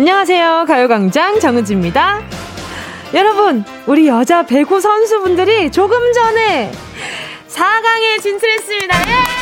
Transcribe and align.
안녕하세요. 0.00 0.64
가요광장 0.66 1.40
정은지입니다. 1.40 2.22
여러분, 3.12 3.62
우리 3.86 4.08
여자 4.08 4.42
배구 4.42 4.80
선수분들이 4.80 5.70
조금 5.70 6.10
전에 6.14 6.72
4강에 7.50 8.22
진출했습니다. 8.22 8.96
예! 8.96 9.39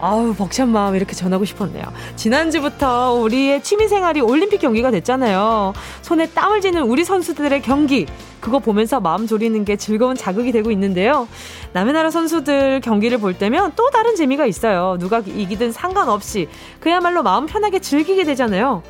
아우 0.00 0.34
벅찬 0.34 0.68
마음 0.68 0.94
이렇게 0.94 1.14
전하고 1.14 1.44
싶었네요. 1.44 1.84
지난주부터 2.16 3.14
우리의 3.14 3.62
취미생활이 3.62 4.20
올림픽 4.20 4.58
경기가 4.58 4.90
됐잖아요. 4.90 5.72
손에 6.02 6.28
땀을 6.30 6.60
쥐는 6.60 6.82
우리 6.82 7.04
선수들의 7.04 7.62
경기 7.62 8.06
그거 8.40 8.58
보면서 8.58 9.00
마음 9.00 9.26
졸이는 9.26 9.64
게 9.64 9.76
즐거운 9.76 10.16
자극이 10.16 10.52
되고 10.52 10.70
있는데요. 10.70 11.28
남의 11.72 11.92
나라 11.92 12.10
선수들 12.10 12.80
경기를 12.80 13.18
볼 13.18 13.36
때면 13.36 13.72
또 13.76 13.90
다른 13.90 14.14
재미가 14.14 14.46
있어요. 14.46 14.96
누가 14.98 15.18
이기든 15.18 15.72
상관없이 15.72 16.48
그야말로 16.80 17.22
마음 17.22 17.46
편하게 17.46 17.80
즐기게 17.80 18.24
되잖아요. 18.24 18.82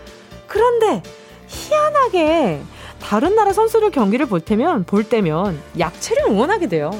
그런데 0.46 1.02
희한하게 1.46 2.60
다른 3.00 3.34
나라 3.34 3.52
선수들 3.52 3.90
경기를 3.90 4.27
볼 4.27 4.40
때면 4.40 4.84
볼 4.84 5.04
때면 5.04 5.58
약체를 5.78 6.24
응원하게 6.28 6.68
돼요. 6.68 6.90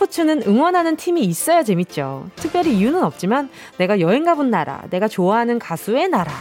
스포츠는 0.00 0.44
응원하는 0.46 0.96
팀이 0.96 1.20
있어야 1.22 1.62
재밌죠. 1.62 2.28
특별히 2.36 2.74
이유는 2.78 3.02
없지만 3.02 3.50
내가 3.76 4.00
여행 4.00 4.24
가본 4.24 4.50
나라, 4.50 4.82
내가 4.88 5.08
좋아하는 5.08 5.58
가수의 5.58 6.08
나라, 6.08 6.32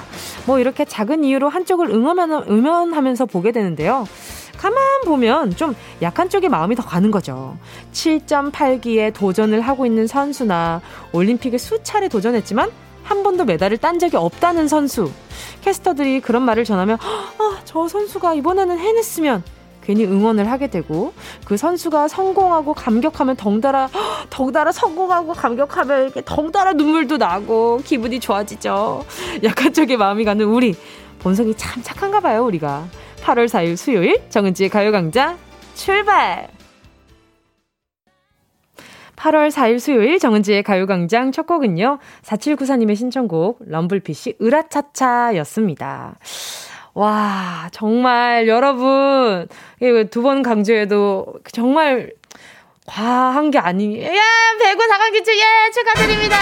뭐 0.45 0.59
이렇게 0.59 0.85
작은 0.85 1.25
이유로 1.25 1.49
한쪽을 1.49 1.89
응원하면서 1.89 3.25
보게 3.25 3.51
되는데요. 3.51 4.07
가만 4.57 4.79
보면 5.05 5.55
좀 5.55 5.75
약한 6.01 6.29
쪽에 6.29 6.47
마음이 6.47 6.75
더 6.75 6.83
가는 6.83 7.11
거죠. 7.11 7.57
7.8기에 7.91 9.13
도전을 9.13 9.61
하고 9.61 9.85
있는 9.85 10.07
선수나 10.07 10.81
올림픽에 11.11 11.57
수차례 11.57 12.07
도전했지만 12.07 12.69
한 13.03 13.23
번도 13.23 13.45
메달을 13.45 13.77
딴 13.77 13.99
적이 13.99 14.17
없다는 14.17 14.67
선수. 14.67 15.11
캐스터들이 15.61 16.21
그런 16.21 16.43
말을 16.43 16.63
전하면, 16.63 16.97
아, 17.01 17.59
저 17.65 17.87
선수가 17.87 18.35
이번에는 18.35 18.77
해냈으면 18.77 19.43
괜히 19.81 20.05
응원을 20.05 20.49
하게 20.49 20.67
되고 20.67 21.13
그 21.45 21.57
선수가 21.57 22.07
성공하고 22.07 22.73
감격하면 22.73 23.35
덩달아 23.35 23.89
덩달아 24.29 24.71
성공하고 24.71 25.33
감격하면 25.33 26.03
이렇게 26.03 26.21
덩달아 26.23 26.73
눈물도 26.73 27.17
나고 27.17 27.81
기분이 27.83 28.19
좋아지죠. 28.19 29.03
약한 29.43 29.73
쪽에 29.73 29.97
마음이 29.97 30.25
가는 30.25 30.45
우리 30.45 30.75
본성이 31.19 31.53
참 31.55 31.81
착한가 31.83 32.19
봐요 32.19 32.45
우리가. 32.45 32.85
8월 33.21 33.47
4일 33.47 33.75
수요일 33.75 34.29
정은지의 34.29 34.69
가요강좌 34.69 35.37
출발! 35.75 36.47
8월 39.19 39.51
4일 39.51 39.79
수요일 39.79 40.17
정은지의 40.17 40.63
가요광장 40.63 41.33
첫 41.33 41.45
곡은요. 41.45 41.99
4794님의 42.23 42.95
신청곡 42.95 43.59
럼블피쉬 43.65 44.37
으라차차였습니다. 44.41 46.15
와, 46.99 47.69
정말 47.71 48.45
여러분, 48.49 49.47
두 50.11 50.21
번 50.21 50.43
강조해도 50.43 51.27
정말 51.53 52.11
과한 52.85 53.51
게 53.51 53.57
아니, 53.57 53.95
예, 54.01 54.11
배구 54.59 54.83
4강 54.83 55.13
기출, 55.13 55.33
예, 55.37 55.71
축하드립니다! 55.71 56.35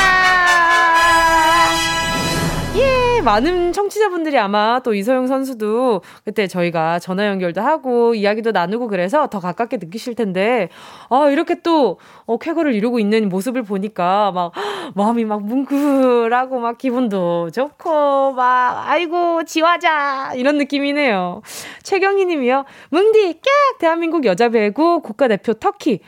예, 2.76 3.07
많은 3.22 3.74
청취자분들이 3.74 4.38
아마 4.38 4.80
또 4.84 4.94
이소영 4.94 5.28
선수도 5.28 6.02
그때 6.24 6.48
저희가 6.48 7.00
전화 7.00 7.28
연결도 7.28 7.62
하고 7.62 8.14
이야기도 8.14 8.52
나누고 8.52 8.88
그래서 8.88 9.28
더 9.28 9.40
가깝게 9.40 9.78
느끼실 9.78 10.16
텐데, 10.16 10.70
아, 11.10 11.30
이렇게 11.30 11.62
또, 11.62 11.98
어, 12.26 12.38
쾌거를 12.38 12.74
이루고 12.76 13.00
있는 13.00 13.30
모습을 13.30 13.64
보니까 13.64 14.32
막, 14.32 14.52
마음이 14.96 15.26
막 15.26 15.44
뭉클하고 15.44 16.60
막 16.60 16.78
기분도 16.78 17.50
좋고, 17.52 18.34
막, 18.34 18.84
아이고, 18.88 19.44
지화자! 19.46 20.34
이런 20.36 20.58
느낌이네요. 20.58 21.42
최경희 21.84 22.26
님이요. 22.26 22.66
뭉디, 22.92 23.34
깍! 23.34 23.80
대한민국 23.80 24.26
여자 24.26 24.50
배구 24.50 25.02
국가대표 25.02 25.54
터키. 25.54 26.02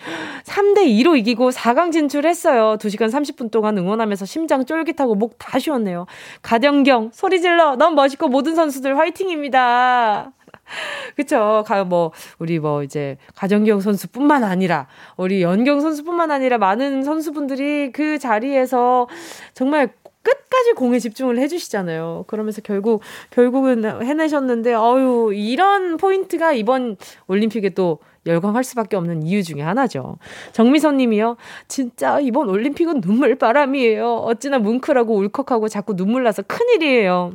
3대2로 0.44 1.18
이기고 1.18 1.50
4강 1.50 1.92
진출했어요. 1.92 2.78
2시간 2.78 3.10
30분 3.10 3.50
동안 3.52 3.78
응원하면서 3.78 4.26
심장 4.26 4.66
쫄깃하고 4.66 5.16
목 5.16 5.40
다 5.40 5.58
쉬었네요. 5.58 6.06
가정경 6.42 6.99
소리 7.14 7.42
질러 7.42 7.76
너무 7.76 7.96
멋있고 7.96 8.28
모든 8.28 8.56
선수들 8.56 8.98
화이팅입니다. 8.98 10.32
그쵸. 11.16 11.64
가, 11.66 11.84
뭐, 11.84 12.12
우리 12.38 12.60
뭐, 12.60 12.84
이제, 12.84 13.18
가정경 13.36 13.82
선수뿐만 13.82 14.44
아니라, 14.44 14.88
우리 15.18 15.42
연경 15.42 15.82
선수뿐만 15.82 16.32
아니라 16.32 16.58
많은 16.58 17.04
선수분들이 17.04 17.92
그 17.92 18.20
자리에서 18.20 19.08
정말 19.54 19.90
끝까지 20.22 20.74
공에 20.74 21.00
집중을 21.00 21.40
해주시잖아요. 21.40 22.26
그러면서 22.28 22.62
결국, 22.62 23.02
결국은 23.30 23.86
해내셨는데, 24.04 24.74
어유 24.74 25.32
이런 25.34 25.98
포인트가 25.98 26.54
이번 26.54 26.98
올림픽에 27.28 27.70
또 27.70 28.00
열광할 28.30 28.64
수밖에 28.64 28.96
없는 28.96 29.24
이유 29.24 29.44
중에 29.44 29.62
하나죠. 29.62 30.18
정미선 30.54 30.98
님이요. 30.98 31.36
진짜 31.68 32.20
이번 32.20 32.50
올림픽은 32.50 33.02
눈물바람이에요. 33.02 34.16
어찌나 34.16 34.60
뭉클하고 34.60 35.16
울컥하고 35.16 35.68
자꾸 35.68 35.96
눈물 35.96 36.24
나서 36.24 36.42
큰일이에요. 36.44 37.34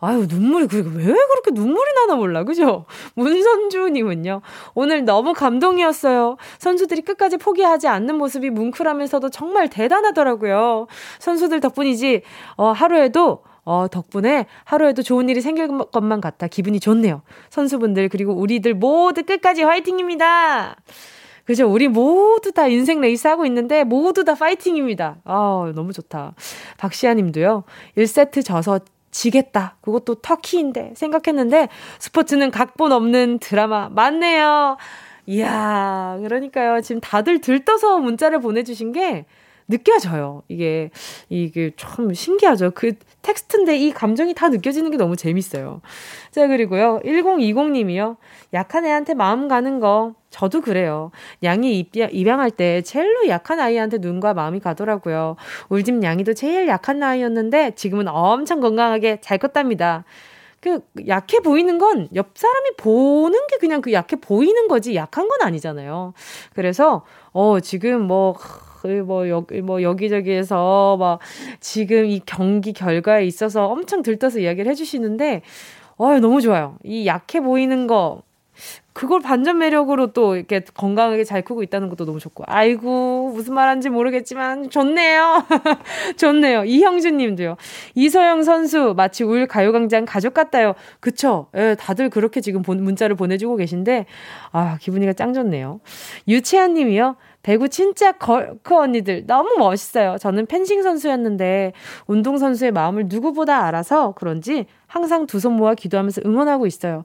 아유, 0.00 0.26
눈물이, 0.28 0.66
그왜 0.66 1.04
그렇게 1.04 1.50
눈물이 1.52 1.94
나나 1.94 2.16
몰라, 2.16 2.44
그죠? 2.44 2.84
문선주님은요, 3.14 4.42
오늘 4.74 5.04
너무 5.04 5.32
감동이었어요. 5.32 6.36
선수들이 6.58 7.02
끝까지 7.02 7.38
포기하지 7.38 7.88
않는 7.88 8.16
모습이 8.16 8.50
뭉클하면서도 8.50 9.30
정말 9.30 9.68
대단하더라고요. 9.68 10.86
선수들 11.18 11.60
덕분이지, 11.60 12.22
어, 12.56 12.72
하루에도 12.72 13.42
어, 13.66 13.88
덕분에 13.90 14.46
하루에도 14.64 15.02
좋은 15.02 15.28
일이 15.28 15.42
생길 15.42 15.68
것만 15.68 16.22
같아 16.22 16.46
기분이 16.46 16.80
좋네요. 16.80 17.20
선수분들, 17.50 18.08
그리고 18.08 18.32
우리들 18.32 18.74
모두 18.74 19.24
끝까지 19.24 19.64
화이팅입니다! 19.64 20.76
그죠? 21.44 21.68
우리 21.68 21.86
모두 21.88 22.52
다 22.52 22.66
인생 22.66 23.00
레이스 23.00 23.26
하고 23.28 23.44
있는데 23.46 23.84
모두 23.84 24.24
다 24.24 24.34
파이팅입니다. 24.34 25.18
아, 25.24 25.72
너무 25.74 25.92
좋다. 25.92 26.34
박시아 26.76 27.14
님도요. 27.14 27.62
1세트 27.96 28.44
져서 28.44 28.80
지겠다. 29.12 29.76
그것도 29.80 30.16
터키인데 30.16 30.92
생각했는데 30.94 31.68
스포츠는 31.98 32.50
각본 32.50 32.92
없는 32.92 33.38
드라마 33.38 33.88
맞네요. 33.88 34.76
이야, 35.26 36.18
그러니까요. 36.20 36.80
지금 36.82 37.00
다들 37.00 37.40
들떠서 37.40 37.98
문자를 37.98 38.40
보내 38.40 38.62
주신 38.62 38.92
게 38.92 39.24
느껴져요. 39.68 40.42
이게, 40.48 40.90
이게 41.28 41.72
참 41.76 42.12
신기하죠. 42.14 42.72
그 42.74 42.92
텍스트인데 43.22 43.76
이 43.76 43.92
감정이 43.92 44.34
다 44.34 44.48
느껴지는 44.48 44.90
게 44.90 44.96
너무 44.96 45.16
재밌어요. 45.16 45.80
자, 46.30 46.46
그리고요. 46.46 47.00
1020님이요. 47.04 48.16
약한 48.54 48.84
애한테 48.86 49.14
마음 49.14 49.48
가는 49.48 49.80
거, 49.80 50.14
저도 50.30 50.60
그래요. 50.60 51.10
양이 51.42 51.78
입양, 51.78 52.10
입양할 52.12 52.50
때 52.50 52.82
제일로 52.82 53.28
약한 53.28 53.58
아이한테 53.58 53.98
눈과 53.98 54.34
마음이 54.34 54.60
가더라고요. 54.60 55.36
울집 55.68 56.02
양이도 56.02 56.34
제일 56.34 56.68
약한 56.68 57.02
아이였는데 57.02 57.72
지금은 57.74 58.06
엄청 58.08 58.60
건강하게 58.60 59.18
잘 59.20 59.38
컸답니다. 59.38 60.04
그 60.60 60.80
약해 61.06 61.38
보이는 61.40 61.78
건 61.78 62.08
옆 62.14 62.30
사람이 62.34 62.70
보는 62.78 63.46
게 63.48 63.58
그냥 63.58 63.80
그 63.80 63.92
약해 63.92 64.16
보이는 64.16 64.68
거지 64.68 64.94
약한 64.96 65.28
건 65.28 65.42
아니잖아요. 65.42 66.12
그래서 66.54 67.04
어 67.32 67.60
지금 67.60 68.02
뭐그 68.02 68.75
뭐 69.02 69.28
여기 69.28 69.60
뭐 69.62 69.82
여기저기에서 69.82 70.96
막 70.98 71.18
지금 71.60 72.06
이 72.06 72.20
경기 72.24 72.72
결과에 72.72 73.24
있어서 73.24 73.66
엄청 73.66 74.02
들떠서 74.02 74.40
이야기를 74.40 74.70
해주시는데 74.70 75.42
어 75.96 76.18
너무 76.18 76.40
좋아요. 76.40 76.76
이 76.84 77.06
약해 77.06 77.40
보이는 77.40 77.86
거 77.86 78.22
그걸 78.96 79.20
반전 79.20 79.58
매력으로 79.58 80.14
또 80.14 80.36
이렇게 80.36 80.60
건강하게 80.60 81.24
잘 81.24 81.42
크고 81.42 81.62
있다는 81.62 81.90
것도 81.90 82.06
너무 82.06 82.18
좋고. 82.18 82.44
아이고, 82.46 83.30
무슨 83.34 83.52
말 83.52 83.68
하는지 83.68 83.90
모르겠지만, 83.90 84.70
좋네요. 84.70 85.44
좋네요. 86.16 86.64
이형준 86.64 87.18
님도요. 87.18 87.56
이서영 87.94 88.42
선수, 88.42 88.94
마치 88.96 89.22
울 89.22 89.46
가요광장 89.46 90.06
가족 90.06 90.32
같다요. 90.32 90.74
그쵸? 91.00 91.48
예, 91.54 91.76
다들 91.78 92.08
그렇게 92.08 92.40
지금 92.40 92.62
문자를 92.66 93.16
보내주고 93.16 93.56
계신데, 93.56 94.06
아, 94.52 94.78
기분이가 94.80 95.12
짱 95.12 95.34
좋네요. 95.34 95.80
유채한 96.26 96.72
님이요. 96.72 97.16
배구 97.46 97.68
진짜 97.68 98.10
걸크 98.10 98.74
언니들 98.74 99.24
너무 99.28 99.54
멋있어요. 99.56 100.16
저는 100.18 100.46
펜싱 100.46 100.82
선수였는데 100.82 101.74
운동 102.08 102.38
선수의 102.38 102.72
마음을 102.72 103.04
누구보다 103.06 103.64
알아서 103.66 104.14
그런지 104.16 104.66
항상 104.88 105.26
두 105.28 105.38
손 105.38 105.52
모아 105.52 105.74
기도하면서 105.76 106.22
응원하고 106.26 106.66
있어요. 106.66 107.04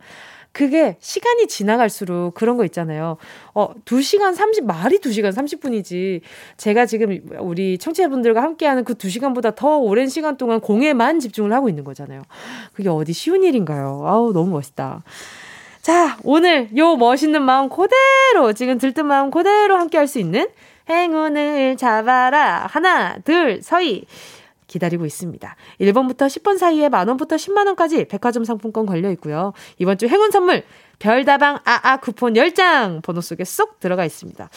그게 0.52 0.98
시간이 1.00 1.46
지나갈수록 1.48 2.34
그런 2.34 2.58
거 2.58 2.66
있잖아요. 2.66 3.18
어, 3.54 3.70
2시간 3.86 4.34
30, 4.34 4.66
말이 4.66 4.98
2시간 4.98 5.32
30분이지. 5.32 6.22
제가 6.58 6.88
지금 6.88 7.20
우리 7.40 7.78
청취자분들과 7.78 8.42
함께하는 8.42 8.84
그 8.84 8.96
2시간보다 8.96 9.54
더 9.56 9.78
오랜 9.78 10.10
시간 10.10 10.38
동안 10.38 10.60
공에만 10.60 11.20
집중을 11.20 11.54
하고 11.54 11.70
있는 11.70 11.84
거잖아요. 11.84 12.24
그게 12.74 12.90
어디 12.90 13.14
쉬운 13.14 13.44
일인가요? 13.44 14.04
아우, 14.08 14.34
너무 14.34 14.50
멋있다. 14.50 15.04
자, 15.82 16.18
오늘 16.24 16.70
요 16.78 16.96
멋있는 16.96 17.42
마음 17.42 17.68
그대로, 17.70 18.54
지금 18.54 18.78
들뜬 18.78 19.08
마음 19.08 19.32
그대로 19.32 19.78
함께 19.78 19.98
할 19.98 20.08
수 20.08 20.20
있는 20.20 20.48
행운을 20.90 21.78
잡아라. 21.78 22.68
하나, 22.70 23.18
둘, 23.20 23.62
서희. 23.62 24.06
기다리고 24.68 25.06
있습니다. 25.06 25.56
1번부터 25.82 26.28
10번 26.28 26.58
사이에 26.58 26.88
만원부터 26.88 27.36
10만원까지 27.36 28.08
백화점 28.08 28.46
상품권 28.46 28.86
걸려 28.86 29.12
있고요. 29.12 29.52
이번 29.80 29.98
주 29.98 30.08
행운 30.08 30.32
선물, 30.32 30.64
별다방 31.00 31.60
아아 31.66 31.98
쿠폰 31.98 32.36
10장 32.36 33.02
번호 33.02 33.20
속에 33.20 33.44
쏙 33.44 33.82
들어가 33.82 34.06
있습니다. 34.06 34.50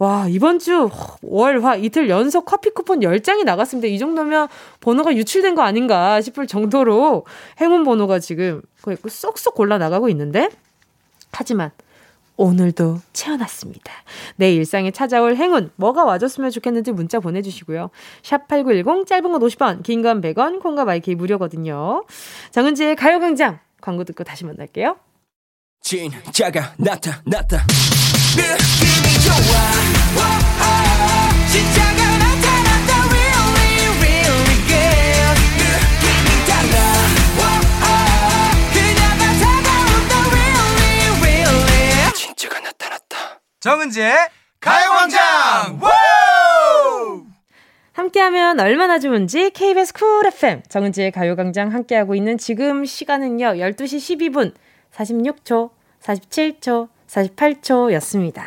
와, 0.00 0.26
이번 0.28 0.58
주 0.58 0.88
월, 1.20 1.62
화 1.62 1.76
이틀 1.76 2.08
연속 2.08 2.46
커피 2.46 2.70
쿠폰 2.70 3.00
10장이 3.00 3.44
나갔습니다. 3.44 3.86
이 3.86 3.98
정도면 3.98 4.48
번호가 4.80 5.14
유출된 5.14 5.54
거 5.54 5.60
아닌가 5.60 6.22
싶을 6.22 6.46
정도로 6.46 7.26
행운 7.60 7.84
번호가 7.84 8.18
지금 8.18 8.62
거의 8.80 8.96
쏙쏙 9.06 9.54
골라 9.54 9.76
나가고 9.76 10.08
있는데 10.08 10.48
하지만 11.32 11.70
오늘도 12.38 13.00
채워놨습니다. 13.12 13.92
내 14.36 14.54
일상에 14.54 14.90
찾아올 14.90 15.36
행운, 15.36 15.70
뭐가 15.76 16.06
와줬으면 16.06 16.50
좋겠는지 16.50 16.92
문자 16.92 17.20
보내주시고요. 17.20 17.90
샵8910, 18.22 19.06
짧은 19.06 19.30
건 19.30 19.40
50원, 19.42 19.82
긴 19.82 20.00
건 20.00 20.22
100원, 20.22 20.62
콩과 20.62 20.86
마이크 20.86 21.10
무료거든요. 21.10 22.06
정은지의 22.52 22.96
가요광장, 22.96 23.58
광고 23.82 24.04
듣고 24.04 24.24
다시 24.24 24.46
만날게요. 24.46 24.96
진짜가 25.82 26.72
나타났다. 26.78 27.66
느낌이 28.36 29.20
좋아. 29.20 29.89
정은지의 43.60 44.16
가요광장. 44.58 45.80
함께하면 47.92 48.58
얼마나 48.58 48.98
좋은지 48.98 49.50
KBS 49.50 49.92
쿨 49.92 50.26
FM 50.26 50.62
정은지의 50.68 51.12
가요광장 51.12 51.72
함께하고 51.72 52.14
있는 52.14 52.38
지금 52.38 52.86
시간은요 52.86 53.46
12시 53.46 54.32
12분. 54.32 54.54
46초, 54.92 55.70
47초, 56.00 56.88
48초였습니다. 57.06 58.42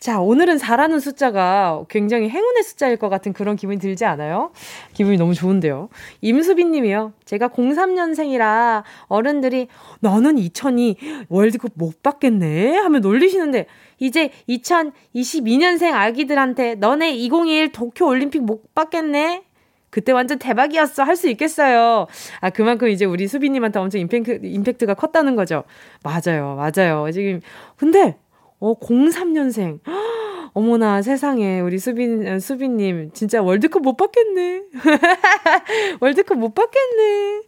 자, 0.00 0.18
오늘은 0.18 0.56
4라는 0.56 0.98
숫자가 0.98 1.84
굉장히 1.90 2.30
행운의 2.30 2.62
숫자일 2.62 2.96
것 2.96 3.10
같은 3.10 3.34
그런 3.34 3.54
기분이 3.54 3.78
들지 3.78 4.06
않아요? 4.06 4.50
기분이 4.94 5.18
너무 5.18 5.34
좋은데요. 5.34 5.90
임수빈 6.22 6.70
님이요. 6.70 7.12
제가 7.26 7.48
03년생이라 7.48 8.82
어른들이 9.08 9.68
너는 10.00 10.38
2002 10.38 10.96
월드컵 11.28 11.72
못 11.74 12.02
받겠네? 12.02 12.78
하면 12.78 13.02
놀리시는데 13.02 13.66
이제 13.98 14.30
2022년생 14.48 15.92
아기들한테 15.92 16.76
너네 16.76 17.12
2021 17.12 17.72
도쿄 17.72 18.06
올림픽 18.06 18.42
못 18.42 18.74
받겠네? 18.74 19.42
그때 19.90 20.12
완전 20.12 20.38
대박이었어. 20.38 21.02
할 21.02 21.14
수 21.16 21.28
있겠어요. 21.28 22.06
아, 22.40 22.48
그만큼 22.48 22.88
이제 22.88 23.04
우리 23.04 23.28
수비님한테 23.28 23.78
엄청 23.78 24.00
임팩트, 24.00 24.40
임팩트가 24.44 24.94
컸다는 24.94 25.36
거죠. 25.36 25.64
맞아요. 26.02 26.56
맞아요. 26.56 27.10
지금, 27.10 27.40
근데, 27.76 28.16
어, 28.60 28.78
03년생. 28.78 29.80
어머나 30.52 31.00
세상에 31.00 31.60
우리 31.60 31.78
수빈 31.78 32.40
수빈님 32.40 33.12
진짜 33.12 33.40
월드컵 33.40 33.82
못 33.82 33.96
받겠네. 33.96 34.62
월드컵 36.00 36.38
못 36.38 36.54
받겠네. 36.54 37.42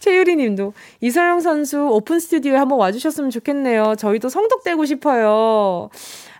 최유리님도 0.00 0.72
이서영 1.00 1.40
선수 1.40 1.80
오픈 1.80 2.18
스튜디오에 2.18 2.56
한번 2.56 2.78
와주셨으면 2.78 3.30
좋겠네요. 3.30 3.94
저희도 3.96 4.28
성덕되고 4.28 4.84
싶어요. 4.84 5.90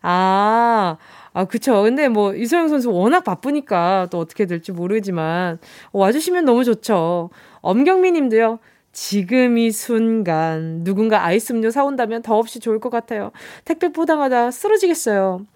아 0.02 0.96
아, 1.32 1.44
그쵸. 1.44 1.82
근데 1.82 2.08
뭐, 2.08 2.34
이소영 2.34 2.68
선수 2.68 2.90
워낙 2.90 3.22
바쁘니까 3.22 4.08
또 4.10 4.18
어떻게 4.18 4.46
될지 4.46 4.72
모르지만, 4.72 5.58
와주시면 5.92 6.44
너무 6.44 6.64
좋죠. 6.64 7.30
엄경미 7.60 8.10
님도요, 8.12 8.58
지금 8.92 9.56
이 9.56 9.70
순간, 9.70 10.82
누군가 10.82 11.24
아이스 11.24 11.52
음료 11.52 11.70
사온다면 11.70 12.22
더없이 12.22 12.58
좋을 12.58 12.80
것 12.80 12.90
같아요. 12.90 13.30
택배 13.64 13.92
포장하다 13.92 14.50
쓰러지겠어요. 14.50 15.46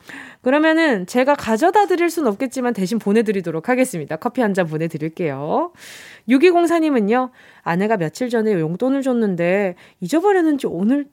그러면은 0.43 1.07
제가 1.07 1.35
가져다 1.35 1.87
드릴 1.87 2.11
순 2.11 2.27
없겠지만 2.29 2.75
대신 2.75 2.99
보내드리도록 2.99 3.69
하겠습니다. 3.69 4.17
커피 4.17 4.41
한 4.41 4.55
잔 4.55 4.67
보내드릴게요. 4.69 5.73
6204님은요, 6.29 7.31
아내가 7.63 7.97
며칠 7.97 8.29
전에 8.29 8.53
용돈을 8.53 9.03
줬는데, 9.03 9.75
잊어버렸는지 10.01 10.69
오늘 10.69 11.07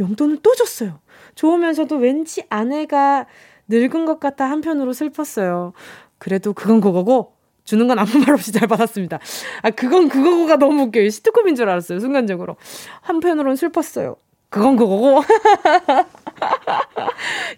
용돈을 0.00 0.38
또 0.42 0.54
줬어요. 0.56 0.98
좋으면서도 1.36 1.96
왠지 1.96 2.42
아내가 2.48 3.26
늙은 3.68 4.04
것 4.06 4.18
같아 4.18 4.46
한편으로 4.50 4.92
슬펐어요. 4.92 5.72
그래도 6.18 6.52
그건 6.52 6.80
그거고 6.80 7.34
주는 7.64 7.86
건 7.88 7.98
아무 7.98 8.10
말 8.20 8.30
없이 8.34 8.52
잘 8.52 8.68
받았습니다. 8.68 9.18
아 9.62 9.70
그건 9.70 10.08
그거가 10.08 10.56
너무 10.56 10.84
웃겨요. 10.84 11.08
시트콤인 11.10 11.54
줄 11.56 11.68
알았어요. 11.68 11.98
순간적으로 12.00 12.56
한편으로는 13.02 13.56
슬펐어요. 13.56 14.16
그건 14.50 14.76
그거고. 14.76 15.22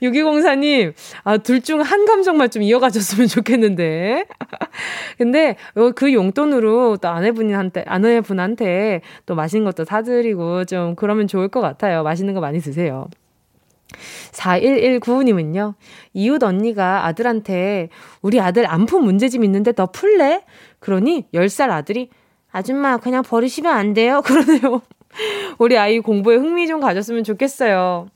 6204님, 0.03 0.93
아, 1.25 1.39
둘 1.39 1.61
중 1.63 1.81
한 1.83 2.05
감정만 2.07 2.51
좀 2.51 2.63
이어가줬으면 2.63 3.27
좋겠는데. 3.29 4.27
근데 5.19 5.57
그 5.95 6.13
용돈으로 6.13 6.99
또 6.99 7.09
아내분한테, 7.09 7.85
아내분한테 7.87 9.01
또 9.27 9.35
맛있는 9.35 9.65
것도 9.65 9.85
사드리고 9.85 10.65
좀 10.67 10.95
그러면 10.97 11.27
좋을 11.27 11.49
것 11.49 11.61
같아요. 11.61 12.03
맛있는 12.03 12.35
거 12.35 12.41
많이 12.41 12.61
드세요. 12.61 13.09
4119님은요, 14.33 15.75
이웃 16.13 16.43
언니가 16.43 17.07
아들한테 17.07 17.89
우리 18.23 18.41
아들 18.41 18.67
안푼 18.67 19.05
문제집 19.05 19.43
있는데 19.45 19.73
너 19.73 19.87
풀래? 19.87 20.45
그러니 20.81 21.27
10살 21.35 21.71
아들이 21.71 22.11
아줌마 22.51 22.97
그냥 22.97 23.23
버리시면 23.23 23.73
안 23.75 23.95
돼요? 23.95 24.23
그러네요. 24.27 24.83
우리 25.59 25.79
아이 25.79 26.01
공부에 26.01 26.37
흥미 26.37 26.67
좀 26.67 26.81
가졌으면 26.81 27.25
좋겠어요. 27.25 28.09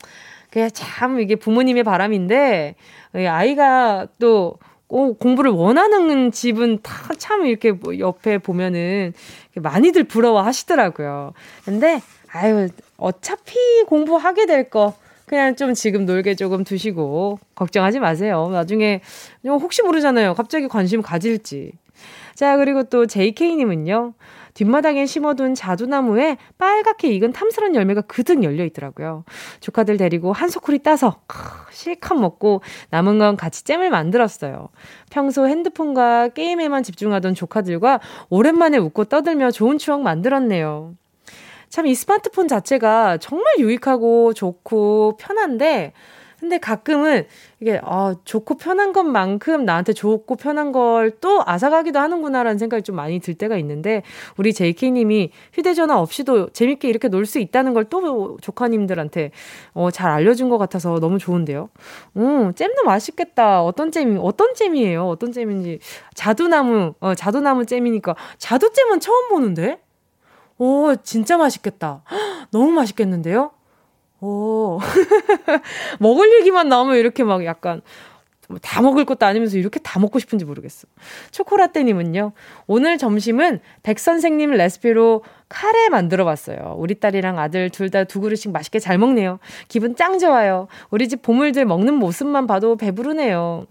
그게 0.50 0.68
참 0.70 1.20
이게 1.20 1.36
부모님의 1.36 1.84
바람인데, 1.84 2.74
아이가 3.14 4.08
또 4.18 4.56
공부를 4.88 5.52
원하는 5.52 6.32
집은 6.32 6.80
다 6.82 7.10
참 7.20 7.46
이렇게 7.46 7.70
뭐 7.70 7.98
옆에 7.98 8.38
보면은 8.38 9.12
많이들 9.54 10.04
부러워 10.04 10.42
하시더라고요. 10.42 11.32
근데, 11.64 12.00
아유, 12.32 12.68
어차피 12.96 13.56
공부하게 13.86 14.46
될 14.46 14.68
거, 14.70 14.94
그냥 15.30 15.54
좀 15.54 15.74
지금 15.74 16.06
놀게 16.06 16.34
조금 16.34 16.64
두시고 16.64 17.38
걱정하지 17.54 18.00
마세요. 18.00 18.48
나중에 18.50 19.00
혹시 19.46 19.80
모르잖아요. 19.80 20.34
갑자기 20.34 20.66
관심 20.66 21.02
가질지. 21.02 21.70
자, 22.34 22.56
그리고 22.56 22.82
또 22.82 23.06
JK님은요. 23.06 24.14
뒷마당에 24.54 25.06
심어둔 25.06 25.54
자두나무에 25.54 26.36
빨갛게 26.58 27.12
익은 27.12 27.32
탐스런 27.32 27.76
열매가 27.76 28.00
그득 28.00 28.42
열려 28.42 28.64
있더라고요. 28.64 29.22
조카들 29.60 29.98
데리고 29.98 30.32
한 30.32 30.48
소쿠리 30.48 30.80
따서 30.80 31.20
실컷 31.70 32.16
먹고 32.16 32.62
남은 32.90 33.20
건 33.20 33.36
같이 33.36 33.62
잼을 33.62 33.88
만들었어요. 33.90 34.70
평소 35.12 35.46
핸드폰과 35.46 36.30
게임에만 36.30 36.82
집중하던 36.82 37.34
조카들과 37.34 38.00
오랜만에 38.30 38.78
웃고 38.78 39.04
떠들며 39.04 39.52
좋은 39.52 39.78
추억 39.78 40.02
만들었네요. 40.02 40.96
참 41.70 41.86
이 41.86 41.94
스마트폰 41.94 42.48
자체가 42.48 43.18
정말 43.18 43.58
유익하고 43.58 44.34
좋고 44.34 45.16
편한데 45.18 45.92
근데 46.40 46.56
가끔은 46.58 47.26
이게 47.60 47.78
아 47.84 48.14
좋고 48.24 48.56
편한 48.56 48.92
것만큼 48.94 49.66
나한테 49.66 49.92
좋고 49.92 50.36
편한 50.36 50.72
걸또 50.72 51.42
앗아가기도 51.44 51.98
하는구나라는 51.98 52.58
생각이 52.58 52.82
좀 52.82 52.96
많이 52.96 53.20
들 53.20 53.34
때가 53.34 53.58
있는데 53.58 54.02
우리 54.38 54.54
JK님이 54.54 55.32
휴대전화 55.52 56.00
없이도 56.00 56.48
재밌게 56.52 56.88
이렇게 56.88 57.08
놀 57.08 57.26
수 57.26 57.38
있다는 57.40 57.74
걸 57.74 57.84
또 57.90 58.38
조카님들한테 58.40 59.32
어, 59.74 59.90
잘 59.90 60.10
알려준 60.10 60.48
것 60.48 60.56
같아서 60.58 60.98
너무 60.98 61.18
좋은데요. 61.18 61.68
음 62.16 62.54
잼도 62.54 62.84
맛있겠다. 62.84 63.62
어떤 63.62 63.90
잼이 63.92 64.18
어떤 64.22 64.54
잼이에요? 64.54 65.08
어떤 65.08 65.32
잼인지 65.32 65.78
자두나무 66.14 66.94
어 67.00 67.14
자두나무 67.14 67.66
잼이니까 67.66 68.14
자두잼은 68.38 69.00
처음 69.00 69.28
보는데. 69.28 69.78
오, 70.60 70.94
진짜 71.02 71.38
맛있겠다. 71.38 72.02
너무 72.52 72.70
맛있겠는데요? 72.72 73.50
오. 74.20 74.78
먹을 75.98 76.30
얘기만 76.40 76.68
나오면 76.68 76.96
이렇게 76.98 77.24
막 77.24 77.44
약간 77.46 77.80
다 78.60 78.82
먹을 78.82 79.04
것도 79.06 79.24
아니면서 79.24 79.56
이렇게 79.56 79.78
다 79.80 79.98
먹고 80.00 80.18
싶은지 80.18 80.44
모르겠어. 80.44 80.86
초코라떼님은요, 81.30 82.32
오늘 82.66 82.98
점심은 82.98 83.60
백 83.84 83.98
선생님 83.98 84.50
레시피로 84.50 85.22
카레 85.48 85.88
만들어 85.88 86.24
봤어요. 86.26 86.74
우리 86.76 86.96
딸이랑 87.00 87.38
아들 87.38 87.70
둘 87.70 87.88
다 87.90 88.04
두 88.04 88.20
그릇씩 88.20 88.50
맛있게 88.52 88.80
잘 88.80 88.98
먹네요. 88.98 89.38
기분 89.68 89.96
짱 89.96 90.18
좋아요. 90.18 90.66
우리 90.90 91.08
집 91.08 91.22
보물들 91.22 91.64
먹는 91.64 91.94
모습만 91.94 92.46
봐도 92.46 92.76
배부르네요. 92.76 93.66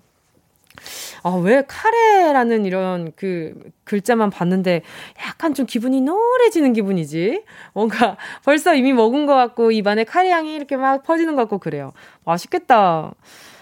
아, 1.24 1.30
왜 1.32 1.64
카레라는 1.68 2.66
이런 2.66 3.12
그 3.16 3.54
글자만 3.84 4.30
봤는데 4.30 4.82
약간 5.26 5.54
좀 5.54 5.66
기분이 5.66 6.02
노래지는 6.02 6.74
기분이지? 6.74 7.44
뭔가 7.74 8.18
벌써 8.46 8.74
이미 8.76 8.94
먹은 8.94 9.26
것 9.26 9.36
같고 9.36 9.72
입안에 9.72 10.04
카레 10.04 10.32
향이 10.32 10.54
이렇게 10.56 10.78
막 10.78 11.04
퍼지는 11.04 11.36
것 11.36 11.44
같고 11.44 11.58
그래요. 11.60 11.92
맛있겠다. 12.26 13.14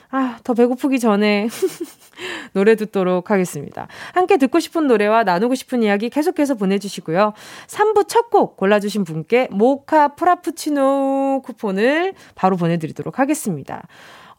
아, 0.09 0.39
더 0.43 0.53
배고프기 0.53 0.99
전에 0.99 1.47
노래 2.53 2.75
듣도록 2.75 3.31
하겠습니다. 3.31 3.87
함께 4.13 4.37
듣고 4.37 4.59
싶은 4.59 4.87
노래와 4.87 5.23
나누고 5.23 5.55
싶은 5.55 5.81
이야기 5.83 6.09
계속해서 6.09 6.55
보내주시고요. 6.55 7.33
3부 7.67 8.07
첫 8.07 8.27
곡 8.29 8.57
골라주신 8.57 9.03
분께 9.03 9.47
모카 9.51 10.09
프라푸치노 10.15 11.41
쿠폰을 11.45 12.13
바로 12.35 12.57
보내드리도록 12.57 13.19
하겠습니다. 13.19 13.83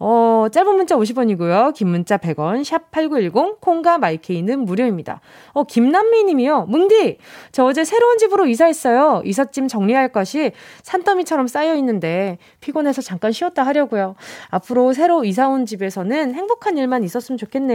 어, 0.00 0.46
짧은 0.52 0.76
문자 0.76 0.96
50원이고요. 0.96 1.74
긴 1.74 1.88
문자 1.88 2.18
100원, 2.18 2.62
샵 2.62 2.90
8910, 2.92 3.60
콩과 3.60 3.98
마이케이는 3.98 4.60
무료입니다. 4.60 5.20
어, 5.52 5.64
김남미 5.64 6.22
님이요. 6.24 6.66
뭉디! 6.66 7.18
저 7.50 7.64
어제 7.64 7.84
새로운 7.84 8.16
집으로 8.18 8.46
이사했어요. 8.46 9.22
이삿짐 9.24 9.66
정리할 9.66 10.12
것이 10.12 10.52
산더미처럼 10.84 11.48
쌓여 11.48 11.74
있는데 11.76 12.38
피곤해서 12.60 13.02
잠깐 13.02 13.32
쉬었다 13.32 13.64
하려고요. 13.64 14.14
앞으로 14.50 14.92
새로 14.92 15.24
이사 15.24 15.48
온 15.48 15.66
집에서는 15.66 16.32
행복한 16.32 16.78
일만 16.78 17.02
있었으면 17.02 17.36
좋겠네요. 17.36 17.67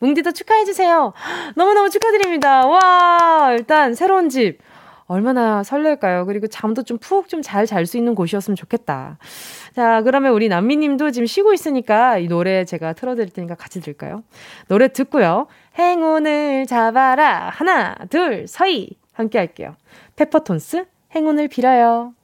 뭉디도 0.00 0.32
축하해주세요. 0.32 1.12
너무너무 1.56 1.90
축하드립니다. 1.90 2.66
와! 2.66 3.52
일단 3.52 3.94
새로운 3.94 4.28
집. 4.28 4.58
얼마나 5.06 5.64
설렐까요? 5.64 6.24
그리고 6.26 6.46
잠도 6.46 6.84
좀 6.84 6.98
푹 6.98 7.26
좀 7.28 7.42
잘 7.42 7.66
잘 7.66 7.84
수 7.86 7.96
있는 7.96 8.14
곳이었으면 8.14 8.54
좋겠다. 8.54 9.18
자, 9.74 10.02
그러면 10.02 10.32
우리 10.32 10.48
남미 10.48 10.76
님도 10.76 11.10
지금 11.10 11.26
쉬고 11.26 11.52
있으니까 11.52 12.18
이 12.18 12.28
노래 12.28 12.64
제가 12.64 12.92
틀어드릴 12.92 13.30
테니까 13.30 13.56
같이 13.56 13.80
들을까요? 13.80 14.22
노래 14.68 14.86
듣고요. 14.92 15.46
행운을 15.78 16.66
잡아라. 16.66 17.50
하나, 17.52 17.96
둘, 18.08 18.46
서희. 18.46 18.90
함께 19.12 19.38
할게요. 19.38 19.74
페퍼톤스, 20.16 20.84
행운을 21.14 21.48
빌어요. 21.48 22.14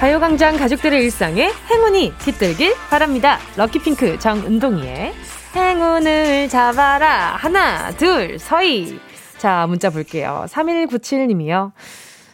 가요광장 0.00 0.58
가족들의 0.58 1.02
일상에 1.04 1.50
행운이 1.70 2.12
깃들길 2.18 2.74
바랍니다. 2.90 3.38
럭키핑크 3.56 4.18
정은동이의 4.18 5.14
행운을 5.54 6.48
잡아라. 6.50 7.34
하나, 7.36 7.90
둘, 7.92 8.38
서희. 8.38 9.00
자, 9.38 9.66
문자 9.66 9.88
볼게요. 9.88 10.44
3197님이요. 10.48 11.72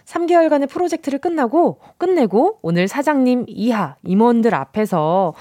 3개월간의 0.07 0.69
프로젝트를 0.69 1.21
끝나고, 1.21 1.79
끝내고, 1.99 2.59
오늘 2.63 2.89
사장님 2.89 3.45
이하, 3.47 3.95
임원들 4.03 4.57
앞에서 4.57 5.35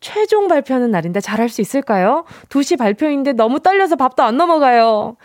최종 0.00 0.48
발표하는 0.48 0.90
날인데 0.90 1.20
잘할 1.20 1.48
수 1.48 1.62
있을까요? 1.62 2.24
2시 2.50 2.78
발표인데 2.78 3.32
너무 3.32 3.60
떨려서 3.60 3.96
밥도 3.96 4.22
안 4.22 4.36
넘어가요. 4.36 5.16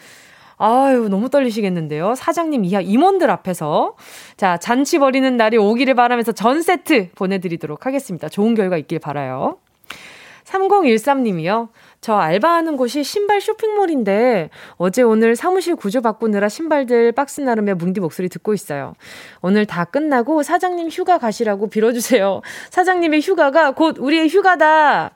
아유, 0.65 1.09
너무 1.09 1.29
떨리시겠는데요. 1.29 2.15
사장님 2.15 2.63
이하 2.63 2.79
임원들 2.79 3.29
앞에서. 3.29 3.97
자, 4.37 4.55
잔치 4.55 4.97
벌이는 4.97 5.35
날이 5.35 5.57
오기를 5.57 5.93
바라면서 5.93 6.31
전 6.31 6.61
세트 6.61 7.09
보내드리도록 7.15 7.85
하겠습니다. 7.85 8.29
좋은 8.29 8.55
결과 8.55 8.77
있길 8.77 8.99
바라요. 8.99 9.57
3013님이요. 10.45 11.67
저 11.99 12.15
알바하는 12.15 12.77
곳이 12.77 13.03
신발 13.03 13.41
쇼핑몰인데 13.41 14.51
어제 14.77 15.01
오늘 15.01 15.35
사무실 15.35 15.75
구조 15.75 16.01
바꾸느라 16.01 16.47
신발들 16.47 17.11
박스 17.11 17.41
나르며 17.41 17.75
뭉디 17.75 17.99
목소리 17.99 18.29
듣고 18.29 18.53
있어요. 18.53 18.93
오늘 19.41 19.65
다 19.65 19.83
끝나고 19.83 20.43
사장님 20.43 20.89
휴가 20.89 21.17
가시라고 21.17 21.67
빌어주세요. 21.67 22.41
사장님의 22.69 23.19
휴가가 23.21 23.71
곧 23.71 23.97
우리의 23.99 24.29
휴가다. 24.29 25.11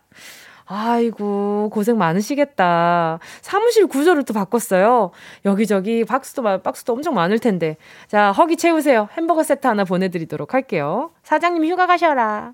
아이고, 0.69 1.69
고생 1.71 1.97
많으시겠다. 1.97 3.19
사무실 3.41 3.87
구조를 3.87 4.23
또 4.23 4.33
바꿨어요. 4.33 5.11
여기저기 5.45 6.03
박스도, 6.03 6.43
박스도 6.61 6.91
엄청 6.91 7.13
많을 7.13 7.39
텐데. 7.39 7.77
자, 8.07 8.33
허기 8.33 8.57
채우세요. 8.57 9.07
햄버거 9.13 9.43
세트 9.43 9.65
하나 9.65 9.85
보내드리도록 9.85 10.53
할게요. 10.53 11.11
사장님 11.23 11.65
휴가 11.65 11.87
가셔라. 11.87 12.53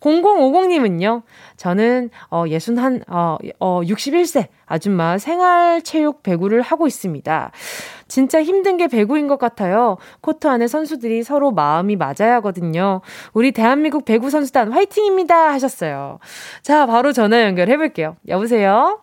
0050님은요, 0.00 1.22
저는, 1.62 2.10
어, 2.28 2.44
예순 2.48 2.76
한, 2.76 3.04
어, 3.06 3.36
어, 3.60 3.82
61세 3.84 4.48
아줌마 4.66 5.16
생활체육 5.16 6.24
배구를 6.24 6.60
하고 6.60 6.88
있습니다. 6.88 7.52
진짜 8.08 8.42
힘든 8.42 8.76
게 8.78 8.88
배구인 8.88 9.28
것 9.28 9.38
같아요. 9.38 9.96
코트 10.20 10.48
안에 10.48 10.66
선수들이 10.66 11.22
서로 11.22 11.52
마음이 11.52 11.94
맞아야 11.94 12.34
하거든요. 12.36 13.00
우리 13.32 13.52
대한민국 13.52 14.04
배구 14.04 14.28
선수단 14.28 14.72
화이팅입니다 14.72 15.52
하셨어요. 15.52 16.18
자, 16.62 16.86
바로 16.86 17.12
전화 17.12 17.42
연결해 17.42 17.76
볼게요. 17.76 18.16
여보세요? 18.26 18.98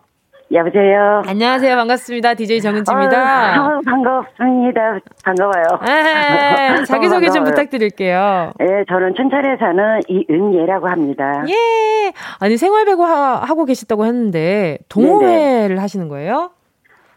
여보세요. 0.52 1.22
안녕하세요. 1.26 1.76
반갑습니다. 1.76 2.34
DJ 2.34 2.60
정은지입니다. 2.60 3.62
어, 3.62 3.80
반갑습니다. 3.84 4.98
반가워요. 5.24 5.64
네, 5.86 6.82
자기소개 6.86 7.30
좀 7.30 7.44
부탁드릴게요. 7.44 8.52
예, 8.60 8.84
저는 8.88 9.14
춘천에 9.14 9.56
사는 9.60 10.00
이은예라고 10.08 10.88
합니다. 10.88 11.44
예. 11.48 12.12
아니, 12.40 12.56
생활배구 12.56 13.04
하, 13.04 13.54
고 13.54 13.64
계셨다고 13.64 14.04
했는데, 14.06 14.78
동호회를 14.88 15.68
네네. 15.68 15.80
하시는 15.80 16.08
거예요? 16.08 16.50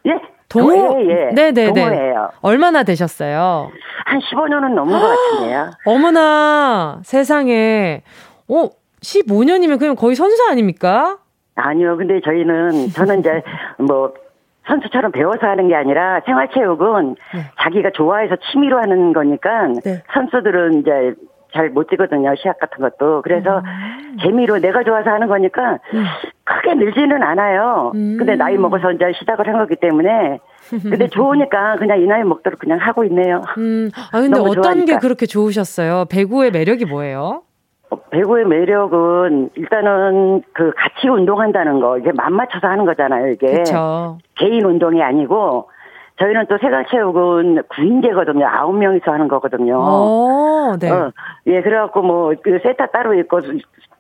예, 0.05 0.11
동호, 0.49 1.01
예, 1.01 1.09
예. 1.09 1.31
네네네. 1.33 1.73
동호예요. 1.73 2.29
얼마나 2.41 2.83
되셨어요? 2.83 3.71
한 4.05 4.19
15년은 4.19 4.75
넘은 4.75 4.99
것 4.99 5.07
같은데요. 5.07 5.71
어머나, 5.85 6.99
세상에. 7.03 8.03
어, 8.47 8.69
15년이면 9.01 9.79
그냥 9.79 9.95
거의 9.95 10.15
선수 10.15 10.37
아닙니까? 10.51 11.17
아니요. 11.55 11.98
근데 11.98 12.19
저희는, 12.22 12.89
저는 12.93 13.19
이제 13.19 13.41
뭐, 13.77 14.13
선수처럼 14.67 15.12
배워서 15.12 15.45
하는 15.45 15.67
게 15.67 15.75
아니라 15.75 16.22
생활체육은 16.25 17.15
네. 17.36 17.41
자기가 17.62 17.91
좋아해서 17.93 18.38
취미로 18.51 18.79
하는 18.79 19.12
거니까 19.12 19.67
네. 19.83 20.01
선수들은 20.13 20.79
이제 20.79 21.13
잘 21.53 21.69
못 21.69 21.88
뛰거든요. 21.88 22.33
시합 22.36 22.57
같은 22.60 22.79
것도. 22.79 23.22
그래서 23.24 23.60
음. 23.60 24.17
재미로 24.22 24.57
내가 24.60 24.83
좋아서 24.83 25.10
하는 25.12 25.27
거니까 25.27 25.77
음. 25.93 26.05
크게 26.45 26.75
늘지는 26.75 27.22
않아요. 27.22 27.91
음. 27.93 28.15
근데 28.17 28.36
나이 28.36 28.57
먹어서 28.57 28.91
이제 28.93 29.12
시작을 29.19 29.48
한 29.48 29.60
거기 29.60 29.75
때문에 29.75 30.39
근데 30.81 31.07
좋으니까 31.10 31.75
그냥 31.75 32.00
이 32.01 32.05
나이 32.07 32.24
먹도록 32.24 32.57
그냥 32.60 32.79
하고 32.79 33.03
있네요. 33.03 33.41
음. 33.57 33.91
아 34.13 34.19
근데 34.22 34.39
어떤 34.39 34.53
좋아하니까. 34.63 34.86
게 34.93 34.98
그렇게 35.00 35.25
좋으셨어요? 35.27 36.05
배구의 36.10 36.51
매력이 36.51 36.86
뭐예요? 36.86 37.43
어, 37.93 37.95
배구의 38.09 38.45
매력은 38.45 39.51
일단은 39.55 40.41
그 40.53 40.71
같이 40.75 41.07
운동한다는 41.07 41.79
거 41.79 41.97
이게 41.97 42.12
맘 42.12 42.33
맞춰서 42.33 42.67
하는 42.67 42.85
거잖아요. 42.85 43.31
이게 43.31 43.59
그쵸. 43.59 44.17
개인 44.35 44.65
운동이 44.65 45.01
아니고 45.01 45.69
저희는 46.19 46.45
또 46.47 46.57
세관체육은 46.57 47.63
구인제거든요. 47.69 48.45
아홉 48.47 48.77
명이서 48.77 49.12
하는 49.12 49.27
거거든요. 49.27 49.77
오, 49.79 50.75
네. 50.79 50.89
어, 50.91 51.12
예, 51.47 51.62
그래갖고 51.62 52.01
뭐, 52.03 52.33
그 52.43 52.59
세타 52.62 52.88
따로 52.88 53.15
있고, 53.15 53.41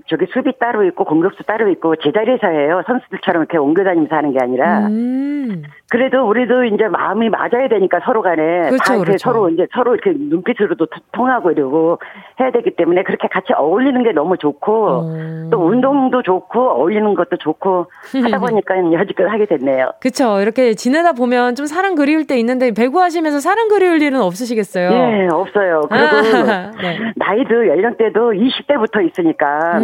저기 0.07 0.27
수비 0.31 0.51
따로 0.59 0.83
있고 0.83 1.05
공격수 1.05 1.43
따로 1.43 1.69
있고 1.69 1.95
제자리에서 1.95 2.47
해요. 2.47 2.83
선수들처럼 2.85 3.43
이렇게 3.43 3.57
옮겨 3.57 3.83
다니면서 3.83 4.15
하는 4.15 4.31
게 4.31 4.37
아니라. 4.41 4.87
음. 4.87 5.63
그래도 5.93 6.27
우리도 6.27 6.63
이제 6.63 6.87
마음이 6.87 7.29
맞아야 7.29 7.67
되니까 7.69 7.99
서로 8.03 8.23
간에 8.23 8.61
그렇죠, 8.61 8.77
다 8.83 8.93
이렇게 8.95 9.05
그렇죠. 9.11 9.29
서로 9.29 9.49
이제 9.49 9.67
서로 9.71 9.93
이렇게 9.93 10.11
눈빛으로도 10.17 10.87
통하고 11.11 11.51
이러고 11.51 11.99
해야 12.39 12.49
되기 12.49 12.71
때문에 12.71 13.03
그렇게 13.03 13.27
같이 13.27 13.53
어울리는 13.53 14.01
게 14.01 14.11
너무 14.11 14.35
좋고 14.37 15.01
음. 15.01 15.49
또 15.51 15.59
운동도 15.59 16.23
좋고 16.23 16.59
어울리는 16.59 17.13
것도 17.13 17.37
좋고 17.37 17.85
하다 18.23 18.39
보니까 18.41 18.91
여지껏 18.91 19.29
하게 19.29 19.45
됐네요. 19.45 19.91
그렇죠. 20.01 20.41
이렇게 20.41 20.73
지내다 20.73 21.13
보면 21.13 21.53
좀 21.53 21.67
사랑 21.67 21.93
그리울 21.93 22.25
때 22.25 22.39
있는데 22.39 22.71
배구하시면서 22.71 23.39
사랑 23.39 23.67
그리울 23.67 24.01
일은 24.01 24.19
없으시겠어요? 24.19 24.89
네, 24.89 25.27
없어요. 25.31 25.81
그리고 25.91 26.07
네. 26.81 26.97
나이도 27.17 27.67
연령대도 27.67 28.31
20대부터 28.31 29.07
있으니까 29.11 29.77
음. 29.77 29.83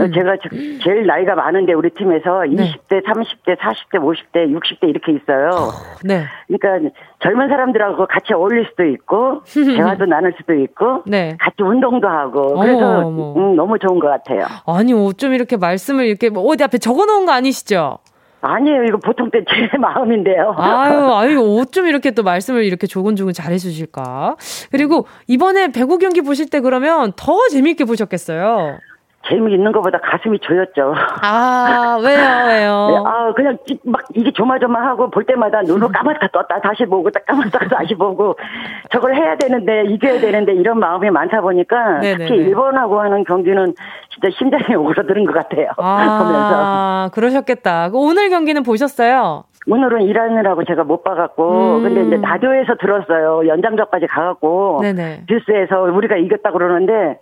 음. 0.00 0.12
제가 0.14 0.36
제일 0.82 1.04
나이가 1.06 1.34
많은데 1.34 1.74
우리 1.74 1.90
팀에서 1.90 2.44
네. 2.48 2.72
20대, 2.72 3.04
30대, 3.04 3.58
40대, 3.58 4.00
50대, 4.00 4.58
60대 4.58 4.88
이렇게 4.88 5.12
있 5.12 5.25
어요. 5.32 5.72
네. 6.04 6.24
그러니까 6.46 6.90
젊은 7.22 7.48
사람들하고 7.48 8.06
같이 8.06 8.32
어울릴 8.34 8.66
수도 8.70 8.84
있고 8.84 9.42
대화도 9.76 10.06
나눌 10.06 10.34
수도 10.38 10.54
있고 10.54 11.02
네. 11.06 11.36
같이 11.40 11.56
운동도 11.62 12.06
하고 12.08 12.58
그래서 12.58 13.08
음, 13.08 13.56
너무 13.56 13.78
좋은 13.78 13.98
것 13.98 14.08
같아요. 14.08 14.46
아니 14.66 14.92
어쩜 14.92 15.32
이렇게 15.32 15.56
말씀을 15.56 16.06
이렇게 16.06 16.28
뭐 16.30 16.42
어디 16.44 16.62
앞에 16.64 16.78
적어놓은 16.78 17.26
거 17.26 17.32
아니시죠? 17.32 17.98
아니에요. 18.42 18.84
이거 18.84 18.98
보통 18.98 19.28
때 19.30 19.40
제 19.40 19.76
마음인데요. 19.78 20.54
아유, 20.56 21.10
아유, 21.14 21.58
어쩜 21.60 21.86
이렇게 21.88 22.12
또 22.12 22.22
말씀을 22.22 22.62
이렇게 22.64 22.86
조곤조곤 22.86 23.32
잘해주실까. 23.32 24.36
그리고 24.70 25.06
이번에 25.26 25.72
배구 25.72 25.98
경기 25.98 26.20
보실 26.20 26.48
때 26.48 26.60
그러면 26.60 27.12
더 27.16 27.36
재미있게 27.50 27.84
보셨겠어요. 27.84 28.78
재미있는 29.28 29.72
것보다 29.72 29.98
가슴이 29.98 30.38
조였죠. 30.40 30.94
아, 31.22 31.98
왜요, 32.02 32.46
왜요? 32.46 33.04
아, 33.06 33.32
그냥 33.34 33.56
막 33.84 34.02
이게 34.14 34.30
조마조마하고 34.32 35.10
볼 35.10 35.24
때마다 35.24 35.62
눈을 35.62 35.88
까맣다 35.88 36.28
떴다 36.32 36.60
다시 36.60 36.84
보고 36.84 37.10
딱 37.10 37.24
까맣다 37.26 37.58
다시 37.68 37.94
보고 37.94 38.36
저걸 38.90 39.14
해야 39.14 39.36
되는데 39.36 39.84
이겨야 39.86 40.20
되는데 40.20 40.54
이런 40.54 40.78
마음이 40.78 41.10
많다 41.10 41.40
보니까 41.40 41.98
네네네. 41.98 42.26
특히 42.26 42.40
일본하고 42.42 43.00
하는 43.00 43.24
경기는 43.24 43.74
진짜 44.12 44.28
심장이 44.38 44.74
오그라드는 44.76 45.24
것 45.26 45.34
같아요. 45.34 45.70
아, 45.78 46.18
보면서. 46.22 47.10
그러셨겠다. 47.14 47.90
오늘 47.92 48.30
경기는 48.30 48.62
보셨어요? 48.62 49.44
오늘은 49.68 50.02
일하느라고 50.02 50.64
제가 50.64 50.84
못 50.84 51.02
봐갖고 51.02 51.78
음. 51.78 51.82
근데 51.82 52.02
이제 52.02 52.16
라디오에서 52.22 52.76
들었어요 52.80 53.48
연장전까지 53.48 54.06
가갖고 54.06 54.78
네네. 54.82 55.24
뉴스에서 55.28 55.82
우리가 55.82 56.16
이겼다 56.16 56.52
그러는데 56.52 57.18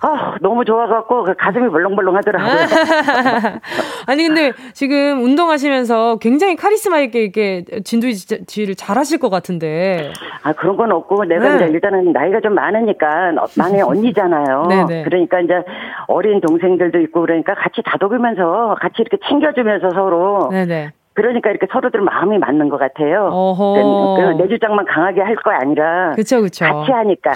아 0.00 0.34
너무 0.40 0.64
좋아갖고 0.64 1.24
그 1.24 1.34
가슴이 1.34 1.68
벌렁벌렁 1.70 2.16
하더라고요. 2.16 2.52
아니 4.06 4.26
근데 4.26 4.52
지금 4.72 5.22
운동하시면서 5.22 6.18
굉장히 6.18 6.56
카리스마 6.56 6.98
있게 7.00 7.22
이렇게 7.22 7.64
진두지를 7.84 8.74
잘하실 8.74 9.18
것 9.20 9.30
같은데. 9.30 10.12
아 10.42 10.52
그런 10.52 10.76
건 10.76 10.90
없고 10.90 11.24
내가 11.24 11.50
네. 11.50 11.54
이제 11.54 11.64
일단은 11.66 12.12
나이가 12.12 12.40
좀 12.40 12.54
많으니까 12.54 13.32
막내 13.56 13.80
언니잖아요. 13.86 14.66
네네. 14.68 15.04
그러니까 15.04 15.40
이제 15.40 15.54
어린 16.08 16.40
동생들도 16.40 16.98
있고 17.02 17.20
그러니까 17.20 17.54
같이 17.54 17.80
다독이면서 17.84 18.76
같이 18.80 18.96
이렇게 18.98 19.18
챙겨주면서 19.28 19.90
서로. 19.90 20.48
네네. 20.50 20.90
그러니까 21.14 21.50
이렇게 21.50 21.66
서로들 21.70 22.00
마음이 22.00 22.38
맞는 22.38 22.68
것 22.68 22.78
같아요. 22.78 23.28
어허. 23.32 24.16
그, 24.36 24.42
내 24.42 24.48
주장만 24.48 24.84
강하게 24.86 25.20
할 25.20 25.34
거 25.36 25.50
아니라 25.50 26.12
그쵸, 26.14 26.40
그쵸. 26.40 26.64
같이 26.64 26.92
하니까 26.92 27.32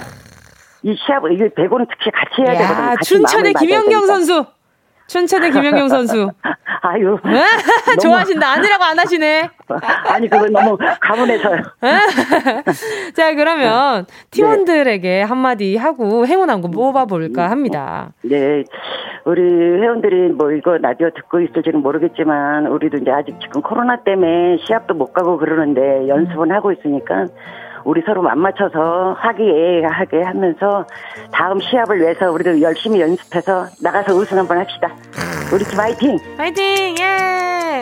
이 0.83 0.95
시합 1.05 1.23
이게 1.31 1.49
배구는 1.53 1.85
특히 1.89 2.09
같이 2.11 2.41
해야 2.41 2.57
되거든요. 2.57 2.95
춘천의 3.03 3.53
김연경 3.53 4.05
선수. 4.05 4.45
춘천의 5.07 5.51
김연경 5.51 5.87
선수. 5.89 6.29
아유. 6.81 7.17
좋아하신다. 8.01 8.47
아니라고 8.53 8.83
안 8.83 8.99
하시네. 8.99 9.49
아니, 10.09 10.29
그건 10.29 10.51
너무 10.53 10.77
가문에서요. 11.01 11.61
자, 13.15 13.33
그러면 13.33 14.05
네. 14.05 14.13
팀원들에게 14.31 15.21
한마디 15.23 15.75
하고 15.75 16.25
행운 16.27 16.49
한번 16.49 16.71
뽑아볼까 16.71 17.49
합니다. 17.49 18.11
네. 18.23 18.63
우리 19.25 19.41
회원들이 19.41 20.29
뭐 20.29 20.51
이거 20.51 20.77
라디오 20.77 21.09
듣고 21.09 21.41
있을지는 21.41 21.81
모르겠지만, 21.81 22.67
우리도 22.67 22.97
이제 22.97 23.11
아직 23.11 23.35
지금 23.41 23.61
코로나 23.61 23.97
때문에 24.03 24.57
시합도 24.65 24.93
못 24.93 25.11
가고 25.13 25.37
그러는데 25.37 26.07
연습은 26.07 26.51
하고 26.51 26.71
있으니까, 26.71 27.25
우리 27.87 28.01
서로 28.05 28.21
맞맞춰서 28.21 29.15
화기애애하게 29.17 30.21
하면서 30.21 30.85
다음 31.31 31.57
시합을 31.61 32.01
위해서 32.01 32.29
우리도 32.29 32.61
열심히 32.61 32.99
연습해서 32.99 33.67
나가서 33.81 34.13
우승 34.13 34.37
한번 34.37 34.57
합시다. 34.57 34.93
우리 35.53 35.63
팀 35.63 35.79
화이팅! 35.79 36.19
화이팅! 36.37 36.95
예! 36.99 37.81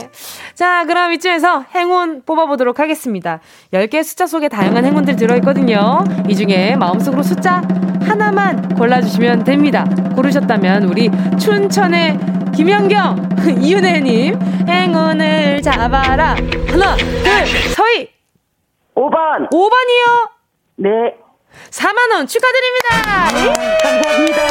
자, 0.53 0.85
그럼 0.85 1.11
이쯤에서 1.13 1.65
행운 1.73 2.21
뽑아보도록 2.23 2.79
하겠습니다. 2.79 3.39
10개 3.73 4.03
숫자 4.03 4.27
속에 4.27 4.47
다양한 4.47 4.85
행운들 4.85 5.15
들어있거든요. 5.15 6.03
이 6.29 6.35
중에 6.35 6.75
마음속으로 6.75 7.23
숫자 7.23 7.63
하나만 8.07 8.75
골라주시면 8.75 9.43
됩니다. 9.43 9.85
고르셨다면 10.15 10.83
우리 10.83 11.09
춘천의 11.39 12.19
김연경, 12.55 13.29
이윤혜님, 13.59 14.39
행운을 14.67 15.63
잡아라. 15.63 16.35
하나, 16.69 16.95
둘, 16.95 17.45
서희! 17.75 18.14
5번. 18.95 19.49
5번이요? 19.49 20.29
네. 20.77 20.89
4만원 21.69 22.27
축하드립니다! 22.27 22.89
아, 23.07 23.27
감사합니다. 23.83 24.41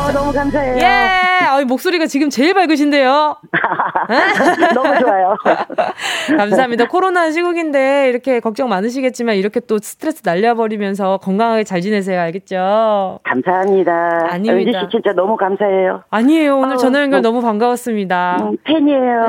아, 0.00 0.12
너무 0.12 0.32
감사해요. 0.32 0.76
예! 0.78 1.31
아, 1.52 1.64
목소리가 1.64 2.06
지금 2.06 2.30
제일 2.30 2.54
밝으신데요. 2.54 3.36
너무 4.74 4.98
좋아요. 5.00 5.36
감사합니다. 6.38 6.86
코로나 6.88 7.30
시국인데 7.30 8.08
이렇게 8.08 8.40
걱정 8.40 8.68
많으시겠지만 8.68 9.34
이렇게 9.36 9.60
또 9.60 9.78
스트레스 9.78 10.22
날려버리면서 10.24 11.18
건강하게 11.18 11.64
잘 11.64 11.80
지내세요. 11.80 12.20
알겠죠? 12.20 13.18
감사합니다. 13.24 14.28
아닙니다. 14.30 14.80
씨 14.84 14.90
진짜 14.90 15.12
너무 15.12 15.36
감사해요. 15.36 16.04
아니에요. 16.10 16.58
오늘 16.58 16.74
어, 16.74 16.76
전화 16.78 17.00
연결 17.02 17.18
어, 17.18 17.22
너무 17.22 17.42
반가웠습니다. 17.42 18.36
음, 18.40 18.56
팬이에요. 18.64 19.26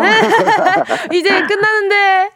이제 1.14 1.42
끝나는데. 1.42 2.30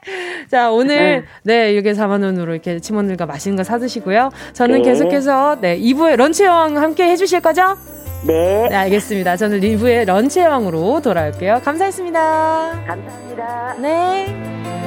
자, 0.49 0.71
오늘 0.71 1.25
네, 1.43 1.63
네 1.67 1.73
이렇게 1.73 1.91
4만 1.93 2.23
원으로 2.23 2.53
이렇게 2.53 2.77
팀원들과 2.77 3.25
맛있는 3.27 3.55
거 3.55 3.67
사 3.67 3.77
드시고요. 3.79 4.29
저는 4.53 4.81
네. 4.81 4.89
계속해서 4.89 5.57
네, 5.59 5.77
2부에 5.77 6.15
런치 6.15 6.45
여왕 6.45 6.77
함께 6.77 7.03
해 7.03 7.17
주실 7.17 7.41
거죠? 7.41 7.75
네. 8.23 8.67
네, 8.69 8.75
알겠습니다. 8.75 9.37
저는 9.37 9.59
리브의 9.59 10.05
런치 10.05 10.39
여왕으로 10.39 11.01
돌아올게요. 11.01 11.61
감사했습니다. 11.63 12.83
감사합니다. 12.87 13.75
네. 13.79 14.86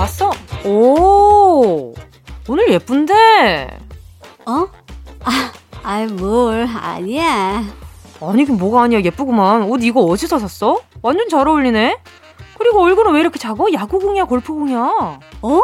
왔어? 0.00 0.30
오, 0.64 1.92
오늘 2.48 2.72
예쁜데? 2.72 3.78
어? 4.46 4.66
아, 5.24 5.52
아이, 5.82 6.06
뭘, 6.06 6.66
아니야. 6.74 7.62
아니, 8.22 8.46
그 8.46 8.52
뭐가 8.52 8.84
아니야. 8.84 9.02
예쁘구만. 9.02 9.64
옷 9.64 9.84
이거 9.84 10.00
어디서 10.00 10.38
샀어? 10.38 10.80
완전 11.02 11.28
잘 11.28 11.46
어울리네? 11.46 11.98
그리고 12.56 12.82
얼굴은 12.82 13.12
왜 13.12 13.20
이렇게 13.20 13.38
작아? 13.38 13.64
야구공이야, 13.74 14.24
골프공이야? 14.24 14.78
어? 15.42 15.60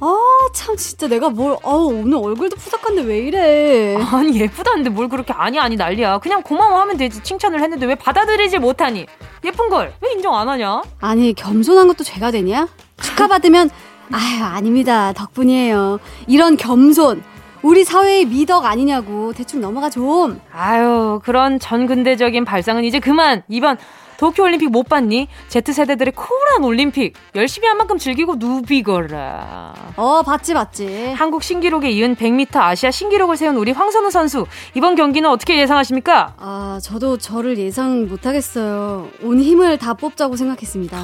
아, 0.00 0.16
참, 0.54 0.76
진짜 0.76 1.08
내가 1.08 1.28
뭘, 1.28 1.56
어 1.62 1.74
오늘 1.76 2.18
얼굴도 2.18 2.56
푸석한데 2.56 3.02
왜 3.02 3.18
이래. 3.18 3.96
아니, 3.96 4.38
예쁘다는데 4.40 4.90
뭘 4.90 5.08
그렇게 5.08 5.32
아니, 5.32 5.58
아니 5.58 5.76
난리야. 5.76 6.18
그냥 6.18 6.42
고마워하면 6.42 6.96
되지. 6.96 7.22
칭찬을 7.22 7.60
했는데 7.60 7.86
왜 7.86 7.94
받아들이지 7.94 8.58
못하니? 8.58 9.06
예쁜 9.44 9.68
걸 9.68 9.92
왜 10.00 10.12
인정 10.12 10.34
안 10.36 10.48
하냐? 10.48 10.82
아니, 11.00 11.32
겸손한 11.34 11.88
것도 11.88 12.04
죄가 12.04 12.30
되냐? 12.30 12.68
축하받으면 13.02 13.70
아유 14.10 14.42
아닙니다 14.42 15.12
덕분이에요 15.12 15.98
이런 16.26 16.56
겸손 16.56 17.22
우리 17.62 17.84
사회의 17.84 18.24
미덕 18.24 18.64
아니냐고. 18.64 19.32
대충 19.32 19.60
넘어가 19.60 19.90
좀 19.90 20.40
아유 20.52 21.20
그런 21.24 21.58
전근대적인 21.58 22.44
발상은 22.44 22.84
이제 22.84 22.98
그만. 23.00 23.42
이번 23.48 23.76
도쿄올림픽 24.18 24.70
못 24.70 24.88
봤니? 24.88 25.28
Z세대들의 25.48 26.12
쿨한 26.12 26.64
올림픽. 26.64 27.14
열심히 27.36 27.68
한 27.68 27.76
만큼 27.78 27.98
즐기고 27.98 28.36
누비거라. 28.36 29.74
어 29.96 30.22
봤지 30.22 30.54
봤지. 30.54 31.12
한국 31.16 31.42
신기록에 31.42 31.90
이은 31.90 32.16
100m 32.16 32.56
아시아 32.56 32.90
신기록을 32.90 33.36
세운 33.36 33.56
우리 33.56 33.72
황선우 33.72 34.10
선수. 34.10 34.46
이번 34.74 34.94
경기는 34.96 35.28
어떻게 35.28 35.58
예상하십니까? 35.60 36.34
아 36.36 36.78
저도 36.82 37.18
저를 37.18 37.58
예상 37.58 38.08
못하겠어요. 38.08 39.08
온 39.22 39.40
힘을 39.40 39.78
다 39.78 39.94
뽑자고 39.94 40.36
생각했습니다. 40.36 40.98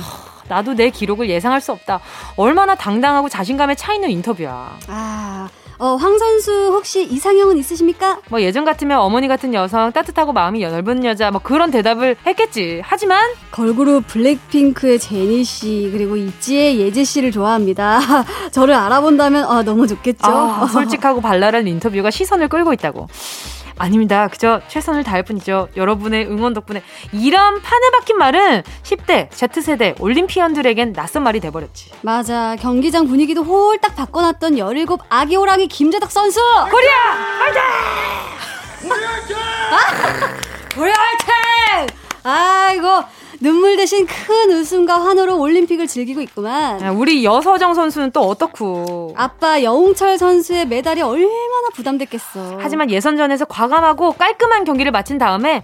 나도 0.49 0.75
내 0.75 0.90
기록을 0.90 1.31
예상할 1.31 1.61
수 1.61 1.73
없다. 1.73 2.01
얼마나 2.37 2.75
당당하고 2.75 3.29
자신감에 3.29 3.77
차 3.77 3.95
있는 3.95 4.11
인터뷰야. 4.11 4.77
아, 4.88 5.49
어, 5.79 5.97
황 5.97 6.19
선수 6.19 6.53
혹시 6.73 7.05
이상형은 7.05 7.59
있으십니까? 7.59 8.19
뭐 8.29 8.41
예전 8.41 8.65
같으면 8.65 9.01
어머니 9.01 9.29
같은 9.29 9.55
여성, 9.55 9.93
따뜻하고 9.93 10.33
마음이 10.33 10.61
넓은 10.61 11.05
여자, 11.05 11.31
뭐 11.31 11.41
그런 11.43 11.71
대답을 11.71 12.17
했겠지. 12.27 12.81
하지만 12.85 13.31
걸그룹 13.51 14.07
블랙핑크의 14.07 14.99
제니 14.99 15.45
씨 15.45 15.91
그리고 15.93 16.17
있지의 16.17 16.79
예지 16.81 17.05
씨를 17.05 17.31
좋아합니다. 17.33 18.01
저를 18.53 18.75
알아본다면 18.75 19.45
아, 19.45 19.63
너무 19.63 19.87
좋겠죠. 19.87 20.27
아, 20.31 20.67
솔직하고 20.67 21.21
발랄한 21.21 21.67
인터뷰가 21.67 22.11
시선을 22.11 22.49
끌고 22.49 22.73
있다고. 22.73 23.09
아닙니다. 23.79 24.29
그저 24.29 24.61
최선을 24.69 25.05
다할 25.05 25.23
뿐이죠. 25.23 25.69
여러분의 25.77 26.27
응원 26.27 26.55
덕분에 26.55 26.83
이런 27.13 27.61
판에 27.61 27.91
박힌 27.99 28.17
말은 28.19 28.63
10대 28.83 29.31
Z세대 29.31 29.95
올림피언들에겐 29.99 30.93
낯선 30.93 31.23
말이 31.23 31.41
돼버렸지. 31.41 31.91
맞아. 32.03 32.57
경기장 32.61 33.07
분위기도 33.09 33.43
홀딱 33.43 33.97
바꿔놨던 33.97 34.59
17 34.59 34.87
아기 35.09 35.37
호랑이 35.37 35.67
김재덕 35.69 36.11
선수! 36.11 36.41
코리아! 36.71 36.93
화이팅! 37.41 37.63
우리 38.91 39.05
화이팅! 39.05 39.37
아, 39.37 39.79
우리 40.77 40.91
화이팅! 40.91 41.87
아이고 42.23 43.05
눈물 43.40 43.77
대신 43.77 44.07
큰 44.07 44.51
웃음과 44.53 45.01
환호로 45.01 45.38
올림픽을 45.38 45.87
즐기고 45.87 46.20
있구만. 46.23 46.81
야, 46.81 46.90
우리 46.90 47.25
여서정 47.25 47.75
선수는 47.75 48.11
또 48.12 48.20
어떻고? 48.20 49.14
아빠 49.16 49.62
여웅철 49.62 50.18
선수의 50.18 50.66
메달이 50.66 51.03
얼마나 51.03 51.68
부담됐겠어. 51.75 52.59
하지만 52.61 52.90
예선전에서 52.90 53.47
과감하고 53.47 54.12
깔끔한 54.12 54.64
경기를 54.64 54.92
마친 54.92 55.18
다음에 55.18 55.62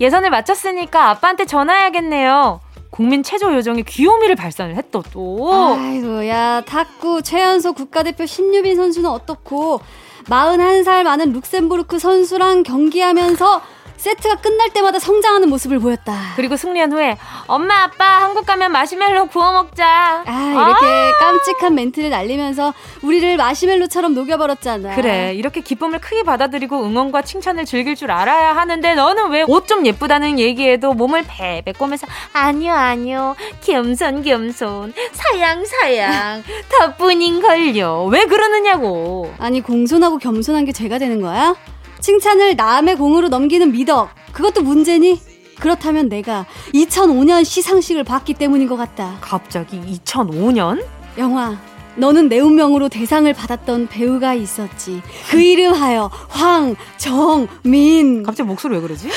예선을 0.00 0.30
마쳤으니까 0.30 1.10
아빠한테 1.10 1.44
전화해야겠네요. 1.44 2.60
국민 2.90 3.22
체조 3.22 3.54
요정의 3.54 3.84
귀요미를 3.84 4.36
발산을 4.36 4.76
했다 4.76 5.00
또. 5.12 5.76
아이고 5.78 6.26
야 6.28 6.62
탁구 6.66 7.22
최연소 7.22 7.72
국가대표 7.72 8.26
신유빈 8.26 8.76
선수는 8.76 9.08
어떻고 9.08 9.80
41살 10.26 11.02
많은 11.04 11.32
룩셈부르크 11.32 11.98
선수랑 11.98 12.62
경기하면서 12.64 13.62
세트가 14.02 14.34
끝날 14.36 14.70
때마다 14.70 14.98
성장하는 14.98 15.48
모습을 15.48 15.78
보였다. 15.78 16.12
그리고 16.34 16.56
승리한 16.56 16.92
후에 16.92 17.16
엄마 17.46 17.84
아빠 17.84 18.04
한국 18.22 18.44
가면 18.44 18.72
마시멜로 18.72 19.26
구워 19.28 19.52
먹자. 19.52 20.24
아 20.26 20.52
이렇게 20.52 20.86
아~ 20.86 21.12
깜찍한 21.20 21.72
멘트를 21.76 22.10
날리면서 22.10 22.74
우리를 23.02 23.36
마시멜로처럼 23.36 24.14
녹여버렸잖아. 24.14 24.96
그래 24.96 25.34
이렇게 25.34 25.60
기쁨을 25.60 26.00
크게 26.00 26.24
받아들이고 26.24 26.84
응원과 26.84 27.22
칭찬을 27.22 27.64
즐길 27.64 27.94
줄 27.94 28.10
알아야 28.10 28.56
하는데 28.56 28.94
너는 28.94 29.30
왜 29.30 29.42
옷 29.46 29.68
좀 29.68 29.86
예쁘다는 29.86 30.40
얘기에도 30.40 30.92
몸을 30.94 31.24
베베 31.28 31.74
꼬면서 31.74 32.08
아니요 32.32 32.72
아니요 32.74 33.36
겸손 33.60 34.22
겸손 34.24 34.92
사양 35.12 35.64
사양 35.64 36.42
덕분인걸요 36.80 38.06
왜 38.06 38.24
그러느냐고. 38.26 39.32
아니 39.38 39.60
공손하고 39.60 40.18
겸손한 40.18 40.64
게 40.64 40.72
죄가 40.72 40.98
되는 40.98 41.20
거야? 41.20 41.54
칭찬을 42.02 42.56
남의 42.56 42.96
공으로 42.96 43.28
넘기는 43.28 43.70
미덕. 43.70 44.10
그것도 44.32 44.62
문제니? 44.62 45.20
그렇다면 45.60 46.08
내가 46.08 46.46
2005년 46.74 47.44
시상식을 47.44 48.02
봤기 48.02 48.34
때문인 48.34 48.66
것 48.68 48.76
같다. 48.76 49.18
갑자기 49.20 49.80
2005년? 49.80 50.84
영화, 51.18 51.56
너는 51.94 52.28
내 52.28 52.40
운명으로 52.40 52.88
대상을 52.88 53.32
받았던 53.32 53.86
배우가 53.86 54.34
있었지. 54.34 55.00
그 55.30 55.40
이름 55.40 55.74
하여 55.74 56.10
황정민. 56.28 58.24
갑자기 58.24 58.48
목소리 58.48 58.74
왜 58.74 58.80
그러지? 58.80 59.08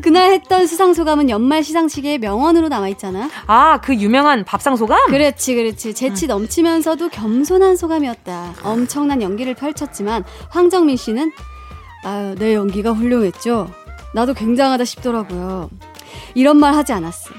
그날 0.00 0.32
했던 0.32 0.68
수상 0.68 0.94
소감은 0.94 1.28
연말 1.28 1.64
시상식의 1.64 2.18
명언으로 2.18 2.68
남아 2.68 2.88
있잖아. 2.90 3.28
아, 3.46 3.80
그 3.80 3.96
유명한 3.96 4.44
밥상 4.44 4.76
소감? 4.76 5.06
그렇지, 5.08 5.56
그렇지. 5.56 5.94
재치 5.94 6.28
넘치면서도 6.28 7.08
겸손한 7.08 7.74
소감이었다. 7.76 8.54
엄청난 8.62 9.22
연기를 9.22 9.54
펼쳤지만 9.54 10.22
황정민 10.50 10.96
씨는 10.96 11.32
아유, 12.04 12.34
내 12.38 12.54
연기가 12.54 12.92
훌륭했죠? 12.92 13.70
나도 14.12 14.34
굉장하다 14.34 14.84
싶더라고요. 14.84 15.70
이런 16.34 16.58
말 16.58 16.74
하지 16.74 16.92
않았어. 16.92 17.30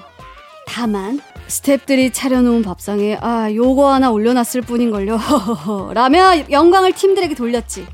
다만, 0.68 1.20
스탭들이 1.48 2.12
차려놓은 2.12 2.64
밥상에, 2.64 3.18
아, 3.22 3.50
요거 3.54 3.94
하나 3.94 4.10
올려놨을 4.10 4.62
뿐인걸요. 4.66 5.20
라며 5.94 6.50
영광을 6.50 6.92
팀들에게 6.92 7.36
돌렸지. 7.36 7.86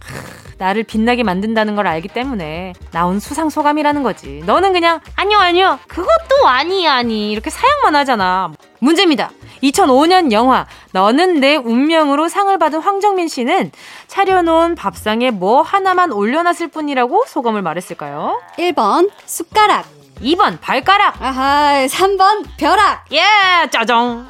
나를 0.62 0.84
빛나게 0.84 1.24
만든다는 1.24 1.76
걸 1.76 1.88
알기 1.88 2.08
때문에 2.08 2.74
나온 2.92 3.20
수상 3.20 3.50
소감이라는 3.50 4.04
거지. 4.04 4.44
너는 4.46 4.74
그냥, 4.74 5.00
아니요, 5.16 5.40
아니요. 5.40 5.80
그것도 5.88 6.48
아니, 6.48 6.88
아니. 6.88 7.32
이렇게 7.32 7.50
사양만 7.50 7.96
하잖아. 7.96 8.52
문제입니다. 8.78 9.32
2005년 9.64 10.32
영화 10.32 10.68
너는 10.92 11.40
내 11.40 11.56
운명으로 11.56 12.30
상을 12.30 12.56
받은 12.60 12.80
황정민 12.80 13.28
씨는 13.28 13.72
차려놓은 14.06 14.76
밥상에 14.76 15.32
뭐 15.32 15.64
하나만 15.64 16.12
올려놨을 16.12 16.68
뿐이라고 16.72 17.26
소감을 17.28 17.64
말했을까요? 17.64 18.40
1번 18.58 19.10
숟가락 19.26 19.86
2번 20.22 20.60
발가락 20.62 21.22
아하 21.22 21.86
3번 21.88 22.44
벼락 22.58 23.06
예 23.12 23.70
짜정 23.70 24.28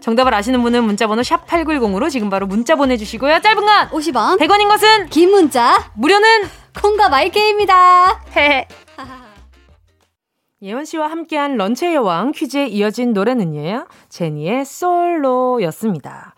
정답을 0.00 0.32
아시는 0.34 0.62
분은 0.62 0.84
문자번호 0.84 1.22
샵 1.22 1.46
8910으로 1.46 2.10
지금 2.10 2.30
바로 2.30 2.46
문자 2.46 2.76
보내주시고요. 2.76 3.40
짧은 3.40 3.64
건 3.64 3.88
50원 3.88 4.38
100원인 4.38 4.68
것은 4.68 5.08
긴 5.10 5.30
문자 5.30 5.90
무료는 5.94 6.28
콩과 6.80 7.08
my 7.08 7.31
K입니다. 7.31 8.22
헤헤 8.36 8.68
예원 10.62 10.84
씨와 10.84 11.08
함께한 11.08 11.56
런치의 11.56 11.94
여왕 11.94 12.32
퀴즈에 12.32 12.66
이어진 12.66 13.12
노래는요. 13.12 13.86
제니의 14.08 14.64
솔로였습니다. 14.64 16.34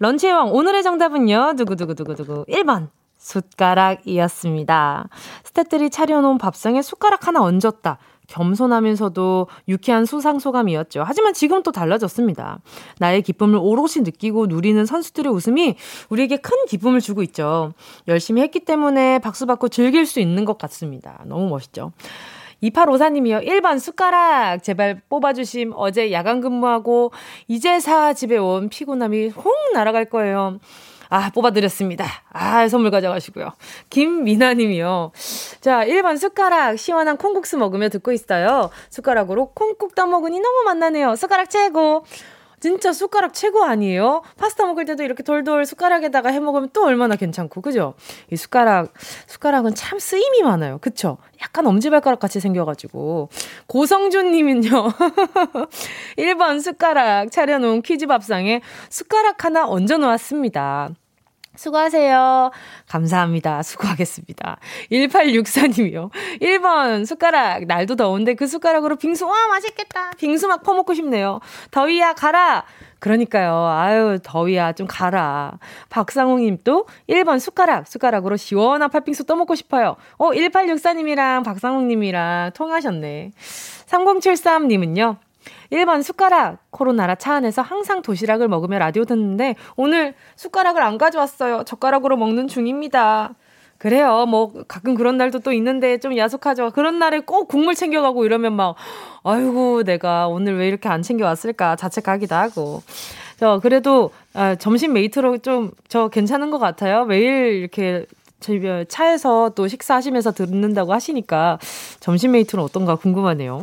런치의 0.00 0.32
왕 0.32 0.52
오늘의 0.52 0.82
정답은요. 0.82 1.54
두구두구두구두구 1.56 2.46
1번 2.48 2.88
숟가락이었습니다. 3.18 5.08
스태프들이 5.44 5.90
차려놓은 5.90 6.38
밥상에 6.38 6.82
숟가락 6.82 7.28
하나 7.28 7.40
얹었다. 7.42 7.98
겸손하면서도 8.32 9.48
유쾌한 9.68 10.06
수상 10.06 10.38
소감이었죠. 10.38 11.02
하지만 11.04 11.34
지금 11.34 11.62
또 11.62 11.70
달라졌습니다. 11.70 12.60
나의 12.98 13.22
기쁨을 13.22 13.58
오롯이 13.58 14.02
느끼고 14.04 14.46
누리는 14.46 14.84
선수들의 14.86 15.30
웃음이 15.30 15.76
우리에게 16.08 16.38
큰 16.38 16.56
기쁨을 16.66 17.00
주고 17.00 17.22
있죠. 17.24 17.72
열심히 18.08 18.40
했기 18.40 18.60
때문에 18.60 19.18
박수 19.18 19.46
받고 19.46 19.68
즐길 19.68 20.06
수 20.06 20.18
있는 20.20 20.44
것 20.44 20.56
같습니다. 20.58 21.22
너무 21.26 21.48
멋있죠. 21.48 21.92
2854님이요. 22.62 23.44
1번 23.46 23.78
숟가락 23.78 24.62
제발 24.62 25.02
뽑아주심. 25.08 25.72
어제 25.74 26.12
야간 26.12 26.40
근무하고 26.40 27.12
이제사 27.48 28.14
집에 28.14 28.36
온 28.38 28.68
피곤함이 28.68 29.30
홍 29.30 29.52
날아갈 29.74 30.06
거예요. 30.06 30.58
아, 31.12 31.28
뽑아드렸습니다. 31.28 32.06
아, 32.30 32.66
선물 32.68 32.90
가져가시고요. 32.90 33.50
김미나 33.90 34.54
님이요. 34.54 35.12
자, 35.60 35.84
1번 35.84 36.16
숟가락 36.16 36.78
시원한 36.78 37.18
콩국수 37.18 37.58
먹으며 37.58 37.90
듣고 37.90 38.12
있어요. 38.12 38.70
숟가락으로 38.88 39.50
콩국 39.52 39.94
떠먹으니 39.94 40.40
너무 40.40 40.62
맛나네요. 40.64 41.14
숟가락 41.16 41.50
최고. 41.50 42.06
진짜 42.60 42.94
숟가락 42.94 43.34
최고 43.34 43.62
아니에요? 43.64 44.22
파스타 44.38 44.64
먹을 44.64 44.86
때도 44.86 45.02
이렇게 45.02 45.22
돌돌 45.22 45.66
숟가락에다가 45.66 46.30
해 46.30 46.40
먹으면 46.40 46.70
또 46.72 46.86
얼마나 46.86 47.16
괜찮고, 47.16 47.60
그죠? 47.60 47.92
이 48.30 48.36
숟가락, 48.36 48.94
숟가락은 49.26 49.74
참 49.74 49.98
쓰임이 49.98 50.42
많아요. 50.44 50.78
그쵸? 50.78 51.18
약간 51.42 51.66
엄지발가락 51.66 52.20
같이 52.20 52.40
생겨가지고. 52.40 53.28
고성준님은요, 53.66 54.70
1번 56.16 56.62
숟가락 56.62 57.30
차려놓은 57.32 57.82
퀴즈 57.82 58.06
밥상에 58.06 58.62
숟가락 58.88 59.44
하나 59.44 59.66
얹어놓았습니다. 59.68 60.94
수고하세요. 61.56 62.50
감사합니다. 62.88 63.62
수고하겠습니다. 63.62 64.58
1864님이요. 64.90 66.10
1번 66.40 67.04
숟가락. 67.06 67.66
날도 67.66 67.96
더운데 67.96 68.34
그 68.34 68.46
숟가락으로 68.46 68.96
빙수, 68.96 69.26
와, 69.26 69.48
맛있겠다. 69.48 70.12
빙수 70.18 70.48
막 70.48 70.62
퍼먹고 70.62 70.94
싶네요. 70.94 71.40
더위야, 71.70 72.14
가라. 72.14 72.64
그러니까요. 72.98 73.66
아유, 73.66 74.18
더위야, 74.22 74.72
좀 74.72 74.86
가라. 74.86 75.58
박상웅님 75.90 76.58
또 76.64 76.86
1번 77.08 77.40
숟가락. 77.40 77.88
숟가락으로 77.88 78.36
시원한 78.36 78.90
팥빙수 78.90 79.24
떠먹고 79.24 79.54
싶어요. 79.56 79.96
어, 80.18 80.30
1864님이랑 80.30 81.44
박상웅님이랑 81.44 82.52
통하셨네. 82.54 83.32
3073님은요. 83.86 85.16
1번 85.70 86.02
숟가락. 86.02 86.58
코로나라 86.70 87.14
차 87.14 87.34
안에서 87.34 87.62
항상 87.62 88.02
도시락을 88.02 88.48
먹으며 88.48 88.78
라디오 88.78 89.04
듣는데 89.04 89.56
오늘 89.76 90.14
숟가락을 90.36 90.82
안 90.82 90.98
가져왔어요. 90.98 91.64
젓가락으로 91.64 92.16
먹는 92.16 92.48
중입니다. 92.48 93.34
그래요. 93.78 94.26
뭐 94.26 94.52
가끔 94.68 94.94
그런 94.94 95.16
날도 95.16 95.40
또 95.40 95.52
있는데 95.52 95.98
좀 95.98 96.16
야속하죠. 96.16 96.70
그런 96.70 96.98
날에 97.00 97.18
꼭 97.20 97.48
국물 97.48 97.74
챙겨가고 97.74 98.24
이러면 98.24 98.54
막 98.54 98.76
아이고 99.24 99.82
내가 99.82 100.28
오늘 100.28 100.56
왜 100.56 100.68
이렇게 100.68 100.88
안 100.88 101.02
챙겨왔을까 101.02 101.76
자책하기도 101.76 102.34
하고. 102.34 102.82
저 103.38 103.58
그래도 103.60 104.12
아, 104.34 104.54
점심 104.54 104.92
mate로 104.92 105.38
좀 105.38 105.72
저 105.88 106.08
괜찮은 106.08 106.50
것 106.50 106.58
같아요. 106.58 107.04
매일 107.06 107.54
이렇게 107.54 108.06
저희 108.40 108.60
차에서 108.88 109.50
또 109.54 109.66
식사하시면서 109.68 110.32
듣는다고 110.32 110.92
하시니까 110.92 111.58
점심 112.00 112.32
mate는 112.32 112.62
어떤가 112.62 112.94
궁금하네요. 112.94 113.62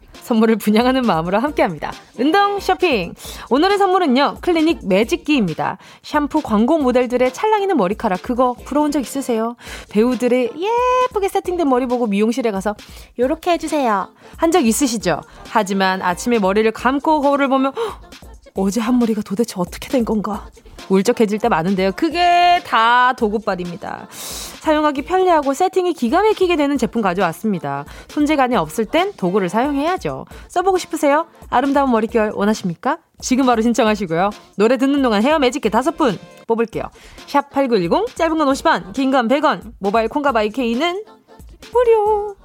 선물을 0.21 0.57
분양하는 0.57 1.01
마음으로 1.03 1.39
함께합니다. 1.39 1.91
운동 2.19 2.59
쇼핑. 2.59 3.13
오늘의 3.49 3.77
선물은요. 3.77 4.37
클리닉 4.41 4.87
매직기입니다. 4.87 5.77
샴푸 6.03 6.41
광고 6.41 6.77
모델들의 6.77 7.33
찰랑이는 7.33 7.75
머리카락 7.77 8.21
그거 8.21 8.53
부러운 8.65 8.91
적 8.91 8.99
있으세요? 8.99 9.55
배우들의 9.89 10.51
예쁘게 11.09 11.27
세팅된 11.27 11.67
머리 11.67 11.85
보고 11.87 12.07
미용실에 12.07 12.51
가서 12.51 12.75
요렇게 13.19 13.51
해주세요. 13.51 14.09
한 14.37 14.51
적 14.51 14.65
있으시죠? 14.65 15.21
하지만 15.49 16.01
아침에 16.01 16.37
머리를 16.37 16.69
감고 16.73 17.21
거울을 17.21 17.47
보면 17.47 17.71
어제 18.55 18.81
한 18.81 18.99
머리가 18.99 19.21
도대체 19.21 19.55
어떻게 19.57 19.89
된 19.89 20.03
건가? 20.05 20.47
울적해질 20.89 21.39
때 21.39 21.47
많은데요. 21.47 21.91
그게 21.93 22.61
다 22.65 23.13
도구빨입니다. 23.13 24.07
사용하기 24.11 25.03
편리하고 25.03 25.53
세팅이 25.53 25.93
기가 25.93 26.21
막히게 26.21 26.55
되는 26.57 26.77
제품 26.77 27.01
가져왔습니다. 27.01 27.85
손재간이 28.09 28.55
없을 28.55 28.85
땐 28.85 29.13
도구를 29.15 29.47
사용해야죠. 29.49 30.25
써보고 30.49 30.77
싶으세요? 30.77 31.27
아름다운 31.49 31.91
머릿결 31.91 32.31
원하십니까? 32.35 32.97
지금 33.19 33.45
바로 33.45 33.61
신청하시고요. 33.61 34.29
노래 34.57 34.77
듣는 34.77 35.01
동안 35.01 35.23
헤어 35.23 35.39
매직기 35.39 35.69
다섯 35.69 35.95
분 35.97 36.19
뽑을게요. 36.47 36.83
샵 37.27 37.49
8910, 37.49 38.15
짧은 38.15 38.37
건 38.37 38.47
50원, 38.47 38.93
긴 38.93 39.11
건 39.11 39.27
100원, 39.27 39.73
모바일 39.79 40.09
콩과 40.09 40.31
마이케이는 40.33 41.03
무료. 41.71 42.35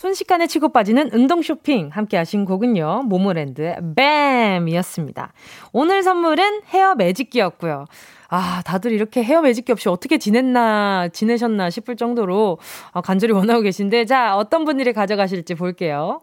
순식간에 0.00 0.46
치고 0.46 0.70
빠지는 0.70 1.10
운동 1.12 1.42
쇼핑 1.42 1.90
함께 1.92 2.16
하신 2.16 2.46
곡은요. 2.46 3.02
모모랜드의 3.04 3.76
뱀이었습니다. 3.94 5.34
오늘 5.74 6.02
선물은 6.02 6.62
헤어 6.68 6.94
매직기였고요. 6.94 7.84
아, 8.30 8.62
다들 8.64 8.92
이렇게 8.92 9.22
헤어 9.22 9.42
매직기 9.42 9.72
없이 9.72 9.90
어떻게 9.90 10.16
지냈나, 10.16 11.08
지내셨나 11.12 11.68
싶을 11.68 11.96
정도로 11.96 12.56
아, 12.92 13.02
간절히 13.02 13.34
원하고 13.34 13.60
계신데, 13.60 14.06
자, 14.06 14.38
어떤 14.38 14.64
분들이 14.64 14.94
가져가실지 14.94 15.54
볼게요. 15.54 16.22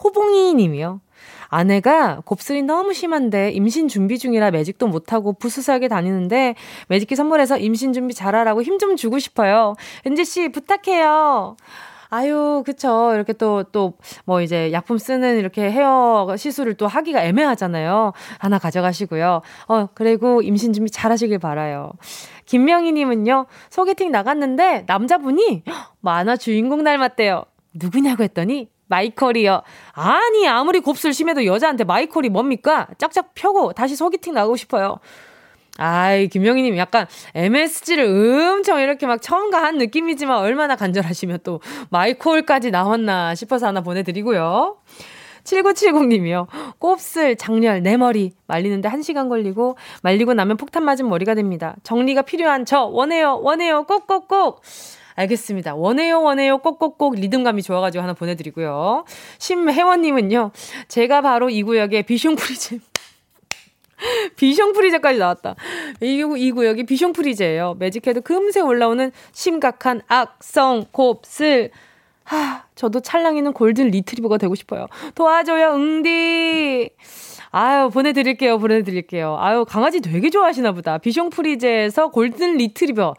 호봉이 0.00 0.54
님이요. 0.54 1.00
아내가 1.48 2.20
곱슬이 2.24 2.62
너무 2.62 2.94
심한데 2.94 3.50
임신 3.50 3.88
준비 3.88 4.18
중이라 4.18 4.52
매직도 4.52 4.86
못하고 4.86 5.32
부스스하게 5.32 5.88
다니는데 5.88 6.54
매직기 6.86 7.16
선물해서 7.16 7.58
임신 7.58 7.92
준비 7.92 8.14
잘하라고 8.14 8.62
힘 8.62 8.78
좀 8.78 8.94
주고 8.94 9.18
싶어요. 9.18 9.74
은지씨 10.06 10.50
부탁해요. 10.52 11.56
아유, 12.10 12.62
그쵸. 12.64 13.12
이렇게 13.14 13.32
또, 13.32 13.62
또, 13.64 13.94
뭐 14.24 14.40
이제 14.40 14.72
약품 14.72 14.98
쓰는 14.98 15.38
이렇게 15.38 15.70
헤어 15.70 16.34
시술을 16.36 16.74
또 16.74 16.86
하기가 16.86 17.22
애매하잖아요. 17.24 18.12
하나 18.38 18.58
가져가시고요. 18.58 19.42
어, 19.68 19.86
그리고 19.94 20.40
임신 20.42 20.72
준비 20.72 20.90
잘 20.90 21.12
하시길 21.12 21.38
바라요. 21.38 21.92
김명희님은요, 22.46 23.46
소개팅 23.68 24.10
나갔는데 24.10 24.84
남자분이 24.86 25.64
만화 26.00 26.36
주인공 26.36 26.82
닮았대요. 26.82 27.44
누구냐고 27.74 28.22
했더니 28.22 28.68
마이컬이요. 28.86 29.60
아니, 29.92 30.48
아무리 30.48 30.80
곱슬 30.80 31.12
심해도 31.12 31.44
여자한테 31.44 31.84
마이컬이 31.84 32.30
뭡니까? 32.30 32.88
짝짝 32.96 33.32
펴고 33.34 33.74
다시 33.74 33.96
소개팅 33.96 34.32
나가고 34.32 34.56
싶어요. 34.56 34.98
아이, 35.78 36.26
김영희님 36.28 36.76
약간 36.76 37.06
MSG를 37.34 38.04
엄청 38.04 38.80
이렇게 38.80 39.06
막 39.06 39.22
첨가한 39.22 39.78
느낌이지만 39.78 40.38
얼마나 40.38 40.76
간절하시면 40.76 41.38
또 41.44 41.60
마이콜까지 41.90 42.70
나왔나 42.70 43.34
싶어서 43.34 43.68
하나 43.68 43.80
보내드리고요. 43.80 44.76
7970님이요. 45.44 46.46
곱슬, 46.78 47.36
장렬, 47.36 47.82
내 47.82 47.96
머리 47.96 48.32
말리는데 48.48 48.88
1시간 48.88 49.28
걸리고 49.28 49.76
말리고 50.02 50.34
나면 50.34 50.56
폭탄 50.56 50.84
맞은 50.84 51.08
머리가 51.08 51.34
됩니다. 51.34 51.76
정리가 51.84 52.22
필요한 52.22 52.64
저 52.64 52.82
원해요, 52.82 53.38
원해요, 53.40 53.84
꼭꼭꼭. 53.84 54.62
알겠습니다. 55.14 55.74
원해요, 55.74 56.22
원해요, 56.22 56.58
꼭꼭꼭 56.58 57.16
리듬감이 57.16 57.62
좋아가지고 57.62 58.02
하나 58.02 58.12
보내드리고요. 58.14 59.04
심혜원님은요. 59.38 60.52
제가 60.86 61.22
바로 61.22 61.50
이 61.50 61.62
구역의 61.62 62.04
비숑 62.04 62.36
프리즘 62.38 62.80
비숑 64.36 64.74
프리제까지 64.74 65.18
나왔다. 65.18 65.54
이, 66.00 66.24
이 66.36 66.52
구역이 66.52 66.84
비숑 66.84 67.14
프리제예요. 67.14 67.76
매직해도 67.78 68.22
금세 68.22 68.60
올라오는 68.60 69.10
심각한 69.32 70.02
악성 70.08 70.86
곱슬. 70.92 71.70
하, 72.24 72.64
저도 72.74 73.00
찰랑이는 73.00 73.54
골든 73.54 73.88
리트리버가 73.88 74.36
되고 74.36 74.54
싶어요. 74.54 74.86
도와줘요, 75.14 75.74
응디. 75.74 76.90
아유, 77.50 77.88
보내드릴게요, 77.88 78.58
보내드릴게요. 78.58 79.38
아유, 79.40 79.64
강아지 79.66 80.00
되게 80.00 80.28
좋아하시나 80.28 80.72
보다. 80.72 80.98
비숑 80.98 81.30
프리제에서 81.32 82.10
골든 82.10 82.58
리트리버. 82.58 83.14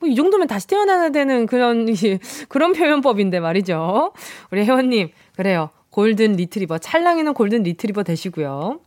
뭐, 0.00 0.08
이 0.08 0.14
정도면 0.14 0.46
다시 0.46 0.68
태어나야 0.68 1.08
되는 1.10 1.46
그런, 1.46 1.86
그런 2.48 2.72
표현법인데 2.72 3.40
말이죠. 3.40 4.12
우리 4.52 4.64
혜원님, 4.64 5.10
그래요. 5.36 5.70
골든 5.90 6.32
리트리버. 6.32 6.78
찰랑이는 6.78 7.34
골든 7.34 7.62
리트리버 7.64 8.04
되시고요. 8.04 8.80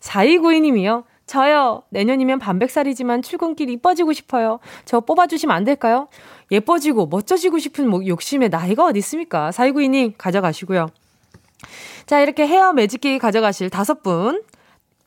4292님이요. 0.00 1.04
저요. 1.26 1.84
내년이면 1.90 2.40
반백살이지만 2.40 3.22
출근길 3.22 3.70
이뻐지고 3.70 4.12
싶어요. 4.12 4.58
저 4.84 4.98
뽑아주시면 5.00 5.54
안 5.54 5.64
될까요? 5.64 6.08
예뻐지고 6.50 7.06
멋져지고 7.06 7.60
싶은 7.60 7.88
뭐 7.88 8.04
욕심에 8.04 8.48
나이가 8.48 8.84
어디 8.84 8.98
있습니까? 8.98 9.50
4292님 9.50 10.14
가져가시고요. 10.18 10.88
자, 12.06 12.20
이렇게 12.20 12.46
헤어 12.46 12.72
매직기 12.72 13.20
가져가실 13.20 13.70
다섯 13.70 14.02
분. 14.02 14.42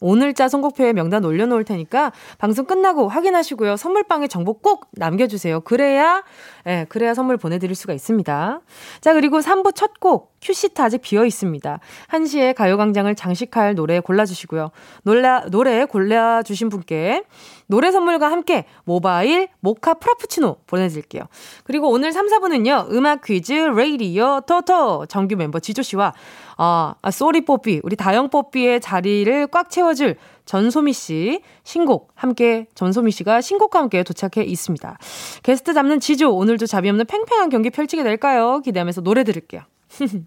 오늘자 0.04 0.50
선곡표에 0.50 0.92
명단 0.92 1.24
올려놓을 1.24 1.64
테니까 1.64 2.12
방송 2.38 2.66
끝나고 2.66 3.08
확인하시고요. 3.08 3.78
선물방에 3.78 4.28
정보 4.28 4.54
꼭 4.54 4.88
남겨주세요. 4.92 5.62
그래야, 5.62 6.24
예, 6.66 6.70
네, 6.70 6.86
그래야 6.90 7.14
선물 7.14 7.38
보내드릴 7.38 7.74
수가 7.74 7.94
있습니다. 7.94 8.62
자, 9.00 9.14
그리고 9.14 9.40
3부 9.40 9.74
첫 9.74 10.00
곡, 10.02 10.34
큐시트 10.42 10.82
아직 10.82 11.02
비어 11.02 11.26
있습니다. 11.26 11.80
1시에 12.10 12.54
가요광장을 12.54 13.16
장식할 13.16 13.76
노래 13.76 14.02
골라주시고요. 14.02 14.72
노래, 15.04 15.40
노래 15.50 15.86
골라주신 15.86 16.68
분께 16.68 17.24
노래 17.74 17.90
선물과 17.90 18.30
함께 18.30 18.66
모바일 18.84 19.48
모카 19.60 19.96
프라푸치노 19.96 20.58
보내드릴게요. 20.68 21.24
그리고 21.64 21.90
오늘 21.90 22.12
3, 22.12 22.28
4분은요, 22.28 22.92
음악 22.92 23.24
퀴즈, 23.24 23.52
레이디오 23.52 24.42
토토, 24.42 25.08
정규 25.08 25.36
멤버 25.36 25.60
지조씨와 25.60 26.14
아, 26.58 26.94
아 27.02 27.12
sorry 27.12 27.46
뽀삐, 27.46 27.82
우리 27.82 27.96
다영 27.96 28.30
뽀삐의 28.30 28.80
자리를 28.80 29.48
꽉 29.48 29.72
채워줄 29.72 30.18
전소미 30.46 30.94
씨 30.94 31.42
신곡 31.64 32.12
함께 32.14 32.68
전소미 32.76 33.10
씨가 33.10 33.42
신곡과 33.42 33.80
함께 33.80 34.04
도착해 34.04 34.46
있습니다. 34.46 35.00
게스트 35.42 35.74
잡는 35.74 36.00
지조 36.00 36.32
오늘도 36.36 36.68
자비 36.68 36.90
없는 36.90 37.08
팽팽한 37.08 37.50
경기 37.50 37.72
펼치게 37.72 38.04
될까요? 38.04 38.62
기대하면서 38.64 39.02
노래 39.02 39.24
들을게요. 39.24 39.62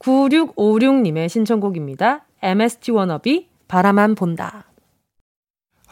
9656님의 0.00 1.28
신청곡입니다. 1.28 2.26
MSG 2.42 2.90
워너비 2.90 3.48
바라만 3.68 4.16
본다. 4.16 4.64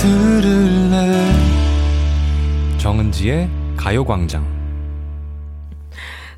들을래 0.00 1.30
정은지의 2.78 3.50
가요광장 3.76 4.42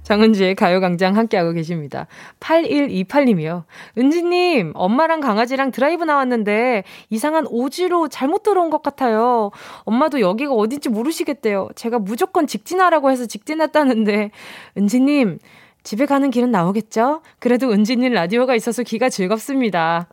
정은지의 0.03 0.57
가요광장 0.57 1.17
함께하고 1.17 1.53
계십니다. 1.53 2.09
8128님이요. 2.41 3.63
은지님, 3.97 4.73
엄마랑 4.75 5.21
강아지랑 5.21 5.71
드라이브 5.71 6.03
나왔는데 6.03 6.83
이상한 7.09 7.47
오지로 7.49 8.09
잘못 8.09 8.43
들어온 8.43 8.69
것 8.69 8.83
같아요. 8.83 9.53
엄마도 9.85 10.21
여기가 10.21 10.55
어딘지 10.55 10.89
모르시겠대요. 10.89 11.69
제가 11.77 12.01
무조건 12.01 12.49
직진하라고 12.49 13.13
해서 13.13 13.27
직진했다는데, 13.27 14.33
은지님, 14.77 15.39
집에 15.85 16.07
가는 16.07 16.31
길은 16.31 16.51
나오겠죠? 16.51 17.23
그래도 17.39 17.71
은지님 17.71 18.13
라디오가 18.13 18.57
있어서 18.57 18.83
귀가 18.83 19.09
즐겁습니다. 19.09 20.09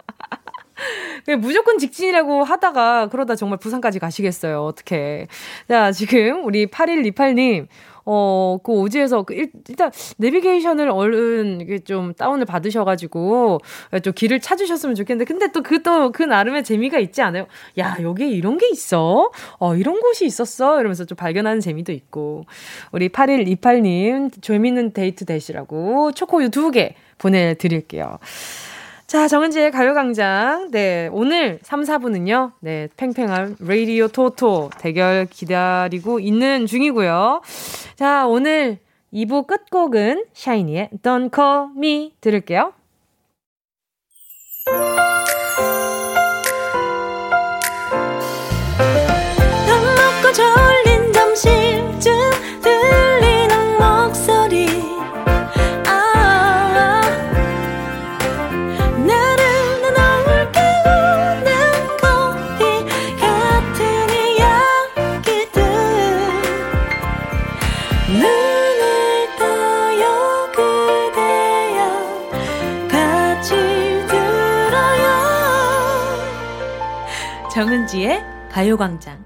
무조건 1.39 1.77
직진이라고 1.77 2.43
하다가 2.43 3.07
그러다 3.09 3.35
정말 3.35 3.59
부산까지 3.59 3.99
가시겠어요. 3.99 4.63
어떻게. 4.63 5.27
자, 5.67 5.91
지금 5.91 6.45
우리 6.45 6.67
8128님. 6.67 7.67
어, 8.11 8.57
그 8.63 8.71
오지에서 8.71 9.21
그 9.21 9.35
일, 9.35 9.51
일단 9.67 9.91
내비게이션을 10.17 10.89
얼른 10.89 11.61
이게 11.61 11.77
좀 11.79 12.13
다운을 12.15 12.45
받으셔가지고 12.45 13.59
좀 14.01 14.13
길을 14.13 14.39
찾으셨으면 14.39 14.95
좋겠는데 14.95 15.25
근데 15.25 15.51
또 15.51 15.61
그 15.61 15.83
또그 15.83 16.11
그 16.13 16.23
나름의 16.23 16.63
재미가 16.63 16.97
있지 16.97 17.21
않아요? 17.21 17.45
야 17.77 17.97
여기에 18.01 18.29
이런 18.29 18.57
게 18.57 18.67
있어? 18.71 19.29
어 19.59 19.75
이런 19.75 19.99
곳이 19.99 20.25
있었어? 20.25 20.79
이러면서 20.79 21.05
좀 21.05 21.15
발견하는 21.17 21.59
재미도 21.59 21.91
있고 21.91 22.45
우리 22.91 23.09
8128님 23.09 24.41
재밌는 24.41 24.93
데이트 24.93 25.25
되시라고 25.25 26.11
초코우유 26.13 26.49
두 26.49 26.71
개 26.71 26.95
보내드릴게요. 27.19 28.17
자, 29.09 29.27
정은지의 29.27 29.71
가요광장. 29.71 30.69
네, 30.69 31.09
오늘 31.11 31.57
3, 31.63 31.81
4부는요, 31.81 32.51
네, 32.59 32.89
팽팽한 32.95 33.55
레이디오 33.59 34.07
토토 34.07 34.69
대결 34.77 35.25
기다리고 35.25 36.19
있는 36.19 36.67
중이고요. 36.67 37.41
자, 37.95 38.27
오늘 38.27 38.77
2부 39.11 39.47
끝곡은 39.47 40.25
샤이니의 40.33 40.91
Don't 41.01 41.33
Call 41.33 41.69
Me 41.75 42.13
들을게요. 42.21 42.73
정은지의 77.89 78.23
가요광장. 78.51 79.25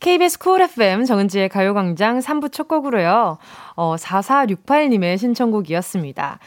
KBS 0.00 0.38
쿨 0.38 0.62
FM 0.62 1.04
정은지의 1.04 1.48
가요광장 1.48 2.18
3부 2.18 2.50
첫 2.50 2.66
곡으로요. 2.66 3.38
어, 3.76 3.96
4468님의 3.96 5.16
신청곡이었습니다. 5.18 6.38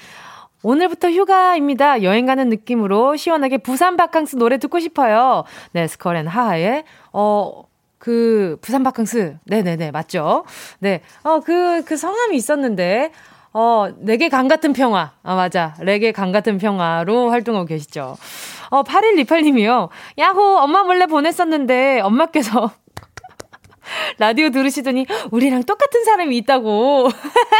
오늘부터 0.62 1.10
휴가입니다. 1.10 2.04
여행 2.04 2.26
가는 2.26 2.50
느낌으로 2.50 3.15
시원하게 3.15 3.60
부산 3.60 3.96
바캉스 3.96 4.36
노래 4.36 4.58
듣고 4.58 4.80
싶어요. 4.80 5.46
네, 5.72 5.88
스컬앤 5.88 6.28
하하의, 6.28 6.84
어, 7.13 7.63
그, 7.98 8.58
부산 8.62 8.84
바캉스. 8.84 9.38
네네네, 9.46 9.91
맞죠? 9.91 10.43
네. 10.80 11.02
어, 11.24 11.39
그, 11.39 11.84
그 11.86 11.96
성함이 11.96 12.36
있었는데, 12.36 13.12
어, 13.54 13.88
내게 14.00 14.30
강 14.30 14.48
같은 14.48 14.74
평화. 14.74 15.12
아, 15.22 15.36
맞아. 15.36 15.76
레게 15.80 16.12
강 16.12 16.32
같은 16.32 16.58
평화로 16.58 17.30
활동하고 17.30 17.66
계시죠. 17.68 18.18
어, 18.72 18.84
8128님이요. 18.84 19.89
야호, 20.18 20.58
엄마 20.58 20.84
몰래 20.84 21.06
보냈었는데, 21.06 22.00
엄마께서 22.02 22.72
라디오 24.18 24.50
들으시더니, 24.50 25.06
우리랑 25.30 25.63
똑같은 25.63 26.04
사람이 26.04 26.36
있다고. 26.38 27.10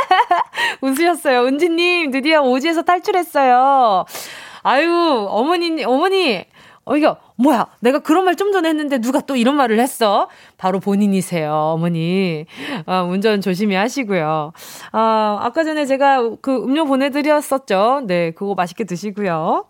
웃으셨어요. 0.82 1.46
은지님, 1.46 2.10
드디어 2.10 2.42
오지에서 2.42 2.82
탈출했어요. 2.82 4.06
아유, 4.64 5.28
어머니, 5.30 5.84
어머니, 5.84 6.46
어, 6.86 6.98
이거, 6.98 7.18
뭐야, 7.38 7.68
내가 7.80 8.00
그런 8.00 8.26
말 8.26 8.36
좀 8.36 8.52
전에 8.52 8.68
했는데 8.70 9.00
누가 9.00 9.22
또 9.22 9.36
이런 9.36 9.56
말을 9.56 9.80
했어? 9.80 10.28
바로 10.58 10.80
본인이세요, 10.80 11.52
어머니. 11.54 12.46
어, 12.86 13.08
운전 13.10 13.42
조심히 13.42 13.76
하시고요. 13.76 14.52
어, 14.92 14.98
아까 15.40 15.64
전에 15.64 15.86
제가 15.86 16.32
그 16.42 16.56
음료 16.64 16.86
보내드렸었죠. 16.86 18.02
네, 18.08 18.32
그거 18.32 18.54
맛있게 18.56 18.84
드시고요. 18.84 19.66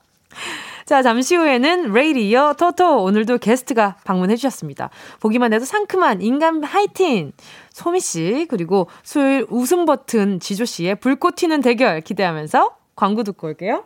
자, 0.86 1.02
잠시 1.02 1.36
후에는 1.36 1.93
레이디오 1.93 2.53
토토 2.54 3.04
오늘도 3.04 3.38
게스트가 3.38 3.95
방문해 4.04 4.36
주셨습니다. 4.36 4.89
보기만 5.21 5.54
해도 5.54 5.63
상큼한 5.65 6.21
인간 6.21 6.63
하이틴 6.63 7.32
소미 7.71 7.99
씨 8.02 8.47
그리고 8.49 8.88
수요일 9.04 9.45
웃음 9.49 9.86
버튼 9.86 10.39
지조 10.41 10.65
씨의 10.65 10.95
불꽃 10.95 11.36
튀는 11.36 11.62
대결 11.62 12.02
기대하면서 12.02 12.76
광고 12.95 13.23
듣고 13.23 13.47
올게요. 13.47 13.86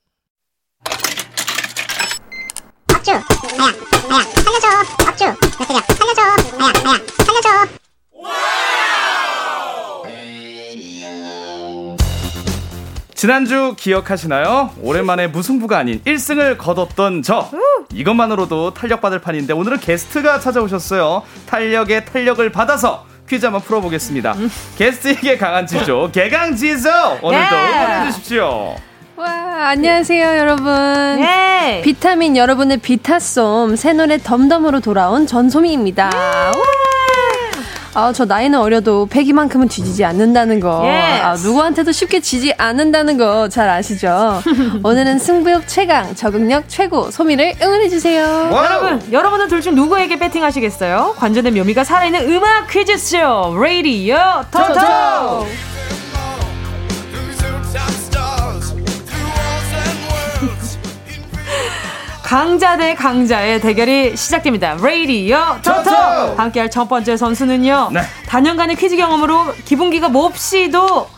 나야 3.57 3.71
나야 4.09 4.23
살려줘 4.23 4.67
업주 5.07 5.25
몇 5.25 5.67
살려줘 5.97 6.21
나야 6.57 6.73
나야 6.83 6.99
살려줘 7.25 7.71
지난주 13.13 13.75
기억하시나요? 13.77 14.71
오랜만에 14.81 15.27
무승부가 15.27 15.77
아닌 15.77 16.01
1승을 16.05 16.57
거뒀던 16.57 17.21
저. 17.21 17.51
이것만으로도 17.93 18.73
탄력받을 18.73 19.19
판인데 19.19 19.53
오늘은 19.53 19.79
게스트가 19.79 20.39
찾아오셨어요. 20.39 21.21
탄력에 21.45 22.05
탄력을 22.05 22.51
받아서 22.51 23.05
퀴즈 23.29 23.45
한번 23.45 23.61
풀어보겠습니다. 23.61 24.35
게스트에게 24.75 25.37
강한 25.37 25.67
지조, 25.67 26.09
개강 26.13 26.55
지조! 26.55 26.89
오늘도 27.21 27.55
응원해주십시오. 27.55 28.75
와, 29.25 29.67
안녕하세요, 29.69 30.37
여러분. 30.39 30.65
네. 31.21 31.81
비타민 31.83 32.35
여러분의 32.35 32.77
비타솜, 32.77 33.75
새 33.75 33.93
노래 33.93 34.17
덤덤으로 34.17 34.79
돌아온 34.79 35.27
전소미입니다. 35.27 36.09
네. 36.09 36.17
아, 37.93 38.11
저 38.13 38.25
나이는 38.25 38.57
어려도 38.57 39.05
패기만큼은 39.11 39.67
뒤지지 39.67 40.03
않는다는 40.05 40.59
거. 40.59 40.81
Yes. 40.85 41.21
아, 41.23 41.33
누구한테도 41.35 41.91
쉽게 41.91 42.19
지지 42.21 42.51
않는다는 42.57 43.17
거 43.19 43.47
잘 43.47 43.69
아시죠? 43.69 44.41
오늘은 44.81 45.19
승부욕 45.19 45.67
최강, 45.67 46.15
적응력 46.15 46.63
최고, 46.67 47.11
소미를 47.11 47.53
응원해주세요. 47.61 48.49
여러분, 48.51 49.03
여러분은 49.11 49.49
둘 49.49 49.61
중 49.61 49.75
누구에게 49.75 50.17
배팅하시겠어요? 50.17 51.13
관전의 51.17 51.51
묘미가 51.51 51.83
살아있는 51.83 52.31
음악 52.31 52.67
퀴즈쇼, 52.71 53.55
레이디어 53.61 54.45
토토! 54.49 55.45
강자 62.31 62.77
대 62.77 62.95
강자의 62.95 63.59
대결이 63.59 64.15
시작됩니다. 64.15 64.77
레이디오 64.81 65.57
토토! 65.61 65.91
함께할 66.37 66.71
첫 66.71 66.87
번째 66.87 67.17
선수는요. 67.17 67.89
네. 67.91 67.99
다년간의 68.25 68.77
퀴즈 68.77 68.95
경험으로 68.95 69.53
기본기가 69.65 70.07
몹시도 70.07 71.09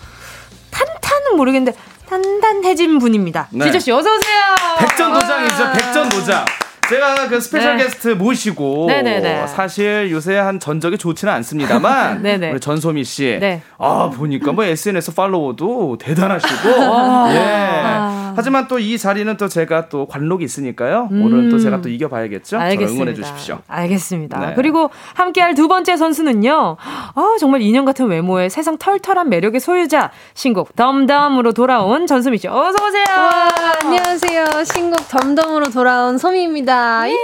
탄탄은 0.72 1.38
모르겠는데 1.38 1.78
단단해진 2.10 2.98
분입니다. 2.98 3.48
네. 3.52 3.66
지조씨 3.66 3.92
어서오세요. 3.92 4.42
백전노장이죠. 4.80 5.72
백전노장. 5.74 6.46
제가 6.90 7.28
그 7.28 7.40
special 7.40 7.78
네. 7.78 7.84
게스트 7.84 8.08
모시고 8.08 8.88
네네네. 8.88 9.46
사실 9.46 10.10
요새 10.10 10.36
한 10.38 10.60
전적이 10.60 10.98
좋지는 10.98 11.32
않습니다만 11.32 12.26
우리 12.52 12.60
전소미 12.60 13.04
씨, 13.04 13.38
네. 13.40 13.62
아 13.78 14.10
보니까 14.12 14.52
뭐 14.52 14.64
SNS 14.64 15.14
팔로워도 15.14 16.00
대단하시고 16.00 16.70
예. 17.34 18.23
하지만 18.36 18.68
또 18.68 18.80
이 18.84 18.98
자리는 18.98 19.38
또 19.38 19.48
제가 19.48 19.88
또 19.90 20.08
관록이 20.08 20.44
있으니까요. 20.44 21.08
음. 21.12 21.24
오늘은 21.24 21.50
또 21.50 21.58
제가 21.58 21.82
또 21.82 21.88
이겨봐야겠죠. 21.90 22.58
알겠습니다. 22.58 22.94
응원해 22.94 23.14
주십시오. 23.14 23.60
알겠습니다. 23.68 24.40
네. 24.40 24.54
그리고 24.56 24.90
함께할 25.14 25.56
두 25.56 25.68
번째 25.68 25.96
선수는요. 25.96 26.76
아 26.80 27.36
정말 27.40 27.62
인형 27.62 27.86
같은 27.86 28.08
외모에 28.08 28.50
세상 28.50 28.78
털털한 28.78 29.30
매력의 29.30 29.60
소유자 29.62 30.12
신곡 30.34 30.76
덤덤으로 30.76 31.54
돌아온 31.54 32.08
전소미 32.08 32.38
씨. 32.40 32.48
어서 32.48 32.76
오세요. 32.86 33.04
와, 33.08 33.50
안녕하세요. 33.84 34.46
신곡 34.66 35.08
덤덤으로 35.08 35.70
돌아온 35.70 36.18
소미입니다. 36.18 37.10
예. 37.10 37.16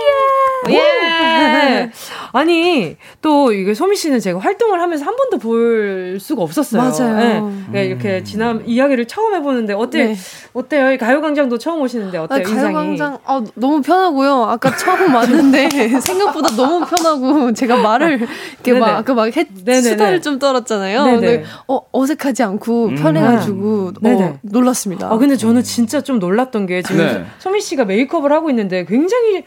예. 0.70 1.92
아니 2.32 2.96
또 3.22 3.52
이게 3.52 3.74
소미 3.74 3.96
씨는 3.96 4.20
제가 4.20 4.40
활동을 4.40 4.82
하면서 4.82 5.06
한 5.06 5.16
번도 5.16 5.38
볼 5.40 6.18
수가 6.20 6.44
없었어요. 6.44 6.82
맞아요. 6.82 7.16
네. 7.18 7.42
네. 7.72 7.86
이렇게 7.86 8.24
지난 8.24 8.64
이야기를 8.66 9.08
처음 9.08 9.34
해보는데 9.36 9.74
어때 9.74 10.06
네. 10.06 10.16
어때요? 10.54 10.92
가요광장도 11.00 11.58
처음 11.58 11.82
오시는데 11.82 12.18
어때요? 12.18 12.44
아, 12.46 12.56
가요광장 12.56 13.18
아, 13.26 13.44
너무 13.56 13.82
편하고요. 13.82 14.44
아까 14.44 14.76
처음 14.76 15.14
왔는데 15.14 15.70
생각보다 16.02 16.56
너무 16.56 16.86
편하고 16.86 17.54
제가 17.54 17.78
말을 17.78 18.18
이렇게 18.18 18.74
네네. 18.74 18.80
막 18.80 18.90
아까 18.98 19.14
막 19.14 19.36
해, 19.36 19.48
수다를 19.82 20.22
좀 20.22 20.38
떨었잖아요. 20.40 21.04
근데 21.04 21.44
어, 21.68 21.80
어색하지 21.92 22.44
않고 22.44 22.86
음. 22.88 22.96
편해가지고 22.96 23.94
음. 24.04 24.06
어, 24.06 24.38
놀랐습니다. 24.42 25.12
아 25.12 25.18
근데 25.18 25.36
저는 25.36 25.64
진짜 25.64 26.02
좀 26.02 26.20
놀랐던 26.20 26.66
게 26.66 26.82
지금 26.82 27.06
네. 27.06 27.26
소미 27.40 27.62
씨가 27.62 27.86
메이크업을 27.86 28.32
하고 28.32 28.50
있는데 28.50 28.86
굉장히 28.86 29.46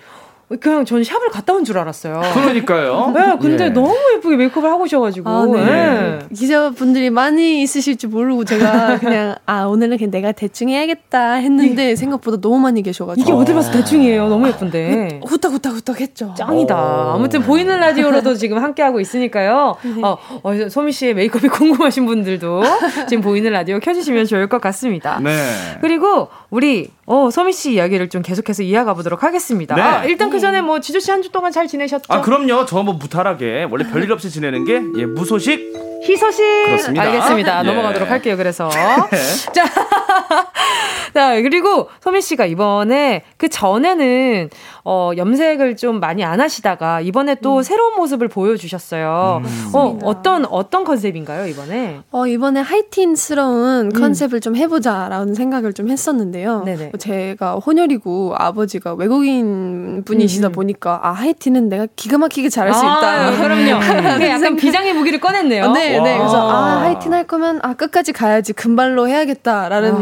그냥 0.61 0.85
전 0.85 1.03
샵을 1.03 1.31
갔다 1.31 1.53
온 1.55 1.65
줄 1.65 1.79
알았어요. 1.79 2.21
그러니까요. 2.35 3.13
네, 3.15 3.37
근데 3.41 3.67
예. 3.67 3.69
너무 3.69 3.95
예쁘게 4.17 4.37
메이크업을 4.37 4.69
하고 4.69 4.83
오셔가지고. 4.85 5.31
아, 5.31 5.47
네. 5.47 5.65
네. 5.65 6.19
기자분들이 6.35 7.11
많이 7.11 7.63
있으실 7.63 7.97
줄 7.97 8.11
모르고 8.11 8.45
제가 8.45 8.99
그냥, 9.01 9.37
아, 9.47 9.65
오늘은 9.65 9.97
그냥 9.99 10.11
내가 10.11 10.33
대충 10.33 10.69
해야겠다 10.69 11.35
했는데 11.35 11.95
생각보다 11.97 12.41
너무 12.41 12.59
많이 12.59 12.83
계셔가지고. 12.83 13.23
이게 13.23 13.33
어딜 13.33 13.55
봐서 13.55 13.71
대충이에요. 13.71 14.29
너무 14.29 14.49
예쁜데. 14.49 15.21
후딱후딱 15.25 15.73
후딱 15.75 16.01
했죠. 16.01 16.35
짱이다. 16.37 16.75
어. 16.77 17.15
아무튼 17.15 17.43
보이는 17.43 17.79
라디오로도 17.79 18.35
지금 18.35 18.59
함께하고 18.59 18.99
있으니까요. 19.01 19.77
네. 19.83 20.03
어, 20.03 20.19
어, 20.43 20.69
소미 20.69 20.93
씨의 20.93 21.15
메이크업이 21.15 21.47
궁금하신 21.53 22.07
분들도 22.07 22.63
지금 23.09 23.23
보이는 23.23 23.51
라디오 23.53 23.79
켜주시면 23.79 24.27
좋을 24.27 24.49
것 24.49 24.61
같습니다. 24.61 25.21
네. 25.23 25.33
그리고 25.81 26.29
우리 26.51 26.91
어, 27.07 27.31
소미 27.31 27.53
씨 27.53 27.73
이야기를 27.75 28.09
좀 28.11 28.23
계속해서 28.23 28.63
이어가 28.63 28.95
보도록 28.95 29.25
하겠습니다. 29.25 29.75
네. 29.75 29.83
아, 29.83 30.05
일단 30.05 30.31
그 30.31 30.39
전에 30.39 30.61
뭐 30.63 30.81
지조 30.81 31.01
씨 31.01 31.11
한 31.11 31.21
주 31.23 31.31
동안 31.31 31.51
잘 31.53 31.67
지내셨죠? 31.67 32.05
아, 32.09 32.21
그럼요. 32.21 32.65
저 32.67 32.83
뭐 32.83 32.95
무탈하게 32.95 33.67
원래 33.71 33.89
별일 33.91 34.11
없이 34.13 34.31
지내는 34.31 34.65
게 34.65 34.81
예, 35.01 35.07
무소식 35.07 35.73
희소식 36.03 36.45
그렇습니다. 36.67 37.03
알겠습니다. 37.05 37.61
예. 37.61 37.63
넘어가도록 37.63 38.11
할게요. 38.11 38.37
그래서 38.37 38.69
자, 39.53 39.65
자 41.15 41.35
그리고 41.43 41.89
소미 42.01 42.21
씨가 42.21 42.47
이번에 42.47 43.23
그 43.37 43.49
전에는 43.49 44.51
어, 44.85 45.13
염색을 45.17 45.77
좀 45.77 46.01
많이 46.01 46.25
안 46.25 46.41
하시다가 46.41 47.01
이번에 47.01 47.37
또 47.37 47.59
음. 47.59 47.63
새로운 47.63 47.95
모습을 47.97 48.29
보여주셨어요. 48.29 49.43
음. 49.45 49.71
어, 49.75 49.99
어떤 50.03 50.45
어떤 50.45 50.85
컨셉인가요 50.85 51.47
이번에? 51.47 52.01
어 52.11 52.27
이번에 52.27 52.61
하이틴스러운 52.61 53.87
음. 53.87 53.93
컨셉을 53.93 54.41
좀 54.41 54.57
해보자라는 54.57 55.35
생각을 55.35 55.73
좀 55.73 55.89
했었는데요. 55.89 56.65
네네. 56.65 56.93
제가 56.99 57.55
혼혈이고 57.55 58.35
아버지가 58.37 58.95
외국인 58.95 60.03
분이시다 60.05 60.49
음. 60.49 60.53
보니까 60.53 61.01
아 61.03 61.13
하이틴은 61.13 61.69
내가 61.69 61.87
기가 61.95 62.19
막히게 62.19 62.49
잘할 62.49 62.75
수 62.75 62.81
아, 62.85 62.99
있다. 62.99 63.41
그럼요. 63.41 63.81
약간 64.29 64.57
비장의 64.57 64.95
무기를 64.95 65.21
꺼냈네요. 65.21 65.73
네, 65.73 65.92
네. 66.01 66.19
그래서 66.19 66.51
아 66.51 66.81
하이틴 66.83 67.13
할 67.13 67.27
거면 67.27 67.61
아 67.63 67.75
끝까지 67.75 68.13
가야지 68.13 68.53
금발로 68.53 69.09
해야겠다라는. 69.09 69.93
와. 69.93 70.01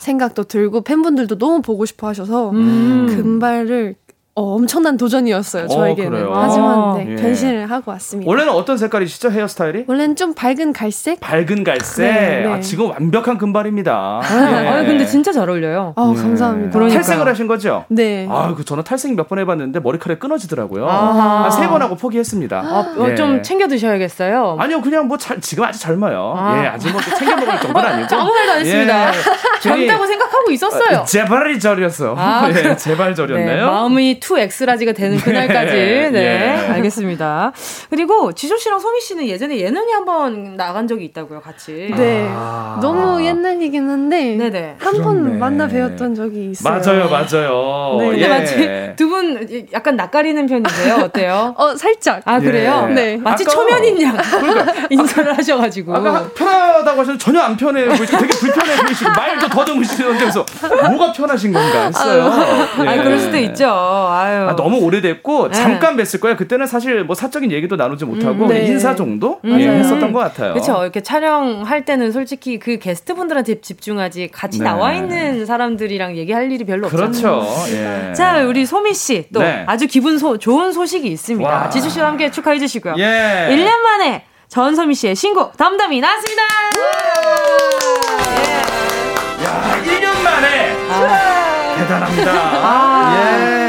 생각도 0.00 0.44
들고 0.44 0.80
팬분들도 0.80 1.38
너무 1.38 1.60
보고 1.62 1.84
싶어 1.84 2.08
하셔서 2.08 2.50
음. 2.50 3.06
금발을 3.10 3.94
어, 4.40 4.54
엄청난 4.54 4.96
도전이었어요, 4.96 5.64
어, 5.64 5.68
저에게는. 5.68 6.26
어, 6.28 6.32
하지만 6.34 6.94
네, 7.04 7.12
예. 7.12 7.16
변신을 7.16 7.70
하고 7.70 7.90
왔습니다. 7.90 8.26
원래는 8.30 8.50
어떤 8.52 8.78
색깔이시죠, 8.78 9.30
헤어스타일이? 9.30 9.84
원래는 9.86 10.16
좀 10.16 10.32
밝은 10.32 10.72
갈색? 10.72 11.20
밝은 11.20 11.62
갈색? 11.62 12.06
네, 12.10 12.40
네. 12.44 12.52
아, 12.52 12.60
지금 12.60 12.88
완벽한 12.90 13.36
금발입니다. 13.36 13.92
아, 14.22 14.62
예. 14.64 14.68
아, 14.68 14.82
근데 14.82 15.04
진짜 15.04 15.30
잘 15.30 15.48
어울려요. 15.50 15.92
아, 15.94 16.12
예. 16.16 16.20
감사합니다. 16.22 16.70
그러니까. 16.72 16.94
탈색을 17.02 17.28
하신 17.28 17.46
거죠? 17.48 17.84
네. 17.88 18.26
아, 18.30 18.54
그 18.56 18.64
저는 18.64 18.82
탈색 18.84 19.14
몇 19.14 19.28
번 19.28 19.38
해봤는데 19.38 19.80
머리카락 19.80 20.18
끊어지더라고요. 20.20 20.86
한 20.88 21.50
세 21.50 21.68
번 21.68 21.82
하고 21.82 21.94
포기했습니다. 21.96 22.58
아, 22.64 22.94
어, 22.96 23.14
좀 23.14 23.42
챙겨 23.42 23.68
드셔야겠어요. 23.68 24.56
아니요, 24.58 24.80
그냥 24.80 25.06
뭐 25.06 25.18
잘, 25.18 25.38
지금 25.42 25.64
아직 25.64 25.80
젊어요. 25.80 26.34
아. 26.36 26.62
예, 26.64 26.68
아직 26.68 26.90
뭐 26.90 27.00
챙겨 27.02 27.36
먹을 27.36 27.60
정도는 27.60 27.88
아니고. 27.88 28.16
아무 28.16 28.32
말도 28.32 28.52
안 28.52 28.60
했습니다. 28.60 29.08
예. 29.08 29.12
젊다고 29.60 30.06
생각하고 30.06 30.50
있었어요. 30.50 31.04
제발이 31.06 31.60
절이었어. 31.60 32.14
아, 32.16 32.48
예, 32.54 32.74
제발 32.76 33.14
절이었네요. 33.14 33.56
네, 33.56 33.62
마음이 33.62 34.18
2X라지가 34.34 34.94
되는 34.94 35.16
그날까지. 35.18 35.72
네, 35.72 36.10
네. 36.10 36.66
알겠습니다. 36.68 37.52
그리고 37.90 38.32
지조 38.32 38.56
씨랑 38.56 38.78
소미 38.80 39.00
씨는 39.00 39.26
예전에 39.26 39.58
예능에 39.58 39.92
한번 39.92 40.56
나간 40.56 40.86
적이 40.86 41.04
있다고요, 41.06 41.40
같이. 41.40 41.92
네. 41.96 42.26
아~ 42.30 42.78
너무 42.80 43.22
옛날이긴 43.24 43.88
한데 43.88 44.36
네네. 44.36 44.76
한번 44.78 45.38
만나 45.38 45.66
뵈었던 45.66 46.14
적이 46.14 46.50
있어요. 46.50 46.74
맞아요, 46.80 47.08
맞아요. 47.08 47.96
네. 47.98 48.06
근데 48.10 48.22
예. 48.22 48.28
마치 48.28 48.94
두 48.96 49.10
분 49.10 49.66
약간 49.72 49.96
낯가리는 49.96 50.46
편이세요. 50.46 50.94
어때요? 51.04 51.52
어, 51.58 51.74
살짝. 51.74 52.22
아, 52.24 52.38
그래요? 52.38 52.86
예. 52.90 52.94
네. 52.94 53.16
마치 53.16 53.42
아까, 53.44 53.52
초면인 53.52 54.00
양 54.02 54.16
그러니까, 54.16 54.72
인사를 54.88 55.36
하셔 55.36 55.56
가지고. 55.56 55.96
아까 55.96 56.28
편하다고 56.34 57.00
하셨는데 57.00 57.18
전혀 57.18 57.40
안 57.40 57.56
편해 57.56 57.86
보이시고 57.86 58.18
되게 58.18 58.28
불편해 58.38 58.76
보이시고 58.82 59.10
말도 59.10 59.48
더듬으시는데 59.48 60.18
그래서 60.18 60.44
뭐가 60.88 61.12
편하신 61.12 61.52
건가 61.52 61.86
했어요. 61.86 62.22
아, 62.32 62.84
예. 62.84 62.88
아, 62.88 63.02
그럴 63.02 63.18
수도 63.18 63.36
있죠. 63.38 63.66
아유. 64.10 64.48
아, 64.48 64.56
너무 64.56 64.78
오래됐고 64.78 65.48
네. 65.48 65.54
잠깐 65.54 65.96
뵀을 65.96 66.20
거예요. 66.20 66.36
그때는 66.36 66.66
사실 66.66 67.04
뭐 67.04 67.14
사적인 67.14 67.52
얘기도 67.52 67.76
나누지 67.76 68.04
못하고 68.04 68.44
음, 68.44 68.48
네. 68.48 68.66
인사 68.66 68.94
정도 68.94 69.40
음. 69.44 69.60
예, 69.60 69.68
했었던 69.68 70.12
것 70.12 70.18
같아요. 70.18 70.52
그렇죠. 70.52 70.82
이렇게 70.82 71.00
촬영할 71.02 71.84
때는 71.84 72.12
솔직히 72.12 72.58
그 72.58 72.78
게스트분들한테 72.78 73.60
집중하지 73.60 74.28
같이 74.32 74.58
네. 74.58 74.64
나와 74.64 74.92
있는 74.92 75.46
사람들이랑 75.46 76.16
얘기할 76.16 76.50
일이 76.52 76.64
별로 76.64 76.86
없잖아요. 76.86 77.10
그렇죠. 77.10 77.46
예. 77.72 78.12
자, 78.14 78.44
우리 78.44 78.66
소미 78.66 78.94
씨또 78.94 79.40
네. 79.40 79.64
아주 79.66 79.86
기분 79.86 80.18
소, 80.18 80.38
좋은 80.38 80.72
소식이 80.72 81.08
있습니다. 81.08 81.50
와. 81.50 81.68
지주 81.70 81.90
씨와 81.90 82.08
함께 82.08 82.30
축하해 82.30 82.58
주시고요. 82.58 82.94
예. 82.98 83.48
1년 83.50 83.80
만에 83.80 84.24
전소미 84.48 84.94
씨의 84.94 85.14
신곡 85.14 85.56
덤덤이 85.56 86.00
나왔습니다. 86.00 86.42
예. 88.36 89.44
야, 89.44 89.82
1년 89.84 90.22
만에 90.22 90.76
아. 90.90 91.76
대단합니다. 91.78 92.32
아. 92.32 93.56
예. 93.56 93.59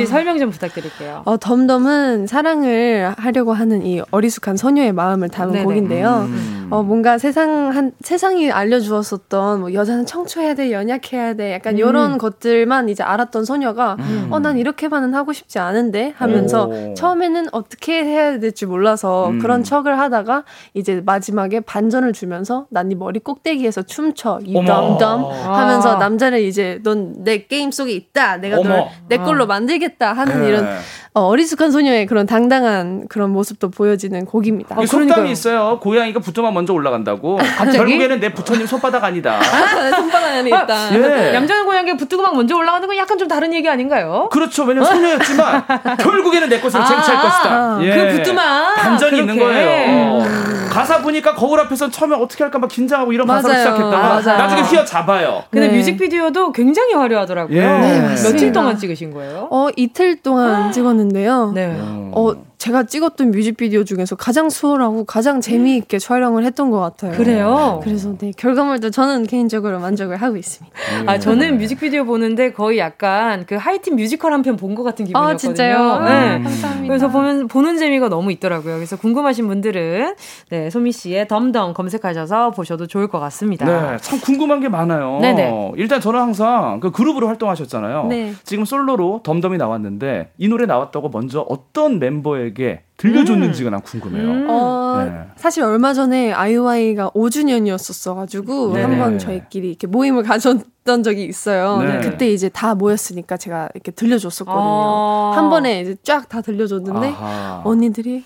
어떤 0.00 0.06
곡인지 0.06 0.06
설명 0.06 0.38
좀 0.38 0.50
부탁드릴게요. 0.50 1.22
어, 1.24 1.36
덤덤은 1.38 2.26
사랑을 2.26 3.14
하려고 3.16 3.52
하는 3.52 3.84
이 3.84 4.00
어리숙한 4.10 4.56
소녀의 4.56 4.92
마음을 4.92 5.28
담은 5.28 5.52
네네. 5.52 5.64
곡인데요. 5.64 6.28
음. 6.28 6.68
어, 6.70 6.82
뭔가 6.82 7.18
세상 7.18 7.70
한 7.74 7.92
세상이 8.00 8.50
알려주었었던 8.52 9.60
뭐 9.60 9.74
여자는 9.74 10.06
청초해야 10.06 10.54
돼, 10.54 10.72
연약해야 10.72 11.34
돼, 11.34 11.52
약간 11.54 11.74
음. 11.74 11.78
이런 11.78 12.18
것들만 12.18 12.88
이제 12.88 13.02
알았던 13.02 13.44
소녀가 13.44 13.96
음. 13.98 14.28
어, 14.30 14.38
난 14.38 14.56
이렇게만은 14.56 15.14
하고 15.14 15.32
싶지 15.32 15.58
않은데 15.58 16.14
하면서 16.16 16.66
오. 16.66 16.94
처음에는 16.94 17.48
어떻게 17.52 18.04
해야 18.04 18.38
될지 18.38 18.66
몰라서 18.66 19.30
음. 19.30 19.38
그런 19.40 19.64
척을 19.64 19.98
하다가 19.98 20.44
이제 20.74 21.02
마지막에 21.04 21.60
반전을 21.60 22.12
주면서 22.12 22.66
난네 22.70 22.94
머리 22.94 23.18
꼭대기에서 23.18 23.82
춤춰 23.82 24.40
이 24.44 24.54
덤덤 24.54 25.24
하면서 25.24 25.96
아. 25.96 25.98
남자를 25.98 26.40
이제 26.40 26.80
넌 26.82 27.10
내 27.24 27.46
게임 27.46 27.70
속에 27.70 27.92
있다, 27.92 28.36
내가 28.38 28.56
널내 28.56 29.24
걸로 29.24 29.46
만들겠다 29.46 29.89
하는 29.98 30.42
네. 30.42 30.48
이런 30.48 30.78
어, 31.12 31.22
어리숙한 31.22 31.72
소녀의 31.72 32.06
그런 32.06 32.24
당당한 32.26 33.06
그런 33.08 33.30
모습도 33.30 33.70
보여지는 33.70 34.26
곡입니다. 34.26 34.76
아, 34.78 34.86
속담이 34.86 35.30
있어요. 35.32 35.78
고양이가 35.80 36.20
부터만 36.20 36.54
먼저 36.54 36.72
올라간다고. 36.72 37.36
갑자기? 37.36 37.76
결국에는 37.78 38.20
내 38.20 38.32
부처님 38.32 38.66
손바닥 38.66 39.02
아니다. 39.02 39.40
아, 39.40 39.90
손바닥 39.96 40.30
아니다. 40.36 40.66
아, 40.68 40.90
예. 40.94 41.34
얌전한 41.34 41.64
고양이가 41.66 41.96
붙고 41.96 42.22
막 42.22 42.34
먼저 42.36 42.56
올라가는 42.56 42.86
건 42.86 42.96
약간 42.96 43.18
좀 43.18 43.26
다른 43.26 43.52
얘기 43.52 43.68
아닌가요? 43.68 44.28
그렇죠. 44.30 44.62
왜냐면 44.64 44.88
소녀였지만 44.88 45.64
결국에는 45.98 46.48
내 46.48 46.60
것으로 46.60 46.82
아, 46.82 46.86
쟁취할 46.86 47.22
것이다. 47.22 47.78
예. 47.82 47.96
그 48.12 48.16
부뚜만 48.18 48.74
반전이 48.76 49.10
그렇게. 49.10 49.32
있는 49.32 49.44
거예요. 49.44 50.18
음. 50.22 50.59
가사 50.80 51.02
보니까 51.02 51.34
거울 51.34 51.60
앞에서 51.60 51.90
처음에 51.90 52.16
어떻게 52.16 52.42
할까 52.44 52.58
막 52.58 52.68
긴장하고 52.68 53.12
이런 53.12 53.26
맞아요. 53.26 53.42
가사를 53.42 53.58
시작했다가 53.60 54.20
나중에 54.36 54.62
휘어 54.62 54.84
잡아요. 54.84 55.44
근데 55.50 55.68
네. 55.68 55.76
뮤직비디오도 55.76 56.52
굉장히 56.52 56.94
화려하더라고요. 56.94 57.56
예. 57.56 57.62
네, 57.62 58.00
며칠 58.08 58.52
동안 58.52 58.76
찍으신 58.76 59.12
거예요? 59.12 59.48
어 59.50 59.68
이틀 59.76 60.16
동안 60.22 60.72
찍었는데요. 60.72 61.52
네. 61.54 61.76
어 62.12 62.34
제가 62.60 62.82
찍었던 62.82 63.30
뮤직비디오 63.30 63.84
중에서 63.84 64.16
가장 64.16 64.50
수월하고 64.50 65.04
가장 65.04 65.40
재미있게 65.40 65.98
촬영을 65.98 66.44
했던 66.44 66.70
것 66.70 66.78
같아요. 66.78 67.12
그래요? 67.12 67.80
그래서 67.82 68.14
네, 68.18 68.32
결과물도 68.36 68.90
저는 68.90 69.26
개인적으로 69.26 69.80
만족을 69.80 70.18
하고 70.18 70.36
있습니다. 70.36 70.76
아, 71.06 71.18
저는 71.18 71.56
뮤직비디오 71.56 72.04
보는데 72.04 72.52
거의 72.52 72.78
약간 72.78 73.46
그 73.46 73.54
하이틴 73.54 73.96
뮤지컬 73.96 74.34
한 74.34 74.42
편 74.42 74.56
본 74.58 74.74
것 74.74 74.82
같은 74.82 75.06
기분이었거든요. 75.06 75.34
아, 75.34 75.36
진짜요? 75.38 76.00
네. 76.00 76.10
아, 76.10 76.38
감사합니다. 76.42 76.86
그래서 76.86 77.08
보면, 77.08 77.48
보는 77.48 77.78
재미가 77.78 78.10
너무 78.10 78.30
있더라고요. 78.30 78.74
그래서 78.74 78.98
궁금하신 78.98 79.48
분들은 79.48 80.14
네, 80.50 80.68
소미 80.68 80.92
씨의 80.92 81.28
덤덤 81.28 81.72
검색하셔서 81.72 82.50
보셔도 82.50 82.86
좋을 82.86 83.08
것 83.08 83.18
같습니다. 83.20 83.64
네, 83.64 83.96
참 84.02 84.20
궁금한 84.20 84.60
게 84.60 84.68
많아요. 84.68 85.18
네네. 85.22 85.72
일단 85.76 86.02
저는 86.02 86.20
항상 86.20 86.78
그 86.80 86.90
그룹으로 86.90 87.26
활동하셨잖아요. 87.26 88.04
네. 88.08 88.34
지금 88.44 88.66
솔로로 88.66 89.20
덤덤이 89.22 89.56
나왔는데 89.56 90.32
이 90.36 90.46
노래 90.46 90.66
나왔다고 90.66 91.08
먼저 91.08 91.40
어떤 91.48 91.98
멤버의 91.98 92.49
게 92.49 92.49
사람들에게 92.50 92.84
들려줬는지가 93.08 93.70
음. 93.70 93.72
난 93.72 93.80
궁금해요. 93.80 94.24
음. 94.24 94.46
어, 94.48 95.02
네. 95.04 95.12
사실 95.36 95.62
얼마 95.62 95.94
전에 95.94 96.32
아이오아이가 96.32 97.10
5주년이었었어가지고 97.10 98.76
한번 98.76 99.18
저희끼리 99.18 99.68
이렇게 99.68 99.86
모임을 99.86 100.22
가졌던 100.24 101.02
적이 101.02 101.24
있어요. 101.24 101.78
네. 101.78 102.00
그때 102.00 102.28
이제 102.30 102.48
다 102.48 102.74
모였으니까 102.74 103.36
제가 103.36 103.68
이렇게 103.74 103.90
들려줬었거든요. 103.92 104.62
아~ 104.62 105.32
한 105.34 105.50
번에 105.50 105.80
이제 105.80 105.96
쫙 106.02 106.28
다 106.28 106.40
들려줬는데 106.40 107.08
아하. 107.08 107.62
언니들이 107.64 108.24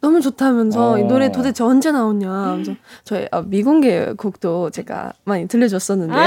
너무 0.00 0.20
좋다면서 0.20 0.92
어. 0.92 0.98
이 0.98 1.04
노래 1.04 1.30
도대체 1.32 1.64
언제 1.64 1.90
나오냐. 1.90 2.52
그래서 2.54 2.72
저희 3.04 3.26
어, 3.32 3.42
미공개 3.42 4.14
곡도 4.16 4.70
제가 4.70 5.12
많이 5.24 5.48
들려줬었는데요. 5.48 6.18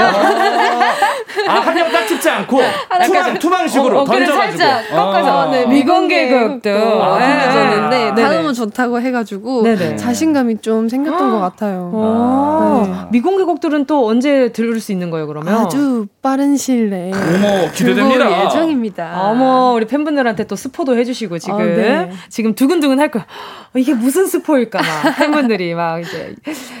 아, 1.48 1.54
한명 1.60 1.90
딱 1.90 2.06
찍지 2.06 2.28
않고 2.28 2.60
투망, 3.06 3.38
투망식으로 3.38 3.98
어, 3.98 4.02
어, 4.02 4.04
던져가지고. 4.04 4.58
살짝 4.58 4.88
꺾어서 4.90 5.38
어. 5.38 5.50
네, 5.50 5.66
미공개 5.66 6.30
곡도 6.30 6.70
아, 7.02 7.18
들려줬는데 7.18 7.89
네. 7.90 8.14
다 8.14 8.34
너무 8.34 8.52
좋다고 8.52 9.00
해가지고 9.00 9.62
네네. 9.62 9.96
자신감이 9.96 10.58
좀 10.58 10.88
생겼던 10.88 11.30
것 11.30 11.38
같아요. 11.38 12.84
네. 12.86 13.08
미공개 13.10 13.44
곡들은 13.44 13.86
또 13.86 14.06
언제 14.06 14.52
들을 14.52 14.80
수 14.80 14.92
있는 14.92 15.10
거예요, 15.10 15.26
그러면? 15.26 15.54
아주 15.54 16.06
빠른 16.22 16.56
시일 16.58 16.90
내에 16.90 17.12
어머 17.12 17.70
기대됩니다. 17.72 18.44
예정입니다. 18.44 19.22
어머 19.30 19.72
우리 19.74 19.86
팬분들한테 19.86 20.44
또 20.44 20.54
스포도 20.54 20.94
해주시고 20.98 21.38
지금 21.38 21.54
어, 21.54 21.58
네. 21.64 22.10
지금 22.28 22.54
두근두근 22.54 23.00
할 23.00 23.10
거야. 23.10 23.22
어, 23.22 23.78
이게 23.78 23.94
무슨 23.94 24.26
스포일까 24.26 24.80
막 24.80 25.16
팬분들이 25.16 25.74
막 25.74 25.98
이제 26.00 26.34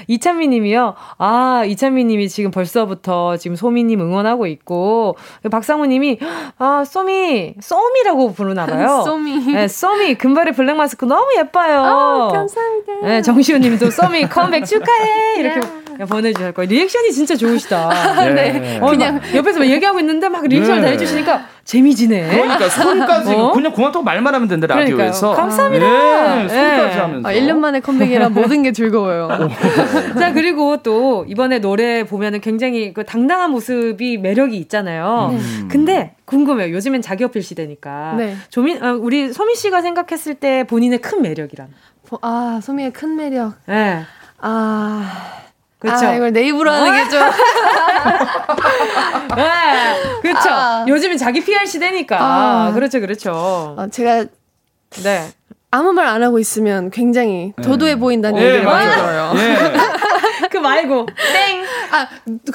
이찬미님이요. 0.08 0.94
아 1.16 1.64
이찬미님이 1.66 2.28
지금 2.28 2.50
벌써부터 2.50 3.38
지금 3.38 3.56
소미님 3.56 4.00
응원하고 4.00 4.46
있고 4.46 5.16
박상우님이 5.50 6.18
아 6.58 6.84
쏘미 6.86 7.54
쏘미라고 7.60 8.34
부르나 8.34 8.66
봐요. 8.66 9.00
쏘미. 9.06 9.38
네 9.54 9.68
쏘미 9.68 10.16
금발의 10.16 10.52
블랙 10.52 10.74
마스크 10.74 11.06
너무 11.06 11.26
예뻐요. 11.38 11.80
어, 11.80 12.28
감사합니다. 12.32 12.92
네 13.04 13.22
정시우님도 13.22 13.90
쏘미 13.90 14.28
컴백 14.28 14.66
축하해 14.66 15.36
이렇게 15.38 15.60
네. 15.60 15.89
보내주실 16.06 16.52
거예요. 16.52 16.68
리액션이 16.68 17.12
진짜 17.12 17.34
좋으시다. 17.36 17.88
네. 18.34 18.52
네. 18.52 18.78
어, 18.80 18.86
그냥 18.90 19.20
옆에서 19.34 19.58
막 19.58 19.64
얘기하고 19.66 20.00
있는데 20.00 20.28
막 20.28 20.46
리액션을 20.46 20.82
다 20.82 20.86
네. 20.88 20.92
해주시니까 20.94 21.46
재미지네. 21.64 22.28
그러니까 22.30 22.68
손까지 22.68 23.32
어? 23.34 23.52
그냥 23.52 23.72
고맙다고 23.72 24.02
말만 24.02 24.34
하면 24.34 24.48
된다 24.48 24.66
라디오에서. 24.66 25.32
감사합니다. 25.34 25.86
네, 25.86 26.48
손까지 26.48 26.98
하면서. 26.98 27.28
아, 27.28 27.32
1년 27.32 27.56
만에 27.58 27.80
컴백이라 27.80 28.28
모든 28.30 28.62
게 28.62 28.72
즐거워요. 28.72 29.28
자 30.18 30.32
그리고 30.32 30.78
또 30.82 31.24
이번에 31.28 31.60
노래 31.60 32.04
보면은 32.04 32.40
굉장히 32.40 32.92
그 32.92 33.04
당당한 33.04 33.50
모습이 33.52 34.18
매력이 34.18 34.56
있잖아요. 34.56 35.30
음. 35.32 35.68
근데 35.70 36.14
궁금해요. 36.24 36.74
요즘엔 36.74 37.02
자기 37.02 37.24
어필 37.24 37.42
시대니까. 37.42 38.14
네. 38.16 38.36
조민 38.48 38.82
아, 38.82 38.92
우리 38.92 39.32
소미 39.32 39.54
씨가 39.54 39.82
생각했을 39.82 40.34
때 40.34 40.64
본인의 40.64 41.00
큰 41.00 41.22
매력이란. 41.22 41.68
아 42.22 42.58
소미의 42.62 42.92
큰 42.92 43.14
매력. 43.16 43.54
네. 43.66 44.02
아. 44.40 45.36
그렇죠. 45.80 46.06
아, 46.06 46.14
이걸 46.14 46.32
내 46.32 46.42
입으로 46.46 46.70
하는 46.70 46.92
게 46.92 47.10
좀. 47.10 47.20
네, 49.36 50.20
그렇죠. 50.22 50.48
아. 50.50 50.84
요즘은 50.86 51.16
자기 51.16 51.42
PR 51.42 51.66
시대니까. 51.66 52.16
아. 52.20 52.72
그렇죠, 52.72 53.00
그렇죠. 53.00 53.32
어, 53.32 53.86
제가 53.90 54.26
네. 55.02 55.28
아무 55.72 55.92
말 55.92 56.06
안 56.06 56.22
하고 56.22 56.38
있으면 56.38 56.90
굉장히 56.90 57.52
네. 57.56 57.62
도도해 57.62 57.96
보인다는 57.98 58.38
네, 58.38 58.46
얘기를 58.46 58.64
많이 58.64 58.88
들어요. 58.94 59.32
예. 59.36 59.72
그 60.48 60.58
말고. 60.58 61.06
땡. 61.06 61.62
아 61.92 62.06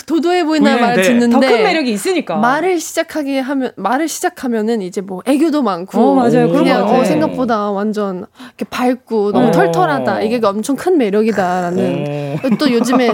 도도해 0.06 0.44
보인다는 0.46 0.82
말을 0.82 0.96
네. 0.98 1.02
듣는데 1.04 1.48
더 1.48 1.54
큰 1.54 1.64
매력이 1.64 1.92
있으니까. 1.92 2.36
말을 2.38 2.80
시작하게 2.80 3.40
하면 3.40 3.72
말을 3.76 4.08
시작하면은 4.08 4.82
이제 4.82 5.02
뭐 5.02 5.22
애교도 5.26 5.62
많고. 5.62 6.00
어, 6.00 6.16
맞아요. 6.16 6.50
그냥 6.52 6.88
어, 6.88 7.04
생각보다 7.04 7.72
완전 7.72 8.26
이렇게 8.58 8.66
밝고 8.70 9.32
너무 9.32 9.48
어. 9.48 9.52
털털하다. 9.52 10.22
이게 10.22 10.40
엄청 10.46 10.76
큰 10.76 10.98
매력이다라는. 10.98 12.40
어. 12.44 12.50
또 12.60 12.72
요즘에 12.72 13.12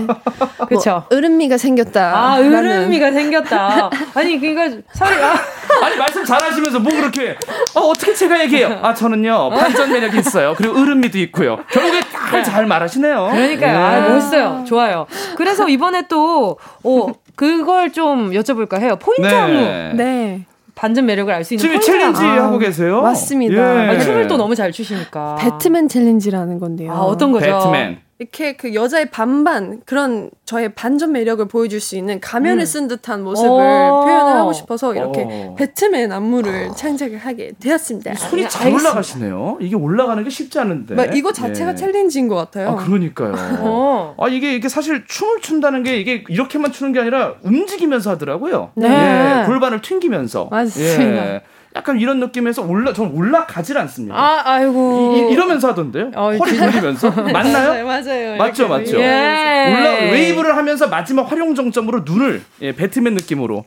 그렇죠 0.67 1.05
뭐 1.09 1.17
으름미가 1.17 1.57
생겼다. 1.57 2.13
아 2.15 2.39
으름미가 2.39 3.11
생겼다. 3.11 3.89
아니 4.13 4.39
그러니까 4.39 4.81
소리 4.93 5.13
아. 5.23 5.35
아니 5.85 5.95
말씀 5.97 6.23
잘하시면서 6.25 6.79
뭐 6.79 6.91
그렇게. 6.93 7.35
어 7.75 7.79
어떻게 7.81 8.13
제가 8.13 8.39
얘기해요? 8.41 8.79
아 8.81 8.93
저는요 8.93 9.49
반전 9.51 9.91
매력이 9.91 10.19
있어요. 10.19 10.53
그리고 10.57 10.79
으름미도 10.79 11.17
있고요. 11.19 11.57
결국에 11.71 12.43
잘 12.43 12.65
말하시네요. 12.65 13.29
그러니까요. 13.31 13.77
아, 13.77 13.97
예. 14.09 14.13
멋있어요 14.13 14.60
좋아요 14.65 15.05
그래서 15.35 15.67
이번에 15.67 16.07
또, 16.07 16.57
어, 16.83 17.07
그걸 17.35 17.91
좀 17.91 18.31
여쭤볼까 18.31 18.79
해요. 18.79 18.97
포인트 18.99 19.21
네. 19.27 19.35
안무. 19.35 19.97
네. 19.97 20.45
반전 20.75 21.05
매력을 21.05 21.31
알 21.33 21.43
수 21.43 21.53
있는 21.53 21.61
지금 21.61 21.79
챌린지 21.79 22.21
아, 22.23 22.45
하고 22.45 22.57
계세요? 22.57 23.01
맞습니다. 23.01 23.85
예. 23.93 23.97
아, 23.97 23.99
춤을 23.99 24.27
또 24.27 24.37
너무 24.37 24.55
잘 24.55 24.71
추시니까. 24.71 25.35
배트맨 25.35 25.89
챌린지라는 25.89 26.59
건데요. 26.59 26.91
아, 26.91 26.99
어떤 27.01 27.31
거죠? 27.31 27.45
배트맨. 27.45 27.99
이렇게 28.21 28.53
그 28.55 28.75
여자의 28.75 29.09
반반 29.09 29.81
그런 29.83 30.29
저의 30.45 30.75
반전 30.75 31.11
매력을 31.11 31.43
보여줄 31.47 31.81
수 31.81 31.95
있는 31.95 32.19
가면을 32.19 32.61
음. 32.61 32.65
쓴 32.65 32.87
듯한 32.87 33.23
모습을 33.23 33.49
표현을 33.49 34.33
하고 34.35 34.53
싶어서 34.53 34.93
이렇게 34.93 35.23
오. 35.23 35.55
배트맨 35.55 36.11
안무를 36.11 36.69
창작을 36.77 37.17
하게 37.17 37.53
되었습니다. 37.59 38.13
손이 38.13 38.47
잘 38.47 38.71
올라가시네요. 38.71 39.57
이게 39.59 39.75
올라가는 39.75 40.23
게 40.23 40.29
쉽지 40.29 40.59
않은데. 40.59 40.93
막 40.93 41.15
이거 41.17 41.33
자체가 41.33 41.71
예. 41.71 41.75
챌린지인 41.75 42.27
것 42.27 42.35
같아요. 42.35 42.69
아 42.69 42.75
그러니까요. 42.75 43.33
어. 43.61 44.15
아 44.19 44.27
이게 44.27 44.53
이게 44.53 44.69
사실 44.69 45.03
춤을 45.07 45.41
춘다는 45.41 45.81
게 45.81 45.97
이게 45.97 46.23
이렇게만 46.29 46.71
추는 46.71 46.93
게 46.93 46.99
아니라 46.99 47.33
움직이면서 47.41 48.11
하더라고요. 48.11 48.73
네. 48.75 48.87
예, 48.87 49.45
골반을 49.47 49.81
튕기면서. 49.81 50.47
맞습니다. 50.51 51.33
예. 51.33 51.41
약간 51.75 51.99
이런 51.99 52.19
느낌에서 52.19 52.63
올라 52.63 52.91
전 52.93 53.11
올라가질 53.13 53.77
않습니다. 53.77 54.15
아, 54.15 54.41
아이고. 54.43 55.29
이, 55.31 55.35
러면서 55.35 55.69
하던데요. 55.69 56.11
어, 56.15 56.31
허리 56.37 56.57
돌리면서 56.57 57.09
맞나요? 57.31 57.85
맞아요, 57.85 57.85
맞아요. 57.85 58.37
맞죠, 58.37 58.67
맞죠. 58.67 58.99
예. 58.99 59.73
올라 59.73 59.91
웨이브를 60.11 60.57
하면서 60.57 60.87
마지막 60.87 61.31
화룡점정으로 61.31 62.01
눈을 62.03 62.41
예, 62.61 62.75
배트맨 62.75 63.13
느낌으로 63.15 63.63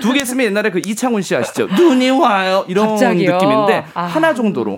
두 0.00 0.12
개 0.12 0.24
쓰면 0.24 0.46
옛날에 0.46 0.70
그 0.70 0.80
이창훈 0.84 1.22
씨 1.22 1.34
아시죠? 1.34 1.66
눈이 1.66 2.10
와요 2.10 2.64
이런 2.68 2.88
갑자기요? 2.90 3.32
느낌인데 3.34 3.84
아. 3.94 4.02
하나 4.04 4.34
정도로. 4.34 4.76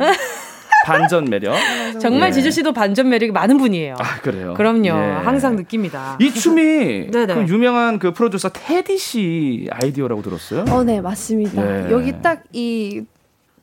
반전 0.84 1.24
매력. 1.26 1.54
정말 2.00 2.28
예. 2.28 2.32
지조 2.32 2.50
씨도 2.50 2.72
반전 2.72 3.08
매력이 3.08 3.32
많은 3.32 3.58
분이에요. 3.58 3.94
아, 3.98 4.20
그래요? 4.20 4.54
그럼요. 4.54 4.86
예. 4.86 4.90
항상 4.90 5.56
느낍니다. 5.56 6.16
이 6.20 6.32
춤이 6.32 7.08
그 7.10 7.46
유명한 7.48 7.98
그 7.98 8.12
프로듀서 8.12 8.48
테디 8.48 8.98
씨 8.98 9.68
아이디어라고 9.70 10.22
들었어요? 10.22 10.64
어, 10.70 10.82
네, 10.82 11.00
맞습니다. 11.00 11.88
예. 11.88 11.90
여기 11.90 12.12
딱 12.20 12.40
이 12.52 13.02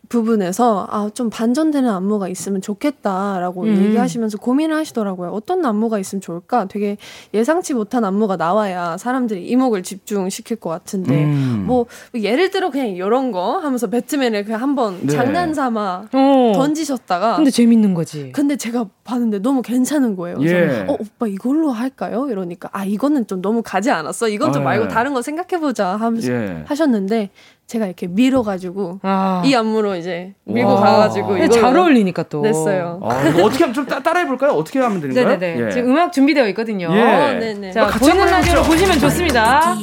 부분에서 0.10 0.88
아, 0.90 1.10
좀 1.14 1.30
반전되는 1.30 1.90
안무가 1.90 2.28
있으면 2.28 2.62
좋겠다라고 2.62 3.64
음. 3.64 3.86
얘기하시면서 3.86 4.38
고민을 4.38 4.76
하시더라고요. 4.76 5.32
어떤 5.32 5.66
안무가 5.66 6.00
있으면 6.00 6.22
좋을까? 6.22 6.66
되게 6.66 6.98
예상치 7.34 7.74
못한 7.74 8.06
안무가 8.06 8.38
나와야 8.38 8.98
사람들이 8.98 9.46
이목을 9.48 9.84
집중시킬 9.84 10.58
것 10.58 10.70
같은데 10.70 11.26
음. 11.26 11.64
뭐 11.68 11.86
예를 12.16 12.52
들어 12.52 12.70
그냥 12.70 12.88
이런 12.88 13.32
거 13.32 13.58
하면서 13.58 13.88
배트맨을 13.88 14.46
그냥 14.46 14.62
한번 14.62 15.00
네. 15.02 15.14
장난 15.14 15.54
삼아 15.54 16.08
어. 16.12 16.52
던지셨다가 16.56 17.36
근데 17.36 17.52
재밌는 17.52 17.94
거지. 17.94 18.32
근데 18.32 18.56
제가 18.56 18.88
봤는데 19.04 19.40
너무 19.40 19.62
괜찮은 19.62 20.16
거예요. 20.16 20.38
그래서 20.38 20.56
예. 20.56 20.86
어 20.88 20.98
오빠 21.00 21.28
이걸로 21.28 21.72
할까요? 21.72 22.28
이러니까 22.30 22.70
아 22.72 22.86
이거는 22.86 23.28
좀 23.28 23.42
너무 23.42 23.62
가지 23.64 23.92
않았어. 23.92 24.30
이건 24.30 24.54
좀 24.54 24.62
아, 24.64 24.66
말고 24.66 24.86
예. 24.86 24.88
다른 24.88 25.14
거 25.14 25.22
생각해 25.22 25.62
보자 25.62 25.96
하면서 25.96 26.32
예. 26.32 26.64
하셨는데 26.66 27.30
제가 27.68 27.86
이렇게 27.86 28.08
밀어가지고 28.08 29.02
아. 29.04 29.42
이 29.46 29.54
안무로 29.54 29.98
이제 29.98 30.34
밀고 30.46 30.76
와. 30.76 30.80
가가지고 30.80 31.50
잘 31.50 31.78
어울리니까 31.78 32.24
또 32.30 32.40
냈어요. 32.40 33.02
아, 33.04 33.10
어떻게 33.44 33.66
하면 33.66 33.74
좀 33.74 33.86
따, 33.86 34.00
라해 34.00 34.26
볼까요? 34.26 34.52
어떻게 34.52 34.80
하면 34.80 35.02
되는 35.02 35.14
거예요? 35.14 35.38
네네네. 35.38 35.66
예. 35.66 35.72
지금 35.72 35.90
음악 35.92 36.14
준비되어 36.14 36.48
있거든요. 36.50 36.88
예. 36.94 37.02
어, 37.02 37.34
네네. 37.38 37.74
자, 37.74 37.84
아, 37.84 37.88
보이는 37.90 38.26
라디오로 38.26 38.64
보시면 38.64 39.00
좋습니다. 39.00 39.76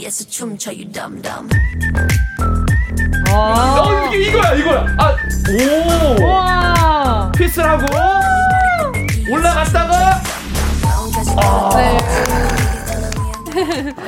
아, 3.31 3.83
어, 3.83 4.07
이게 4.15 4.31
이거야, 4.31 4.55
이거야. 4.55 4.87
아, 4.99 5.17
오. 6.23 6.25
와. 6.25 7.33
피스를 7.37 7.69
하고 7.69 7.85
올라갔다가. 9.31 10.23
아. 11.37 11.71
네. 11.77 12.54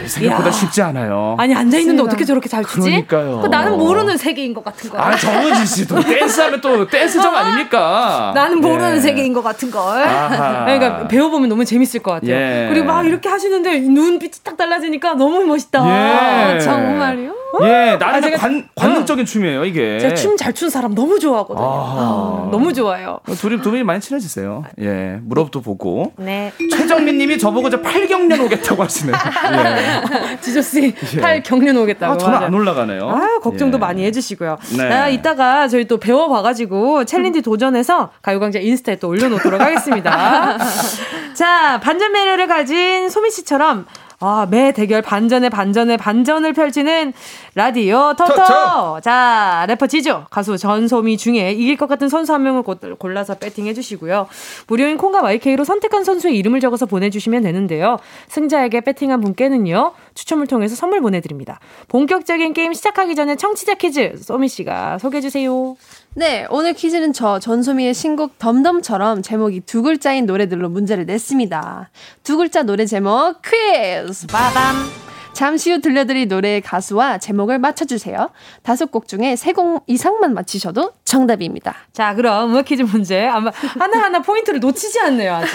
생각보다 0.07 0.51
쉽지 0.51 0.83
않아요. 0.83 1.37
아니 1.39 1.55
앉아 1.55 1.79
있는데 1.79 2.03
어떻게 2.03 2.25
저렇게 2.25 2.49
잘 2.49 2.65
추지? 2.65 2.91
그러니까요. 2.91 3.41
그 3.41 3.47
나는 3.47 3.77
모르는 3.79 4.17
세계인 4.17 4.55
것 4.55 4.65
같은 4.65 4.91
거야. 4.91 5.03
아 5.03 5.17
정은지 5.17 5.67
씨도 5.67 6.01
댄스하면 6.03 6.61
또 6.61 6.87
댄스정 6.87 7.35
아, 7.35 7.41
아닙니까? 7.41 8.33
나는 8.35 8.61
모르는 8.61 8.95
네. 8.95 9.01
세계인 9.01 9.33
것 9.33 9.43
같은 9.43 9.71
걸. 9.71 10.03
그러니까 10.03 11.09
배워보면 11.09 11.49
너무 11.49 11.65
재밌을 11.65 12.01
것 12.01 12.13
같아요. 12.13 12.33
예. 12.33 12.67
그리고 12.71 12.87
막 12.87 13.07
이렇게 13.07 13.29
하시는데 13.29 13.81
눈빛이 13.81 14.33
딱 14.43 14.57
달라지니까 14.57 15.15
너무 15.15 15.45
멋있다. 15.45 16.55
예. 16.55 16.59
정말요? 16.61 17.46
예, 17.65 17.97
나름 17.99 18.25
아, 18.25 18.37
관, 18.37 18.69
관능적인 18.75 19.25
춤이에요 19.27 19.65
이게. 19.65 19.99
제가 19.99 20.15
춤 20.15 20.37
잘 20.37 20.53
추는 20.53 20.71
사람 20.71 20.95
너무 20.95 21.19
좋아하거든요. 21.19 21.67
아. 21.67 22.49
너무 22.53 22.73
좋아요. 22.73 23.21
둘이 23.39 23.61
두 23.63 23.71
분이 23.71 23.83
많이 23.85 24.01
친해지세요. 24.01 24.65
예, 24.81 25.19
무릎도 25.23 25.61
보고. 25.63 26.13
네. 26.19 26.53
최정민 26.71 27.19
님이 27.19 27.39
저보고 27.39 27.71
저 27.71 27.81
8경련 27.81 28.45
오겠다고 28.45 28.83
하시네요. 28.83 29.17
예. 30.33 30.41
지조씨 30.41 30.95
예. 31.17 31.43
8경련 31.43 31.81
오겠다고. 31.83 32.15
아, 32.15 32.19
저는 32.19 32.39
안 32.39 32.55
올라가네요. 32.55 33.09
아, 33.09 33.39
걱정도 33.41 33.77
예. 33.77 33.81
많이 33.81 34.05
해주시고요. 34.05 34.59
네. 34.77 34.89
나 34.89 35.09
이따가 35.09 35.69
저희 35.69 35.87
또 35.87 35.99
배워봐가지고 35.99 37.05
챌린지 37.07 37.43
도전해서 37.43 38.11
가요광장 38.23 38.63
인스타에 38.63 38.97
또 38.97 39.09
올려놓도록 39.09 39.61
하겠습니다. 39.61 40.59
자, 41.35 41.81
반전 41.83 42.13
매력을 42.13 42.47
가진 42.47 43.09
소미 43.09 43.31
씨처럼 43.31 43.87
아, 44.19 44.47
매 44.51 44.73
대결 44.73 45.03
반전에 45.03 45.51
반전에 45.51 45.97
반전을 45.99 46.55
펼치는 46.55 47.13
라디오 47.55 48.15
토토. 48.15 49.01
자, 49.03 49.67
래퍼 49.69 49.87
지조, 49.87 50.25
가수 50.31 50.57
전소미 50.57 51.19
중에 51.19 51.53
이길 51.53 51.77
것 51.77 51.87
같은 51.87 52.09
선수 52.09 52.33
한 52.33 52.43
명을 52.43 52.63
골라서 52.99 53.35
배팅해 53.35 53.75
주시고요. 53.75 54.27
무료인 54.69 54.97
콩과 54.97 55.21
YK로 55.23 55.65
선택한 55.65 56.05
선수의 56.05 56.37
이름을 56.39 56.61
적어서 56.61 56.87
보내주시면 56.87 57.43
되는데요. 57.43 57.99
승자에게 58.29 58.81
배팅한 58.81 59.21
분께는요, 59.21 59.93
추첨을 60.15 60.47
통해서 60.47 60.75
선물 60.75 61.03
보내드립니다. 61.03 61.61
본격적인 61.89 62.55
게임 62.55 62.73
시작하기 62.73 63.15
전에 63.15 63.37
청취자 63.37 63.75
퀴즈, 63.75 64.15
소미 64.17 64.49
씨가 64.49 64.99
소개해 64.99 65.21
주세요. 65.21 65.77
네, 66.15 66.47
오늘 66.49 66.73
퀴즈는 66.73 67.13
저 67.13 67.39
전소미의 67.39 67.93
신곡 67.93 68.39
덤덤처럼 68.39 69.21
제목이 69.21 69.61
두 69.61 69.83
글자인 69.83 70.25
노래들로 70.25 70.71
문제를 70.71 71.05
냈습니다. 71.05 71.91
두 72.23 72.39
글자 72.39 72.63
노래 72.63 72.87
제목 72.87 73.43
퀴즈! 73.43 74.06
빠밤! 74.29 74.91
잠시 75.33 75.71
후 75.71 75.81
들려드릴 75.81 76.29
노래의 76.29 76.63
가수와 76.63 77.19
제목을 77.19 77.59
맞춰주세요. 77.59 78.31
다섯 78.63 78.91
곡 78.91 79.07
중에 79.07 79.37
세 79.37 79.53
곡 79.53 79.85
이상만 79.87 80.33
맞히셔도 80.33 80.93
정답입니다. 81.05 81.75
자, 81.93 82.15
그럼 82.15 82.51
음악 82.53 82.65
퀴즈 82.65 82.83
문제. 82.83 83.27
아마 83.27 83.51
하나하나 83.79 84.21
포인트를 84.21 84.61
놓치지 84.61 84.99
않네요, 85.01 85.35
아직. 85.35 85.51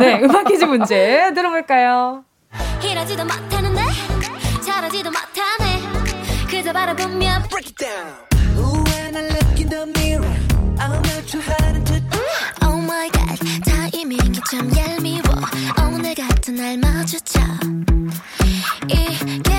네, 0.00 0.20
음악 0.22 0.44
퀴즈 0.48 0.64
문제 0.64 1.30
들어볼까요? 1.34 2.24
이러지도 2.82 3.24
못하는데, 3.24 3.80
잘하지도 4.64 5.10
못하네. 5.10 5.80
그저 6.50 6.72
바라보며 6.72 7.42
break 7.48 7.70
it 7.70 7.76
down. 7.76 8.12
When 8.56 9.16
I 9.16 9.22
look 9.28 9.58
in 9.60 9.68
the 9.68 9.86
mirror, 9.96 10.36
I'm 10.78 10.92
not 10.92 11.26
too 11.30 11.40
hard 11.40 11.84
to 11.86 12.02
Oh 12.64 12.78
my 12.82 13.08
god, 13.10 13.38
타이밍이 13.64 14.40
참 14.50 14.68
얄미워. 14.76 15.31
날 16.56 16.76
마주쳐. 16.76 17.40
이게 18.88 19.51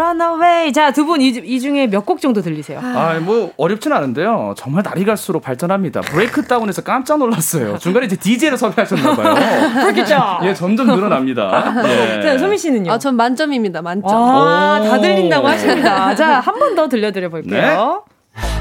Runaway. 0.00 0.72
자, 0.72 0.90
두분이 0.92 1.60
중에 1.60 1.86
몇 1.86 2.04
곡 2.06 2.20
정도 2.20 2.40
들리세요? 2.42 2.80
아, 2.82 3.18
뭐 3.20 3.52
어렵진 3.56 3.92
않은데요. 3.92 4.54
정말 4.56 4.82
날이 4.84 5.04
갈수록 5.04 5.40
발전합니다. 5.40 6.02
브레이크 6.02 6.42
다운에서 6.46 6.82
깜짝 6.82 7.18
놀랐어요. 7.18 7.78
중간에 7.78 8.06
이제 8.06 8.16
DJ를 8.16 8.56
섭외하셨나 8.58 9.16
봐요. 9.16 9.34
그렇겠죠. 9.82 10.38
예, 10.44 10.54
점점 10.54 10.86
늘어납니다. 10.88 11.74
예. 11.88 12.22
자, 12.22 12.38
소미 12.38 12.58
씨는요? 12.58 12.92
아, 12.92 12.98
전 12.98 13.16
만점입니다. 13.16 13.82
만점. 13.82 14.10
아, 14.12 14.80
다 14.84 15.00
들린다고 15.00 15.48
하십니다. 15.48 16.14
자, 16.16 16.40
한 16.40 16.58
번 16.58 16.74
더 16.76 16.88
들려 16.88 17.10
드려 17.10 17.28
볼게요. 17.30 18.04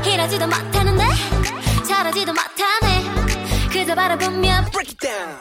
네. 0.03 0.13
이러지도 0.13 0.45
못하는데 0.47 1.03
잘하지도 1.85 2.31
못하네 2.31 3.69
그저 3.71 3.93
바라보며 3.93 4.63
break 4.71 4.93
it 4.93 4.97
down 4.99 5.35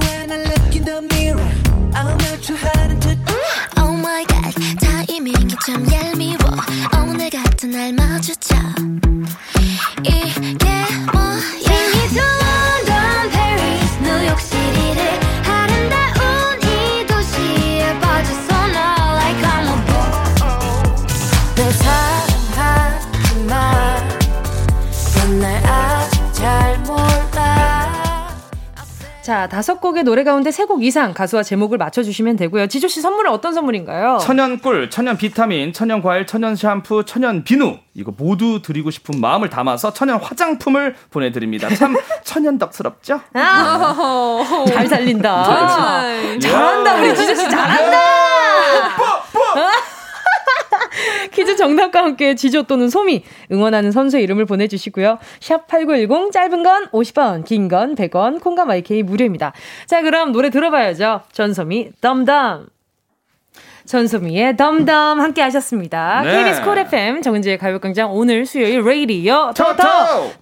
When 0.00 0.32
I 0.32 0.38
look 0.40 0.74
in 0.74 0.84
the 0.84 1.02
mirror 1.12 1.50
I'm 1.92 2.06
not 2.16 2.40
too 2.40 2.56
hard 2.56 2.98
to 3.00 3.16
Oh 3.78 3.92
my 3.98 4.24
god 4.26 4.54
타 4.54 4.67
이밍이 5.08 5.54
참 5.66 5.84
얄미워. 5.90 6.38
오늘 7.02 7.30
같은 7.30 7.70
날 7.70 7.92
마주쳐. 7.94 8.54
이 10.04 10.37
자, 29.28 29.46
다섯 29.46 29.78
곡의 29.80 30.04
노래 30.04 30.24
가운데 30.24 30.50
세 30.50 30.64
곡 30.68 30.82
이상 30.84 31.12
가수와 31.14 31.42
제목을 31.42 31.76
맞춰주시면 31.78 32.36
되고요. 32.36 32.66
지조씨 32.66 33.00
선물은 33.02 33.30
어떤 33.30 33.52
선물인가요? 33.54 34.18
천연 34.22 34.58
꿀, 34.58 34.88
천연 34.90 35.16
비타민, 35.16 35.72
천연 35.72 36.02
과일, 36.02 36.26
천연 36.26 36.56
샴푸, 36.56 37.04
천연 37.04 37.42
비누. 37.44 37.78
이거 37.94 38.12
모두 38.16 38.60
드리고 38.62 38.90
싶은 38.90 39.20
마음을 39.20 39.50
담아서 39.50 39.92
천연 39.92 40.18
화장품을 40.20 40.94
보내드립니다. 41.10 41.68
참 41.74 41.96
천연덕스럽죠? 42.24 43.20
아, 43.34 44.64
잘 44.68 44.86
살린다. 44.86 45.30
아, 45.30 46.02
잘한다, 46.40 46.94
우리 46.96 47.14
지조씨 47.16 47.50
잘한다! 47.50 48.17
퀴즈 51.48 51.56
정답과 51.56 52.02
함께 52.02 52.34
지조 52.34 52.64
또는 52.64 52.90
소미 52.90 53.24
응원하는 53.50 53.90
선수의 53.90 54.22
이름을 54.24 54.44
보내주시고요. 54.44 55.18
샵8910 55.40 56.30
짧은 56.30 56.62
건 56.62 56.86
50원 56.90 57.44
긴 57.46 57.68
건 57.68 57.94
100원 57.94 58.40
콩과 58.42 58.66
마이케이 58.66 59.02
무료입니다. 59.02 59.52
자 59.86 60.02
그럼 60.02 60.32
노래 60.32 60.50
들어봐야죠. 60.50 61.22
전소미 61.32 61.90
덤덤 62.02 62.66
전소미의 63.88 64.56
덤덤 64.58 65.18
함께 65.18 65.40
하셨습니다. 65.40 66.20
네. 66.22 66.44
KBS 66.44 66.62
쿨 66.62 66.78
FM 66.78 67.22
정은지의 67.22 67.56
가요광장 67.56 68.12
오늘 68.12 68.44
수요일 68.44 68.82
레이디오 68.82 69.52
토토. 69.56 69.82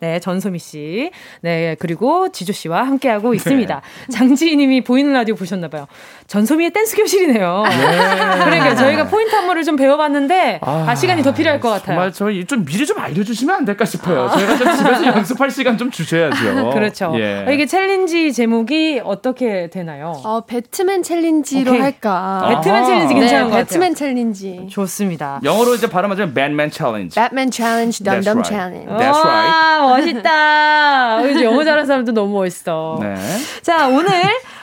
네, 0.00 0.18
전소미 0.18 0.58
씨. 0.58 1.12
네, 1.42 1.76
그리고 1.78 2.28
지조 2.32 2.52
씨와 2.52 2.82
함께 2.82 3.08
하고 3.08 3.34
있습니다. 3.34 3.74
네. 4.08 4.12
장지희 4.12 4.56
님이 4.56 4.80
보이는 4.80 5.12
라디오 5.12 5.36
보셨나 5.36 5.68
봐요. 5.68 5.86
전소미의 6.26 6.70
댄스 6.72 6.96
교실이네요. 6.96 7.62
네. 7.68 8.44
그러니까 8.44 8.74
저희가 8.74 9.04
포인트 9.04 9.34
안무를 9.36 9.62
좀 9.62 9.76
배워봤는데 9.76 10.58
아, 10.62 10.86
아, 10.88 10.94
시간이 10.96 11.22
더 11.22 11.32
필요할 11.32 11.60
것 11.60 11.68
같아요. 11.68 11.86
정말 11.86 12.12
저희 12.12 12.44
좀 12.46 12.64
미리 12.64 12.84
좀 12.84 12.98
알려주시면 12.98 13.54
안 13.54 13.64
될까 13.64 13.84
싶어요. 13.84 14.22
아. 14.24 14.28
저희가 14.30 14.56
좀 14.56 14.76
집에서 14.76 15.06
연습할 15.06 15.52
시간 15.52 15.78
좀 15.78 15.92
주셔야죠. 15.92 16.70
그렇죠. 16.74 17.12
예. 17.16 17.44
아, 17.46 17.50
이게 17.52 17.66
챌린지 17.66 18.32
제목이 18.32 19.02
어떻게 19.04 19.70
되나요? 19.70 20.14
어, 20.24 20.40
배트맨 20.46 21.04
챌린지로 21.04 21.70
오케이. 21.70 21.80
할까. 21.80 22.44
배트맨 22.48 22.84
챌린지 22.86 23.14
괜찮아요. 23.14 23.35
괜찮은 23.44 23.50
네, 23.50 23.56
배트맨 23.56 23.94
챌린지. 23.94 24.66
좋습니다. 24.70 25.40
영어로 25.44 25.74
이제 25.74 25.88
발음하자면 25.88 26.34
Batman 26.34 26.70
Challenge. 26.72 27.14
Batman 27.14 27.50
Challenge, 27.52 28.04
덤덤 28.04 28.42
Challenge. 28.44 28.86
That's 28.86 29.24
right. 29.24 29.82
와, 29.82 29.88
멋있다. 29.88 31.42
영어 31.44 31.64
잘하는 31.64 31.86
사람도 31.86 32.12
너무 32.12 32.32
멋있어. 32.34 32.98
네. 33.00 33.14
자, 33.62 33.88
오늘 33.88 34.10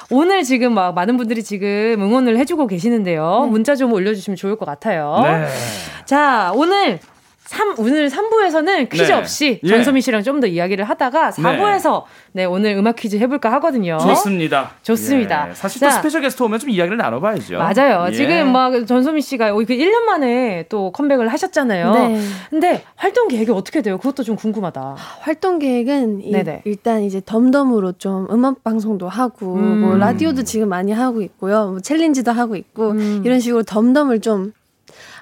오늘 0.09 0.43
지금 0.43 0.73
막 0.73 0.93
많은 0.93 1.17
분들이 1.17 1.43
지금 1.43 1.67
응원을 1.99 2.37
해주고 2.37 2.67
계시는데요. 2.67 3.43
네. 3.45 3.51
문자 3.51 3.75
좀 3.75 3.93
올려주시면 3.93 4.37
좋을 4.37 4.55
것 4.57 4.65
같아요. 4.65 5.19
네. 5.23 5.47
자, 6.05 6.51
오늘 6.55 6.99
3, 7.53 7.75
오늘 7.77 8.09
3부에서는 8.09 8.89
퀴즈 8.89 9.03
네. 9.03 9.13
없이 9.13 9.59
예. 9.63 9.67
전소미 9.67 10.01
씨랑 10.01 10.23
좀 10.23 10.33
더 10.43 10.47
이야기를 10.47 10.83
하다가 10.85 11.29
4부에서 11.29 12.03
네. 12.33 12.41
네. 12.41 12.45
오늘 12.45 12.75
음악 12.75 12.95
퀴즈 12.95 13.15
해볼까 13.17 13.51
하거든요. 13.53 13.97
좋습니다. 13.99 14.71
좋습니다. 14.81 15.49
예. 15.51 15.53
사실 15.53 15.79
또 15.79 15.85
자, 15.85 15.91
special 15.91 16.21
게스트 16.21 16.41
오면 16.43 16.59
좀 16.59 16.69
이야기를 16.71 16.97
나눠봐야죠. 16.97 17.59
맞아요. 17.59 18.07
예. 18.09 18.13
지금 18.13 18.51
막 18.51 18.85
전소민 18.87 19.21
씨가 19.21 19.53
그 19.53 19.65
1년 19.65 20.01
만에 20.01 20.65
또 20.69 20.91
컴백을 20.91 21.27
하셨잖아요. 21.29 21.91
네. 21.93 22.19
근데 22.49 22.83
활동 22.95 23.27
계획이 23.27 23.51
어떻게 23.51 23.81
돼요? 23.81 23.97
그것도 23.99 24.23
좀 24.23 24.35
궁금하다. 24.35 24.95
활동 25.21 25.59
계획은 25.59 26.21
이, 26.21 26.33
일단 26.65 27.03
이제 27.03 27.21
DUMB 27.23 27.47
DUMB으로 27.47 27.93
좀 27.93 28.27
음악 28.31 28.63
방송도 28.63 29.07
하고 29.07 29.53
음. 29.55 29.81
뭐 29.81 29.95
라디오도 29.95 30.43
지금 30.43 30.67
많이 30.69 30.91
하고 30.91 31.21
있고요. 31.21 31.67
뭐 31.67 31.79
챌린지도 31.79 32.31
하고 32.31 32.55
있고 32.55 32.91
음. 32.91 33.21
이런 33.23 33.39
식으로 33.39 33.63
DUMB 33.63 33.84
DUMB을 33.84 34.21
좀 34.21 34.51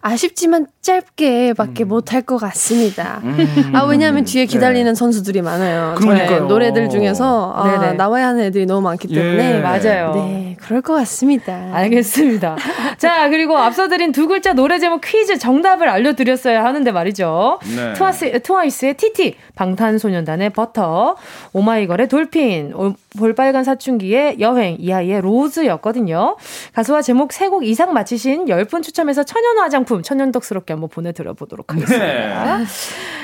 아쉽지만 0.02 0.66
짧게밖에 0.82 1.84
음. 1.84 1.88
못할 1.88 2.22
것 2.24 2.38
같습니다. 2.38 3.22
음. 3.24 3.72
아 3.74 3.84
왜냐하면 3.84 4.24
뒤에 4.24 4.45
기다리는 4.45 4.91
네. 4.91 4.95
선수들이 4.95 5.41
많아요. 5.41 5.95
저의 6.02 6.41
노래들 6.47 6.89
중에서 6.89 7.54
아, 7.56 7.93
나와야 7.93 8.28
하는 8.30 8.45
애들이 8.45 8.66
너무 8.66 8.82
많기 8.82 9.08
때문에 9.08 9.58
예. 9.58 9.60
맞아요. 9.60 10.14
네, 10.16 10.58
그럴 10.60 10.82
것 10.82 10.93
같습니다. 10.95 11.70
알겠습니다. 11.72 12.58
자 12.97 13.30
그리고 13.30 13.58
앞서 13.58 13.88
드린 13.88 14.12
두 14.12 14.28
글자 14.28 14.54
노래 14.54 14.80
제목 14.80 15.02
퀴즈 15.02 15.38
정답을 15.38 15.88
알려드렸어야 15.88 16.64
하는데 16.64 16.91
말이죠. 16.91 17.60
네. 17.76 17.93
트와이스, 17.93 18.41
트와이스의 18.41 18.95
TT, 18.95 19.36
방탄소년단의 19.56 20.49
버터, 20.52 21.16
오마이걸의 21.54 22.08
Dolphin, 22.07 22.74
볼빨간 23.18 23.64
사춘기의 23.64 24.39
여행, 24.39 24.78
이하이의 24.80 25.22
Rose였거든요. 25.22 26.38
가수와 26.74 27.02
제목 27.04 27.32
세 27.34 27.52
곡 27.52 27.66
이상 27.68 27.91
맞히신 27.91 28.45
10분 28.45 28.82
추첨해서 28.82 29.24
천연 29.24 29.58
화장품 29.57 30.01
천연덕스럽게 30.04 30.74
한번 30.74 30.89
보내드려 30.89 31.34
보도록 31.34 31.74
하겠습니다. 31.74 32.58
네. 32.58 32.64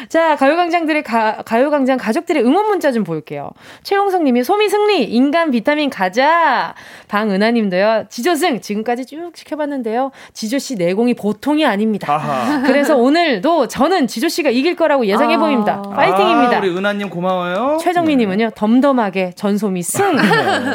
자, 0.10 0.36
가요광장들의 0.36 1.04
가, 1.04 1.42
가요광장 1.44 1.98
가족들의 1.98 2.44
응원 2.44 2.68
문자 2.68 2.92
좀 2.92 3.04
볼게요. 3.04 3.52
최용석 3.84 4.24
님이 4.24 4.44
소미 4.44 4.70
승리, 4.70 5.04
인간 5.04 5.52
비타민 5.52 5.90
가자. 5.90 6.76
방은하님도요, 7.08 8.06
지조승, 8.10 8.62
지금까지 8.62 9.06
쭉 9.06 9.32
지켜봤는데요. 9.34 10.12
지조 10.34 10.60
씨 10.60 10.76
내공이 10.76 11.14
보통이 11.14 11.66
아닙니다. 11.66 12.14
아하. 12.14 12.64
그래서 12.64 12.96
오늘도 12.96 13.68
저는 13.68 14.08
지조 14.08 14.30
씨가 14.30 14.50
이길 14.50 14.76
거라고 14.76 15.06
예상해 15.06 15.36
아. 15.36 15.40
보입니다. 15.40 15.82
파이팅입니다. 15.82 16.58
아, 16.58 16.60
우리 16.60 16.70
은하님 16.70 17.10
고마워요. 17.10 17.78
최정민 17.82 18.20
님은요, 18.20 18.46
네. 18.46 18.52
덤덤하게 18.56 19.34
전소미 19.36 19.84
승! 19.84 20.18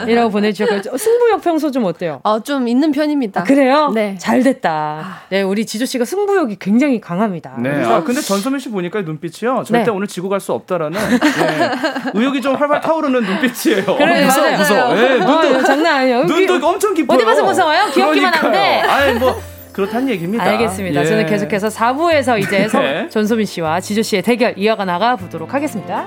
이라고 0.09 0.31
보내주셨고, 0.31 0.97
승부욕 0.97 1.43
평소 1.43 1.71
좀 1.71 1.85
어때요? 1.85 2.21
어, 2.23 2.41
좀 2.41 2.69
있는 2.69 2.93
편입니다. 2.93 3.41
아, 3.41 3.45
그래요? 3.45 3.91
네. 3.95 4.17
잘 4.19 4.43
됐다. 4.43 5.23
네, 5.31 5.43
우리 5.43 5.65
지조 5.65 5.82
씨가 5.87 6.05
승부욕이 6.05 6.57
굉장히 6.61 7.01
강합니다. 7.01 7.55
네. 7.59 7.85
아, 7.85 8.03
근데 8.03 8.21
전소민 8.21 8.61
씨 8.61 8.71
보니까 8.71 9.03
눈빛이요. 9.03 9.65
절대 9.67 9.85
네. 9.85 9.91
오늘 9.91 10.07
지고 10.07 10.29
갈 10.29 10.41
수 10.41 10.53
없다라는 10.53 10.99
네. 10.99 11.71
의욕이 12.15 12.41
좀 12.43 12.57
활발 12.57 12.81
타오르는 12.81 13.23
눈빛이에요. 13.23 13.85
그래, 13.97 14.25
무서워, 14.25 14.47
맞아요. 14.47 14.59
무서워. 14.59 14.95
네, 14.95 15.09
눈도, 15.19 15.59
어, 15.59 15.63
장난 15.63 15.97
아니에요. 15.99 16.25
눈도 16.25 16.67
엄청 16.67 16.95
깊어요. 16.95 17.17
어디 17.17 17.25
봐서 17.25 17.45
무서워요? 17.45 17.91
귀엽기만 17.95 18.35
한데. 18.35 18.59
아니, 18.81 19.19
뭐. 19.19 19.41
그렇다는 19.73 20.11
얘기입니다. 20.11 20.45
알겠습니다. 20.45 21.01
예. 21.01 21.07
저는 21.07 21.27
계속해서 21.27 21.69
4부에서 21.69 22.39
이제 22.39 22.69
네. 22.75 23.09
전소민 23.09 23.47
씨와 23.47 23.81
지조 23.81 24.03
씨의 24.03 24.21
대결 24.23 24.53
이어가 24.59 24.85
나가 24.85 25.17
보도록 25.17 25.55
하겠습니다. 25.55 26.07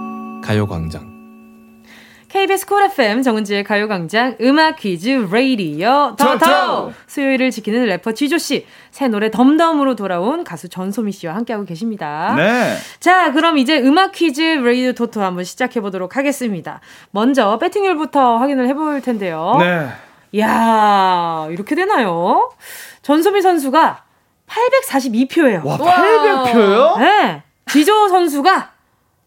가요광장 0.41 1.11
KBS 2.29 2.65
Cool 2.65 2.83
FM 2.83 3.23
정은지의 3.23 3.65
가요광장 3.65 4.37
음악 4.41 4.77
퀴즈 4.77 5.09
레이디어 5.31 6.15
더더 6.17 6.93
수요일을 7.07 7.51
지키는 7.51 7.85
래퍼 7.85 8.13
지조 8.13 8.37
씨 8.37 8.65
새 8.91 9.07
노래 9.07 9.31
DUMB 9.31 9.52
DUMB으로 9.52 9.95
돌아온 9.95 10.43
가수 10.43 10.67
전소미 10.69 11.11
씨와 11.13 11.33
함께하고 11.35 11.65
계십니다. 11.65 12.33
네. 12.35 12.75
자 12.99 13.31
그럼 13.31 13.57
이제 13.57 13.79
음악 13.79 14.11
퀴즈 14.11 14.41
레이디어 14.41 14.91
토토 14.91 15.21
한번 15.21 15.43
시작해 15.45 15.79
보도록 15.79 16.17
하겠습니다. 16.17 16.81
먼저 17.11 17.57
배팅률부터 17.57 18.37
확인을 18.37 18.67
해볼 18.67 19.01
텐데요. 19.01 19.55
네. 19.59 19.87
이야 20.33 21.47
이렇게 21.51 21.75
되나요? 21.75 22.51
전소미 23.01 23.41
선수가 23.41 24.03
842표예요. 24.47 25.65
와 25.65 25.77
800표요? 25.77 26.99
네. 26.99 27.43
지조 27.71 28.09
선수가 28.09 28.71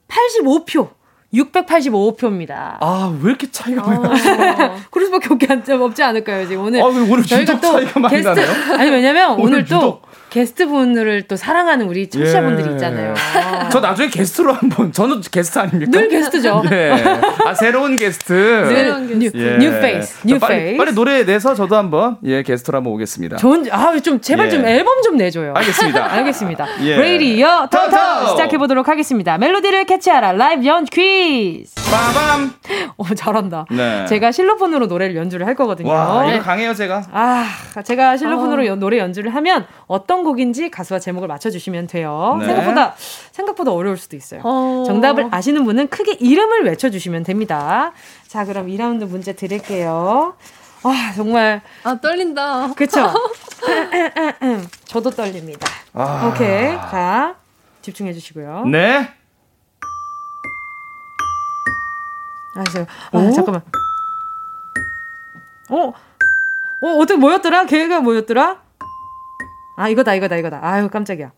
85표. 0.08 0.90
685표입니다. 1.34 2.76
아, 2.80 3.16
왜 3.20 3.30
이렇게 3.30 3.50
차이가 3.50 3.82
많이 3.82 4.02
나요? 4.02 4.76
그럴 4.90 5.06
수밖에 5.06 5.28
없지 5.84 6.02
않을까요, 6.02 6.46
지금 6.46 6.64
오늘. 6.64 6.80
아, 6.80 6.84
오늘 6.86 7.08
유독 7.08 7.60
차이가 7.60 8.00
많이 8.00 8.16
게스트, 8.16 8.28
나네요? 8.28 8.74
아니, 8.78 8.90
왜냐면 8.90 9.32
오늘, 9.32 9.54
오늘 9.54 9.64
또 9.64 10.00
게스트 10.34 10.66
분들을 10.66 11.22
또 11.28 11.36
사랑하는 11.36 11.86
우리 11.86 12.10
청취자분들이 12.10 12.66
예. 12.70 12.72
있잖아요. 12.72 13.14
아. 13.36 13.68
저 13.70 13.78
나중에 13.78 14.08
게스트로 14.08 14.52
한번 14.52 14.90
저는 14.90 15.20
게스트 15.20 15.60
아닙니까? 15.60 15.92
늘 15.92 16.08
게스트죠. 16.08 16.64
예. 16.72 16.92
아 17.46 17.54
새로운 17.54 17.94
게스트. 17.94 18.66
새로운 18.68 19.20
게스트. 19.20 19.36
New, 19.36 19.44
예. 19.46 19.58
New 19.58 19.70
face. 19.80 20.26
New 20.26 20.40
빨리, 20.40 20.56
face. 20.56 20.76
빨리 20.76 20.92
노래 20.92 21.24
내서 21.24 21.54
저도 21.54 21.76
한번 21.76 22.16
예 22.24 22.42
게스트로 22.42 22.78
한번 22.78 22.94
오겠습니다. 22.94 23.36
좋은 23.36 23.68
아좀 23.70 24.20
제발 24.20 24.46
예. 24.46 24.50
좀 24.50 24.64
앨범 24.66 25.02
좀 25.02 25.16
내줘요. 25.16 25.54
알겠습니다. 25.54 26.04
알겠습니다. 26.12 26.66
예. 26.80 26.96
레이디어 26.96 27.68
터터 27.70 28.30
시작해 28.30 28.58
보도록 28.58 28.88
하겠습니다. 28.88 29.38
멜로디를 29.38 29.84
catch하라 29.84 30.32
라이브 30.32 30.66
연주 30.66 30.84
퀴즈. 30.84 31.74
빠밤. 31.92 32.52
어 32.96 33.04
잘한다. 33.14 33.66
네. 33.70 34.06
제가 34.06 34.32
실로폰으로 34.32 34.86
노래를 34.86 35.14
연주를 35.14 35.46
할 35.46 35.54
거거든요. 35.54 35.90
와 35.90 36.28
이거 36.28 36.42
강해요 36.42 36.74
제가. 36.74 37.04
아 37.12 37.46
제가 37.84 38.16
실로폰으로 38.16 38.72
어. 38.72 38.74
노래 38.74 38.98
연주를 38.98 39.32
하면 39.32 39.64
어떤 39.86 40.23
곡인지 40.24 40.70
가수와 40.70 40.98
제목을 40.98 41.28
맞춰주시면 41.28 41.86
돼요. 41.86 42.36
네. 42.40 42.46
생각보다 42.46 42.94
생각보다 43.32 43.72
어려울 43.72 43.96
수도 43.96 44.16
있어요. 44.16 44.40
어... 44.44 44.84
정답을 44.86 45.28
아시는 45.30 45.64
분은 45.64 45.88
크게 45.88 46.14
이름을 46.14 46.64
외쳐주시면 46.64 47.22
됩니다. 47.22 47.92
자, 48.26 48.44
그럼 48.44 48.66
2라운드 48.68 49.06
문제 49.06 49.34
드릴게요. 49.34 50.34
아, 50.82 51.12
정말. 51.14 51.62
아, 51.82 51.98
떨린다. 52.00 52.74
그쵸? 52.74 53.12
저도 54.86 55.10
떨립니다. 55.10 55.66
아... 55.92 56.30
오케이. 56.32 56.74
자, 56.74 57.36
집중해 57.82 58.12
주시고요. 58.12 58.64
네. 58.66 59.08
아시요 62.56 62.86
아, 63.12 63.30
잠깐만. 63.32 63.62
어? 65.70 65.92
어, 66.82 66.88
어떻게 66.98 67.18
뭐였더라? 67.18 67.66
걔가 67.66 68.00
뭐였더라? 68.00 68.63
아, 69.76 69.88
이거다, 69.88 70.14
이거다, 70.14 70.36
이거다. 70.36 70.60
아유, 70.62 70.88
깜짝이야. 70.88 71.32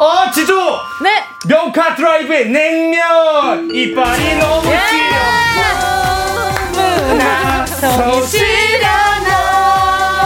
어, 0.00 0.30
지조! 0.32 0.54
네! 1.02 1.22
명카 1.48 1.94
드라이브의 1.94 2.50
냉면! 2.50 3.70
이빨이 3.72 4.38
너무 4.38 4.68
예! 4.72 4.80
시려! 4.88 5.16
너무나 6.72 7.64
속이 7.64 8.26
시려, 8.26 8.88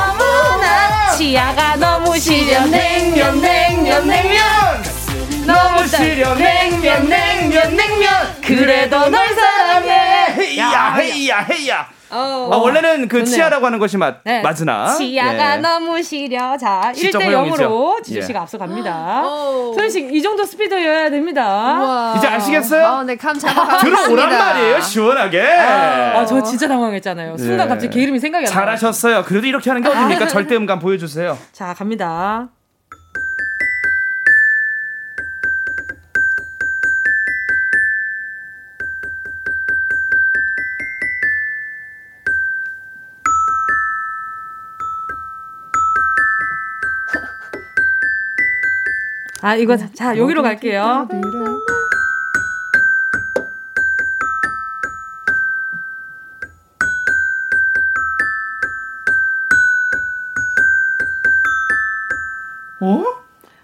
너무나 0.09 1.11
치아가 1.17 1.77
너무 1.77 2.19
시려, 2.19 2.65
냉면, 2.65 3.41
냉면, 3.43 4.07
냉면! 4.07 4.83
너무 5.47 5.87
시려, 5.87 6.35
냉면, 6.35 7.09
냉면, 7.09 7.77
냉면! 7.77 8.37
그래도 8.43 9.09
널 9.11 9.29
사랑해! 9.35 9.58
헤이야, 10.65 10.95
헤이야, 10.95 11.39
헤이야! 11.41 11.89
어, 12.11 12.49
아, 12.53 12.57
원래는 12.57 13.07
그 13.09 13.19
좋네요. 13.19 13.35
치아라고 13.35 13.67
하는 13.67 13.79
것이 13.79 13.97
맞, 13.99 14.23
네. 14.25 14.41
맞으나. 14.41 14.95
치아가 14.95 15.57
예. 15.57 15.57
너무 15.59 16.03
시려. 16.03 16.57
자, 16.57 16.91
1대 16.95 17.13
0으로 17.13 18.03
지수 18.03 18.23
씨가 18.23 18.39
예. 18.39 18.43
앞서갑니다. 18.43 19.23
소연 19.75 19.91
씨, 19.91 20.09
이 20.11 20.23
정도 20.23 20.45
스피드여야 20.45 21.11
됩니다. 21.11 21.45
우와. 21.79 22.15
이제 22.17 22.27
아시겠어요? 22.27 22.87
어, 22.87 23.03
네, 23.05 23.17
감. 23.17 23.39
들어오란 23.39 24.31
말이에요, 24.39 24.81
시원하게. 24.81 25.43
아, 25.43 26.25
저 26.25 26.43
진짜 26.43 26.67
당황했잖아요. 26.67 27.37
순간 27.37 27.67
예. 27.67 27.69
갑자기 27.69 27.95
개 27.95 28.03
이름이 28.03 28.19
생각이 28.19 28.47
안 28.47 28.53
나요. 28.53 28.61
잘하셨어요. 28.65 29.25
그래도 29.25 29.47
이렇게 29.47 29.69
하는 29.69 29.83
게 29.83 29.89
어딥니까? 29.89 30.25
아. 30.25 30.29
절대 30.29 30.57
음감 30.57 30.79
보여주세요. 30.79 31.37
자, 31.53 31.75
갑니다. 31.75 32.49
아, 49.41 49.55
이거, 49.55 49.77
자, 49.77 50.17
여기로 50.17 50.43
갈게요. 50.43 51.07
어? 62.81 63.05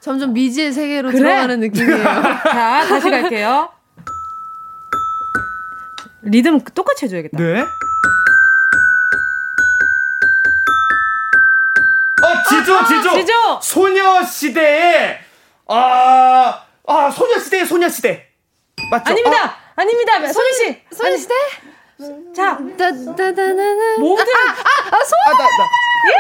점점 0.00 0.32
미지의 0.32 0.72
세계로 0.72 1.08
그래? 1.10 1.18
들어가는 1.20 1.60
느낌이에요. 1.60 2.02
자, 2.44 2.84
다시 2.88 3.10
갈게요. 3.10 3.70
리듬 6.22 6.60
똑같이 6.60 7.06
해줘야겠다. 7.06 7.36
네. 7.38 7.60
어, 7.60 7.66
지조, 12.48 12.76
아, 12.76 12.84
지조. 12.86 13.10
지조. 13.14 13.32
소녀시대의 13.62 15.23
아, 15.66 16.64
아, 16.86 17.10
소녀시대, 17.10 17.64
소녀시대. 17.64 18.26
맞죠? 18.90 19.10
아닙니다! 19.10 19.44
아. 19.44 19.56
아닙니다! 19.76 20.12
소녀시! 20.32 20.82
소녀 20.92 21.16
시대? 21.16 21.34
자, 22.36 22.58
다다다다다. 22.78 23.98
모든. 23.98 24.24
아, 24.24 24.50
아, 24.50 24.96
아, 24.96 25.04
소! 25.04 25.14
아, 25.26 25.32
나, 25.32 25.44
나. 25.44 25.64
예! 26.10 26.12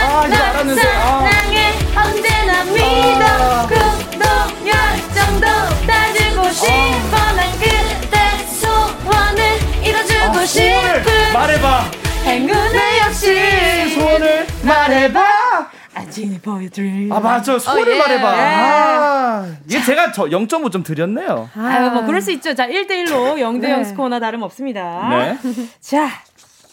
아, 0.00 0.26
이거 0.26 0.36
알았는데. 0.36 0.80
사랑해, 0.82 1.72
언제나 1.96 2.64
믿어. 2.64 3.66
구독 3.66 4.24
열정도 4.66 5.46
따지고 5.86 6.50
싶어. 6.50 7.16
난 7.34 7.50
그대 7.58 8.16
소원을 8.60 9.40
이뤄주고 9.82 10.46
싶은. 10.46 11.32
말해봐. 11.32 11.90
행운의 12.24 12.98
역시. 13.00 13.94
소원을 13.94 14.46
말해봐. 14.62 15.67
아진이 15.98 16.38
보여드릴. 16.40 17.12
아 17.12 17.20
맞아 17.20 17.58
소를 17.58 17.92
어, 17.92 17.94
예. 17.94 17.98
말해봐. 17.98 18.36
예. 18.36 18.42
아, 18.54 19.46
이게 19.66 19.82
제가 19.82 20.12
저 20.12 20.24
0.5점 20.24 20.84
드렸네요. 20.84 21.48
아유 21.56 21.90
뭐 21.90 22.04
그럴 22.04 22.20
수 22.20 22.30
있죠. 22.32 22.54
자 22.54 22.66
1대1로 22.66 23.36
0대0 23.36 23.60
네. 23.78 23.84
스코어나 23.84 24.20
다름 24.20 24.42
없습니다. 24.42 25.08
네. 25.10 25.38
자 25.80 26.08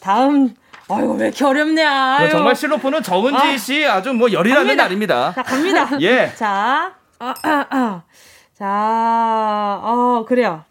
다음. 0.02 0.54
아이고 0.88 1.14
왜 1.16 1.28
이렇게 1.28 1.44
어렵냐. 1.44 2.18
아유. 2.20 2.30
정말 2.30 2.56
실로폰은 2.56 3.02
정은지 3.02 3.38
아. 3.42 3.58
씨 3.58 3.86
아주 3.86 4.14
뭐 4.14 4.32
열이 4.32 4.54
나는 4.54 4.76
날입니다. 4.78 5.34
자 5.34 5.42
갑니다. 5.44 5.90
예. 6.02 6.32
자, 6.36 6.94
아, 7.20 7.34
아, 7.44 7.66
아. 7.70 8.02
자, 8.58 9.80
어 9.84 10.26
그래요. 10.28 10.64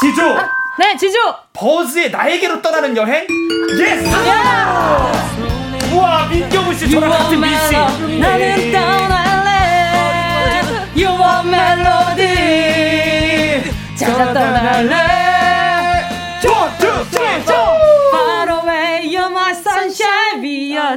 지조! 0.00 0.36
네, 0.78 0.96
지조! 0.96 1.18
버즈의 1.52 2.10
나에게로 2.10 2.62
떠나는 2.62 2.96
여행? 2.96 3.26
예스! 3.78 4.06
야! 4.28 5.12
와 5.94 6.26
민경우 6.28 6.72
씨 6.74 6.88
저랑 6.90 7.10
같은 7.10 7.40
미씨. 7.40 7.72
나는 8.20 8.72
떠날래. 8.72 10.62
You 10.94 11.08
want 11.08 11.48
melody. 11.48 12.44
찾아 13.96 14.32
떠날래. 14.32 15.25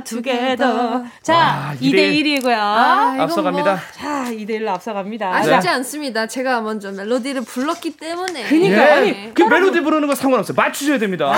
Together. 0.03 1.03
자, 1.21 1.35
아, 1.37 1.73
2대 1.79 2.13
1이고요. 2.41 2.55
아, 2.55 3.15
앞서갑니다. 3.19 3.71
뭐, 3.71 3.79
자, 3.93 4.25
2대 4.31 4.59
1로 4.59 4.69
앞서갑니다. 4.69 5.35
아쉽지 5.35 5.67
네. 5.67 5.69
않습니다. 5.69 6.27
제가 6.27 6.61
먼저 6.61 6.91
멜로디를 6.91 7.41
불렀기 7.41 7.97
때문에. 7.97 8.43
그니까 8.47 8.75
예. 8.75 8.91
아니 8.91 9.33
그 9.33 9.43
멜로디 9.43 9.81
부르는 9.81 10.07
거 10.07 10.15
상관없어요. 10.15 10.55
맞추셔야 10.55 10.97
됩니다. 10.97 11.31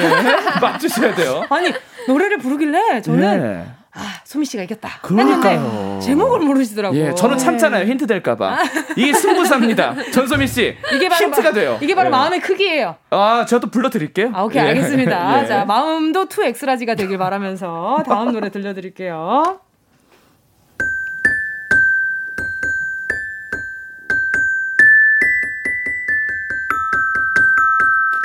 예. 0.00 0.60
맞추셔야 0.60 1.14
돼요. 1.14 1.44
아니 1.50 1.72
노래를 2.08 2.38
부르길래 2.38 3.02
저는 3.02 3.66
예. 3.66 3.85
아, 3.98 4.20
소미 4.24 4.44
씨가 4.44 4.62
이겼다. 4.64 4.98
그러니까요. 5.02 5.98
제목을 6.02 6.40
모르시더라고요. 6.40 7.00
예, 7.00 7.14
저는 7.14 7.38
참잖아요. 7.38 7.86
힌트 7.86 8.06
될까봐. 8.06 8.46
아. 8.46 8.58
이게 8.94 9.12
승부사입니다. 9.14 9.94
전소미 10.12 10.46
씨. 10.46 10.76
이게 10.94 11.08
바로 11.08 11.26
힌트가 11.26 11.52
돼요. 11.52 11.78
이게 11.80 11.94
바로 11.94 12.08
예. 12.08 12.10
마음의 12.10 12.40
크기예요. 12.40 12.96
아, 13.10 13.46
제가 13.48 13.60
또 13.60 13.70
불러드릴게요. 13.70 14.32
아, 14.34 14.42
오케이, 14.42 14.62
예. 14.62 14.68
알겠습니다. 14.68 15.40
예. 15.42 15.46
자, 15.46 15.64
마음도 15.64 16.28
two 16.28 16.44
X-large가 16.44 16.94
되길 16.94 17.16
바라면서 17.16 18.02
다음 18.06 18.32
노래 18.32 18.50
들려드릴게요. 18.50 19.60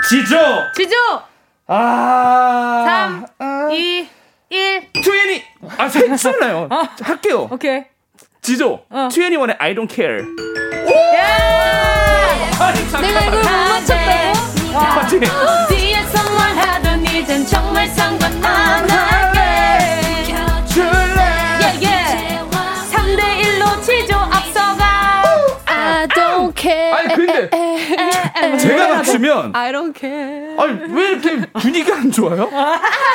지조! 0.10 0.72
지조! 0.74 0.96
아. 1.68 3.24
3, 3.40 3.72
2, 3.72 4.10
1. 4.52 4.92
투애니! 5.02 5.44
아, 5.78 5.88
괜찮아요. 5.90 6.68
어. 6.70 6.84
할게요. 7.02 7.48
오케이. 7.50 7.84
지조. 8.42 8.84
어. 8.90 9.08
투애니원의 9.10 9.56
I 9.60 9.74
don't 9.74 9.90
care. 9.90 10.24
내가 13.02 13.22
이걸 13.22 13.40
못 13.40 13.50
맞췄다고? 13.50 14.74
맞지? 14.74 15.20
뒤에서 15.70 16.30
뭘 16.32 16.40
하던 16.58 17.06
이젠 17.06 17.46
정말 17.46 17.88
상관 17.88 18.44
안 18.44 19.21
제가 28.58 28.88
맞추면 28.96 29.52
I 29.56 29.72
don't 29.72 29.98
care. 29.98 30.56
아니 30.58 30.94
왜 30.94 31.10
이렇게 31.12 31.42
분위기가 31.54 31.96
안 31.98 32.12
좋아요? 32.12 32.50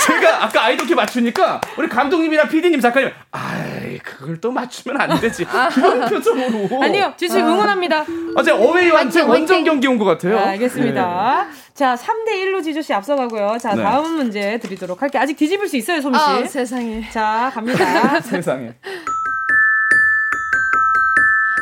제가 0.06 0.44
아까 0.44 0.64
아이돌 0.64 0.86
키 0.86 0.94
맞추니까 0.94 1.60
우리 1.76 1.88
감독님이랑 1.88 2.48
PD님 2.48 2.80
작가님 2.80 3.10
아이 3.30 3.98
그걸 3.98 4.40
또 4.40 4.50
맞추면 4.50 5.00
안 5.00 5.18
되지 5.20 5.44
그런 5.74 6.08
표정으로 6.08 6.82
아니요 6.82 7.12
주식 7.16 7.38
응원합니다. 7.38 8.04
어제 8.36 8.50
어웨이 8.52 8.90
완전 8.90 9.28
원정 9.28 9.64
경기 9.64 9.86
온 9.86 9.96
것 9.98 10.04
같아요. 10.04 10.38
아, 10.38 10.48
알겠습니다. 10.48 11.46
네. 11.50 11.56
자 11.74 11.94
3대 11.94 12.30
1로 12.44 12.62
지조 12.62 12.82
씨 12.82 12.92
앞서가고요. 12.92 13.56
자 13.60 13.74
네. 13.74 13.82
다음 13.82 14.16
문제 14.16 14.58
드리도록 14.58 15.00
할게요. 15.02 15.22
아직 15.22 15.36
뒤집을 15.36 15.68
수 15.68 15.76
있어요 15.76 16.00
소미 16.00 16.18
씨. 16.18 16.24
아, 16.24 16.44
세상에. 16.46 17.08
자 17.10 17.50
갑니다. 17.54 18.20
세상에. 18.20 18.72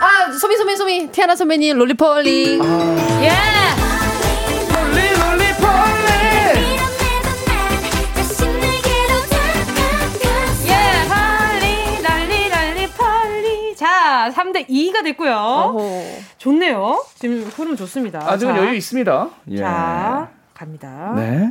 아, 0.04 0.30
소미, 0.32 0.56
소미, 0.58 0.76
소미. 0.76 1.10
티아라 1.12 1.34
선배님, 1.34 1.78
Roly-Poly. 1.78 2.58
아. 2.60 2.64
예! 3.22 3.30
Roly, 4.74 5.00
Roly-Poly! 5.16 5.64
예, 10.68 10.74
Poly. 12.98 13.74
자, 13.76 14.28
3대 14.34 14.68
2가 14.68 15.02
됐고요. 15.04 15.32
어허. 15.34 15.78
좋네요. 16.36 17.02
지금 17.18 17.50
흐름 17.56 17.74
좋습니다. 17.74 18.30
아직은 18.30 18.56
자. 18.56 18.60
여유 18.60 18.74
있습니다. 18.74 19.30
예. 19.52 19.56
자, 19.56 20.28
갑니다. 20.52 21.14
네. 21.16 21.50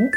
오? 0.00 0.10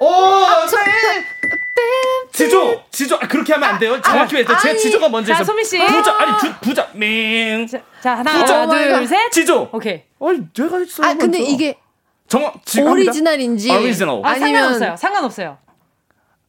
오, 0.00 0.08
아, 0.08 0.66
네. 0.66 1.24
지조, 2.32 2.84
지조, 2.90 3.16
아, 3.16 3.18
그렇게 3.26 3.52
하면 3.54 3.68
안 3.68 3.78
돼요. 3.78 4.00
정확히 4.00 4.36
아, 4.36 4.40
해제 4.40 4.76
지조가 4.76 5.08
먼저 5.08 5.34
자, 5.34 5.42
소미 5.42 5.64
씨. 5.64 5.78
부자, 5.78 6.16
아니, 6.18 6.38
주, 6.38 6.54
부자, 6.60 6.88
밍. 6.94 7.66
자, 7.66 7.80
자 8.00 8.16
하나, 8.18 8.32
부자, 8.32 8.66
둘, 8.66 9.06
셋. 9.06 9.30
지조. 9.32 9.70
오케이. 9.72 10.02
아니, 10.20 10.40
내가 10.52 10.78
했어. 10.78 11.02
아, 11.02 11.14
근데 11.14 11.40
이게 11.40 11.76
정확, 12.28 12.64
지금 12.64 12.92
오리지널인지. 12.92 13.70
오리지널. 13.70 14.24
아, 14.24 14.30
아니면 14.30 14.78
상관없어요. 14.78 14.96
상관없어요. 14.96 15.58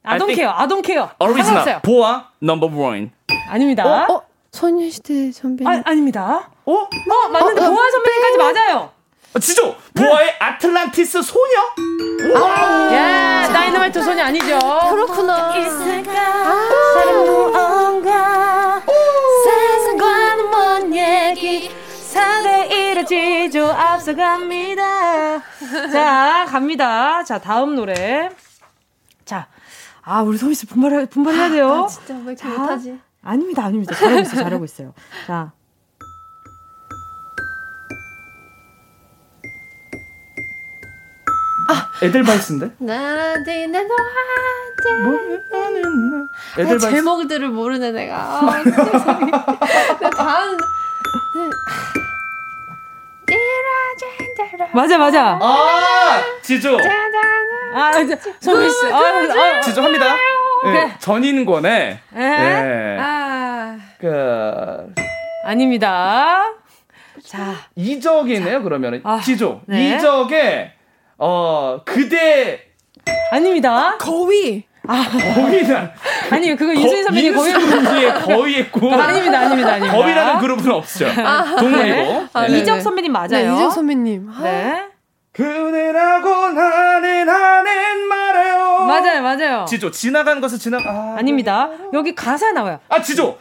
아동 0.03 0.33
케어, 0.33 0.51
아동 0.51 0.81
케어. 0.81 1.09
오리지널. 1.19 1.81
보아 1.81 2.29
넘버 2.39 2.67
원. 2.67 3.11
아닙니다. 3.49 3.83
어? 3.85 4.18
어? 4.49 4.57
소녀시대 4.57 5.31
선배님. 5.31 5.67
아, 5.71 5.81
아닙니다. 5.85 6.49
어? 6.65 6.73
어, 6.73 6.87
맞는데 7.29 7.61
어, 7.61 7.69
보아 7.71 7.89
선배님까지 7.91 8.37
맞아요. 8.37 8.91
어, 9.35 9.39
지조 9.39 9.75
보아의 9.93 10.35
아틀란티스 10.39 11.21
소녀. 11.21 12.35
아, 12.35 12.93
야, 12.93 13.47
다이너마이트 13.53 14.01
소녀 14.03 14.23
아니죠? 14.23 14.57
그렇구나. 14.89 15.55
있을까? 15.57 16.69
사람 16.93 17.25
무언가 17.25 18.81
세상과는 19.43 20.49
먼 20.49 20.95
얘기 20.95 21.69
4대 22.11 22.69
1을 22.71 23.07
지조 23.07 23.67
앞서갑니다. 23.67 25.39
자, 25.91 26.45
갑니다. 26.49 27.23
자, 27.23 27.37
다음 27.39 27.75
노래. 27.75 28.29
자, 29.25 29.47
아, 30.01 30.23
우리 30.23 30.39
소미 30.39 30.55
씨 30.55 30.65
분발, 30.65 31.05
분발해야 31.05 31.49
돼요. 31.49 31.83
아, 31.83 31.87
진짜 31.87 32.15
왜 32.25 32.33
이렇게 32.33 32.47
못하지? 32.47 32.99
아닙니다, 33.21 33.65
아닙니다. 33.65 33.93
잘하고 33.95 34.21
있어요, 34.21 34.43
잘하고 34.43 34.65
있어요. 34.65 34.93
자. 35.27 35.51
아, 41.71 41.91
에델바이스인데? 42.01 42.71
나한테 42.79 43.67
내 43.67 43.83
너한테 43.83 45.03
뭐하는 45.03 46.27
에델바이스 46.57 46.89
제목들을 46.89 47.49
모르네 47.49 47.91
내가. 47.91 48.15
아, 48.17 48.63
세상에. 48.63 49.31
나 49.31 50.09
다음 50.09 50.57
맞아 54.73 54.97
맞아. 54.97 55.39
아 55.41 56.21
지조. 56.41 56.77
아 56.77 57.91
씨. 58.69 58.85
아, 58.91 58.97
아, 58.97 59.61
지조 59.61 59.81
합니다. 59.81 60.15
네, 60.65 60.95
전인권의 60.99 61.99
네. 62.11 62.19
네. 62.19 62.97
아. 62.99 63.77
그 63.99 64.93
아닙니다. 65.45 66.43
자. 67.23 67.53
이적이네요 67.75 68.63
그러면 68.63 69.01
아, 69.03 69.19
지조. 69.19 69.61
네. 69.67 69.95
이적의 69.95 70.71
어 71.17 71.81
그대. 71.85 72.61
아닙니다. 73.31 73.97
거위. 73.97 74.63
아, 74.87 75.05
거위는 75.35 75.89
아니요 76.31 76.55
그거 76.55 76.73
이수인 76.73 77.03
선배님 77.03 77.35
거위. 77.35 77.53
분기에 77.53 78.11
거위 78.13 78.55
했고. 78.55 78.91
아닙니다 78.93 79.39
아닙니다 79.39 79.73
아닙니다. 79.73 79.95
거위라는 79.97 80.39
그룹은 80.39 80.71
없죠. 80.71 81.05
아, 81.17 81.55
동물이고. 81.59 82.25
아, 82.33 82.47
네. 82.47 82.57
이적 82.59 82.81
선배님 82.81 83.11
맞아요? 83.11 83.27
네, 83.29 83.53
이적 83.55 83.71
선배님. 83.71 84.29
네. 84.41 84.85
그대라고 85.31 86.49
나는 86.49 87.25
나는 87.25 88.07
말해요 88.07 88.28
맞아요 88.89 89.21
맞아요 89.21 89.65
지조 89.65 89.91
지나간 89.91 90.41
것을 90.41 90.59
지나 90.59 90.77
아, 90.85 91.15
아닙니다 91.17 91.69
여기 91.93 92.15
가사 92.15 92.51
나와요 92.51 92.79
아 92.89 93.01
지조 93.01 93.37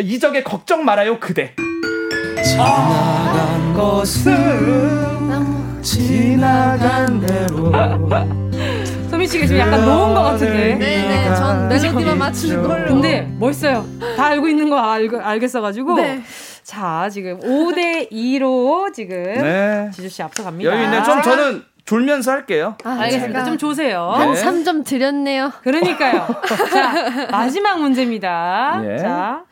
이적의 0.00 0.44
걱정 0.44 0.84
말아요 0.84 1.18
그대 1.20 1.54
지나간 2.44 3.74
것은 3.74 5.82
지나간 5.82 7.20
대로 7.20 7.72
소민 9.14 9.28
씨가 9.28 9.46
지금 9.46 9.60
약간 9.60 9.84
놓은 9.84 10.14
것 10.14 10.22
같은데. 10.22 10.74
네네, 10.74 11.34
전 11.36 11.68
멜로디만 11.68 12.18
맞추는 12.18 12.62
걸로. 12.66 12.86
근데 12.88 13.20
멋있어요. 13.38 13.86
다 14.16 14.26
알고 14.26 14.48
있는 14.48 14.68
거 14.68 14.76
알, 14.76 15.08
알겠어가지고. 15.14 15.94
네. 15.94 16.20
자, 16.64 17.08
지금 17.12 17.38
5대 17.38 18.10
2로 18.10 18.92
지금 18.92 19.22
네. 19.22 19.90
지주 19.94 20.08
씨 20.08 20.22
앞서갑니다. 20.22 20.72
여기 20.72 20.82
있네. 20.82 21.04
좀 21.04 21.22
저는 21.22 21.62
졸면서 21.84 22.30
할게요. 22.32 22.76
아, 22.84 22.94
네. 22.94 23.00
알겠습니다. 23.02 23.40
네. 23.40 23.44
좀 23.44 23.58
조세요. 23.58 24.14
네. 24.18 24.24
한 24.24 24.32
3점 24.34 24.84
드렸네요. 24.84 25.52
그러니까요. 25.62 26.26
자, 26.72 27.28
마지막 27.30 27.80
문제입니다. 27.80 28.82
예. 28.84 28.98
자. 28.98 29.44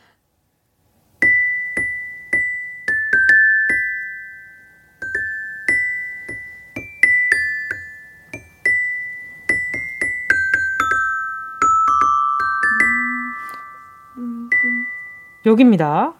여기입니다. 15.45 16.15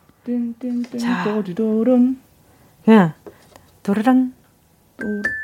자, 0.99 1.25
그냥 1.25 3.13
도르란. 3.85 4.35
도르. 4.97 5.42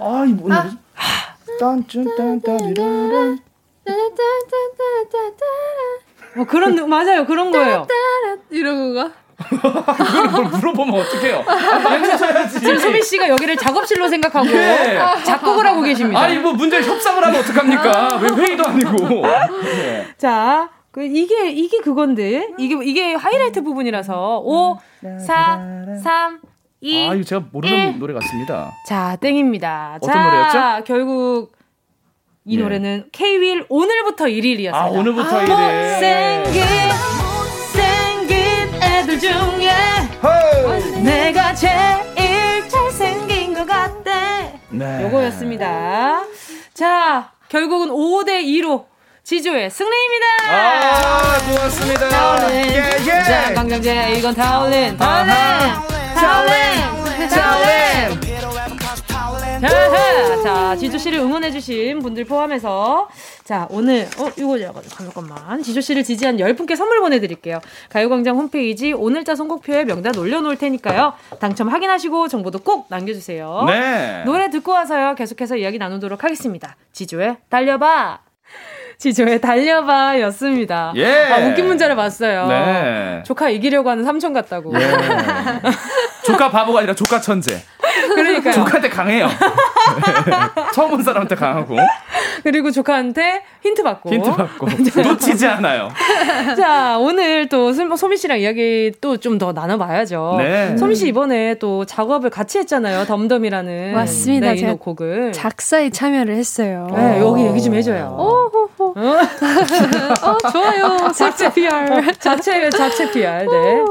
아, 0.00 0.24
이 0.26 0.32
뭐냐? 0.32 0.70
딴짠딴딴따리라란. 1.58 3.38
뭐 6.36 6.46
그런 6.46 6.88
맞아요 6.88 7.26
그런 7.26 7.50
거예요. 7.50 7.86
이런 8.50 8.94
거가. 8.94 9.12
그걸 9.48 10.28
뭘 10.28 10.44
물어보면 10.44 11.00
어떡해요? 11.00 11.44
아, 11.46 12.46
지금 12.46 12.78
소미 12.78 13.02
씨가 13.02 13.28
여기를 13.30 13.56
작업실로 13.56 14.06
생각하고 14.08 14.46
예. 14.48 14.98
작곡을 15.24 15.66
하고 15.66 15.80
계십니다. 15.80 16.20
아니 16.20 16.38
뭐 16.38 16.52
문제 16.52 16.80
협상을 16.82 17.24
하면 17.24 17.40
어떡합니까? 17.40 18.18
왜 18.20 18.28
회의도 18.28 18.66
아니고. 18.66 19.26
네. 19.62 20.06
자, 20.18 20.68
그 20.90 21.02
이게 21.02 21.50
이게 21.50 21.78
그건데 21.78 22.48
이게 22.58 22.76
이게 22.82 23.14
하이라이트 23.14 23.62
부분이라서 23.62 24.42
5 24.44 24.78
4 25.26 25.60
3 26.02 26.40
2 26.82 27.08
아, 27.08 27.14
이거 27.14 27.24
제가 27.24 27.44
모르는 27.52 27.94
1. 27.94 27.98
노래 27.98 28.14
같습니다. 28.14 28.72
자, 28.86 29.16
땡입니다. 29.20 29.98
어떤 30.00 30.12
자, 30.12 30.24
노래였죠? 30.24 30.84
결국 30.84 31.52
이 32.46 32.56
예. 32.56 32.62
노래는 32.62 33.08
K-윌 33.12 33.66
오늘부터 33.68 34.24
1일이었어요. 34.24 34.74
아, 34.74 34.86
오늘부터 34.86 35.40
아, 35.40 35.44
1일. 35.44 36.00
생긴 36.00 36.64
생긴 37.72 38.82
애들 38.82 39.18
중에 39.20 39.70
호우. 40.22 41.02
내가 41.02 41.54
제일 41.54 42.66
잘생긴 42.68 43.52
것 43.54 43.66
같대. 43.66 44.58
네. 44.70 45.02
요거였습니다. 45.04 46.22
자, 46.72 47.32
결국은 47.50 47.88
5대 47.88 48.42
2로 48.42 48.86
지조의 49.22 49.70
승리입니다. 49.70 50.26
아, 50.48 51.38
고맙습니다. 51.46 52.52
예, 52.54 52.96
예. 53.00 53.22
자, 53.22 53.52
강정재, 53.54 54.14
이건 54.18 54.34
타올린. 54.34 54.96
타올린. 54.96 55.99
자, 60.42 60.76
지조 60.76 60.98
씨를 60.98 61.18
응원해 61.18 61.50
주신 61.50 61.98
분들 62.00 62.24
포함해서 62.24 63.08
자, 63.44 63.66
오늘, 63.70 64.08
어, 64.18 64.30
이거 64.36 64.58
잠깐만. 64.88 65.62
지조 65.62 65.80
씨를 65.80 66.04
지지한 66.04 66.36
10분께 66.36 66.76
선물 66.76 67.00
보내드릴게요. 67.00 67.60
가요광장 67.88 68.36
홈페이지 68.36 68.92
오늘자 68.92 69.34
선곡표에 69.34 69.84
명단 69.84 70.16
올려놓을 70.16 70.56
테니까요. 70.56 71.12
당첨 71.40 71.68
확인하시고 71.68 72.28
정보도 72.28 72.60
꼭 72.60 72.86
남겨주세요. 72.88 73.64
네. 73.66 74.22
노래 74.24 74.48
듣고 74.50 74.72
와서요. 74.72 75.14
계속해서 75.16 75.56
이야기 75.56 75.78
나누도록 75.78 76.24
하겠습니다. 76.24 76.76
지조의 76.92 77.38
달려봐. 77.48 78.20
지조의 79.00 79.40
달려봐 79.40 80.20
였습니다. 80.20 80.92
예. 80.94 81.24
아, 81.32 81.38
웃긴 81.48 81.66
문자를 81.66 81.96
봤어요. 81.96 82.46
네. 82.48 83.22
조카 83.24 83.48
이기려고 83.48 83.88
하는 83.88 84.04
삼촌 84.04 84.34
같다고. 84.34 84.72
예. 84.78 84.90
조카 86.24 86.50
바보가 86.50 86.80
아니라 86.80 86.94
조카 86.94 87.18
천재. 87.18 87.58
그러니까요. 88.14 88.52
조카한테 88.54 88.88
강해요. 88.90 89.26
처음 90.74 90.90
본 90.90 91.02
사람한테 91.02 91.34
강하고. 91.34 91.76
그리고 92.42 92.70
조카한테 92.70 93.42
힌트 93.62 93.82
받고. 93.82 94.10
힌트 94.10 94.30
받고. 94.32 94.66
놓치지 95.02 95.46
않아요. 95.46 95.88
자, 96.56 96.98
오늘 96.98 97.48
또 97.48 97.72
소미 97.72 98.16
씨랑 98.18 98.38
이야기 98.38 98.92
또 99.00 99.16
좀 99.16 99.38
더 99.38 99.52
나눠봐야죠. 99.52 100.34
네. 100.38 100.76
소미 100.76 100.94
씨 100.94 101.08
이번에 101.08 101.54
또 101.54 101.84
작업을 101.86 102.28
같이 102.30 102.58
했잖아요. 102.58 103.04
덤덤이라는. 103.06 103.94
맞습니다. 103.94 104.52
네, 104.52 104.58
이 104.60 104.64
곡을. 104.78 105.32
작사에 105.32 105.88
참여를 105.90 106.34
했어요. 106.34 106.86
네, 106.94 107.20
여기 107.20 107.44
얘기 107.46 107.62
좀 107.62 107.74
해줘요. 107.74 108.14
오호 108.18 108.68
호. 108.96 109.00
어, 110.26 110.38
좋아요. 110.52 111.12
자체 111.12 111.52
PR. 111.52 112.12
자체, 112.18 112.68
자체 112.70 113.10
PR, 113.12 113.46
네. 113.46 113.84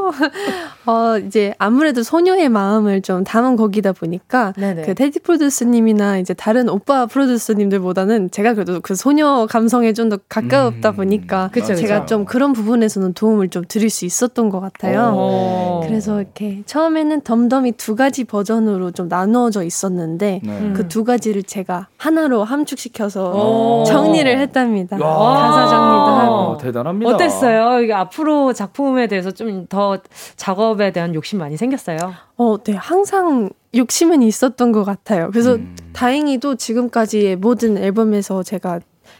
어, 0.86 1.18
이제 1.20 1.54
아무래도 1.60 2.04
소녀의 2.04 2.50
마음을 2.50 3.02
좀 3.02 3.24
담은 3.24 3.56
곡이다 3.56 3.94
보니까 3.94 4.54
네네. 4.58 4.84
그 4.84 4.96
테디 4.96 5.20
프로듀스님이나 5.20 6.18
이제 6.18 6.34
다른 6.34 6.68
오빠 6.68 7.06
프로듀서님들보다는 7.06 8.32
제가 8.32 8.54
그래도 8.54 8.80
그 8.82 8.96
소녀 8.96 9.48
감성에 9.50 9.94
좀 9.94 10.10
더 10.10 10.18
가까웠다 10.28 10.90
음. 10.90 10.96
보니까 10.96 11.50
그쵸, 11.54 11.76
제가 11.76 12.02
그쵸. 12.02 12.06
좀 12.08 12.26
그런 12.26 12.52
부분에서는 12.52 13.14
도움을 13.14 13.50
좀 13.50 13.64
드릴 13.68 13.90
수 13.90 14.06
있었던 14.06 14.50
것 14.50 14.60
같아요. 14.60 15.14
오. 15.16 15.82
그래서 15.86 16.20
이렇게 16.20 16.64
처음에는 16.66 17.22
덤덤이 17.22 17.74
두 17.74 17.96
가지 17.96 18.24
버전으로 18.24 18.92
좀 18.92 19.08
나누어져 19.08 19.64
있었는데 19.64 20.42
네. 20.44 20.74
그두 20.74 21.04
가지를 21.04 21.44
제가 21.44 21.88
하나로 21.98 22.44
함축시켜서 22.44 23.84
정리를 23.86 24.40
했답 24.40 24.68
니다. 24.98 25.08
가사 25.08 25.68
정리도 25.68 26.06
하고 26.06 26.58
대단합니다. 26.58 27.12
어땠어요? 27.14 27.82
이게 27.82 27.94
앞으로 27.94 28.54
작품에 28.54 29.08
대해서 29.08 29.32
좀 29.32 29.68
더 29.70 29.98
작업에 30.36 30.92
대한 30.92 31.14
욕심 31.16 31.40
많이 31.40 31.58
생겼어요? 31.58 31.98
어, 32.38 32.58
네. 32.64 32.74
항상 32.74 33.50
욕심은 33.76 34.22
있었던 34.24 34.72
것 34.72 34.84
같아요. 34.84 35.30
그래서 35.32 35.56
음. 35.56 35.76
다행히도 35.94 36.56
지금까지의 36.56 37.36
모든 37.36 37.78
앨범에서 37.78 38.42
제가 38.44 38.80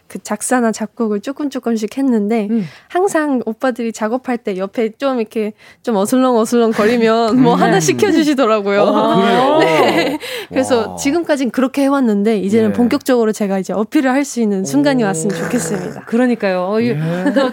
그 0.10 0.20
작사나 0.22 0.72
작곡을 0.72 1.22
조금 1.22 1.50
조금씩 1.50 1.98
했는데 1.98 2.48
음. 2.50 2.66
항상 2.90 3.42
오빠들이 3.46 3.94
작업할 3.94 4.40
때 4.40 4.58
옆에 4.58 4.90
좀 4.98 5.20
이렇게 5.20 5.54
좀 5.84 5.96
어슬렁 5.96 6.36
어슬렁 6.38 6.72
거리면 6.72 7.42
뭐 7.42 7.54
음. 7.56 7.62
하나 7.62 7.80
시켜주시더라고요. 7.80 8.82
어, 8.82 9.60
네. 9.64 10.18
그래서 10.50 10.96
지금까지는 10.96 11.52
그렇게 11.52 11.84
해왔는데 11.84 12.40
이제는 12.40 12.70
네. 12.72 12.74
본격적으로 12.74 13.32
제가 13.32 13.60
이제 13.60 13.74
어필을 13.74 14.12
할 14.12 14.20
수 14.30 14.42
있는 14.42 14.64
순간이 14.66 15.02
오. 15.04 15.08
왔으면 15.08 15.36
좋겠습니다. 15.36 16.02
그러니까요. 16.02 16.62
어, 16.62 16.78
네. 16.80 16.98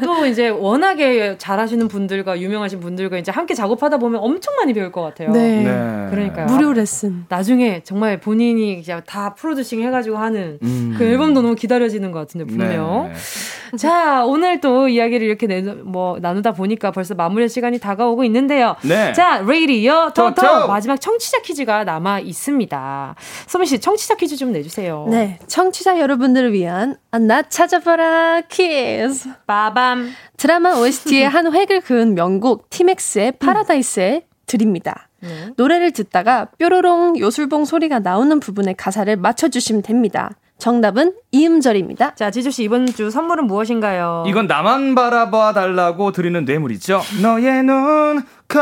또 0.04 0.26
이제 0.26 0.48
워낙에 0.48 1.36
잘하시는 1.38 1.88
분들과 1.88 2.40
유명하신 2.40 2.80
분들과 2.80 3.18
이제 3.18 3.30
함께 3.30 3.54
작업하다 3.54 3.98
보면 3.98 4.20
엄청 4.20 4.54
많이 4.56 4.72
배울 4.72 4.92
것 4.92 5.02
같아요. 5.02 5.30
네. 5.30 5.62
네. 5.62 6.06
그러니까요. 6.10 6.46
무료 6.46 6.72
레슨. 6.72 7.24
나중에 7.28 7.82
정말 7.84 8.20
본인이 8.20 8.82
다 9.06 9.34
프로듀싱 9.34 9.80
해가지고 9.82 10.16
하는 10.18 10.58
음. 10.62 10.94
그 10.98 11.04
앨범도 11.04 11.42
너무 11.42 11.54
기다려지는 11.54 12.12
것 12.12 12.18
같은데 12.18 12.44
분명. 12.46 13.12
네. 13.12 13.76
자, 13.76 14.24
오늘 14.24 14.60
또 14.60 14.88
이야기를 14.88 15.26
이렇게 15.26 15.46
내, 15.46 15.60
뭐 15.60 16.18
나누다 16.20 16.52
보니까 16.52 16.90
벌써 16.90 17.14
마무리 17.14 17.48
시간이 17.48 17.78
다가오고 17.78 18.24
있는데요. 18.24 18.76
네. 18.82 19.12
자, 19.12 19.42
레이디어 19.46 20.12
토토 20.14 20.66
마지막 20.68 21.00
청취자 21.00 21.40
퀴즈가 21.42 21.84
남아 21.84 22.20
있습니다. 22.20 23.14
소민 23.46 23.66
씨, 23.66 23.78
청취자 23.80 24.14
퀴즈 24.14 24.36
좀 24.36 24.52
내주세요. 24.52 25.06
네, 25.10 25.38
청취자 25.46 25.98
여러분들을 26.00 26.52
위한 26.52 26.96
나 27.10 27.42
찾아봐라 27.42 28.42
퀴즈. 28.48 29.28
빠밤. 29.46 30.10
드라마 30.36 30.74
OST의 30.76 31.28
한 31.28 31.52
획을 31.52 31.80
그은 31.80 32.14
명곡 32.14 32.70
티맥스의 32.70 33.32
Paradise에 33.38 34.22
드립니다. 34.46 35.08
네. 35.20 35.28
노래를 35.56 35.92
듣다가 35.92 36.46
뾰로롱 36.58 37.18
요술봉 37.18 37.64
소리가 37.64 37.98
나오는 37.98 38.38
부분의 38.38 38.74
가사를 38.76 39.16
맞춰주시면 39.16 39.82
됩니다. 39.82 40.30
정답은 40.58 41.12
이음절입니다. 41.32 42.14
자, 42.14 42.30
지조씨, 42.30 42.64
이번 42.64 42.86
주 42.86 43.10
선물은 43.10 43.46
무엇인가요? 43.46 44.24
이건 44.26 44.46
나만 44.46 44.94
바라봐 44.94 45.52
달라고 45.52 46.12
드리는 46.12 46.44
뇌물이죠. 46.46 47.02
너의 47.22 47.62
눈, 47.62 48.22
코, 48.48 48.58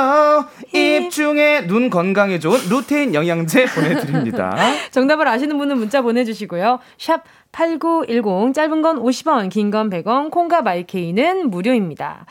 입 0.77 1.11
중에 1.11 1.67
눈 1.69 1.91
건강에 1.91 2.41
좋은 2.41 2.59
루테인 2.69 3.15
영양제 3.15 3.67
보내드립니다. 3.75 4.57
정답을 4.91 5.29
아시는 5.29 5.57
분은 5.57 5.79
문자 5.79 6.03
보내주시고요. 6.03 6.81
샵 6.99 7.23
8910, 7.53 8.53
짧은 8.55 8.83
건 8.83 9.01
50원, 9.01 9.49
긴 9.49 9.71
건 9.71 9.89
100원, 9.89 10.31
콩과 10.33 10.63
마이케이는 10.63 11.49
무료입니다. 11.49 12.27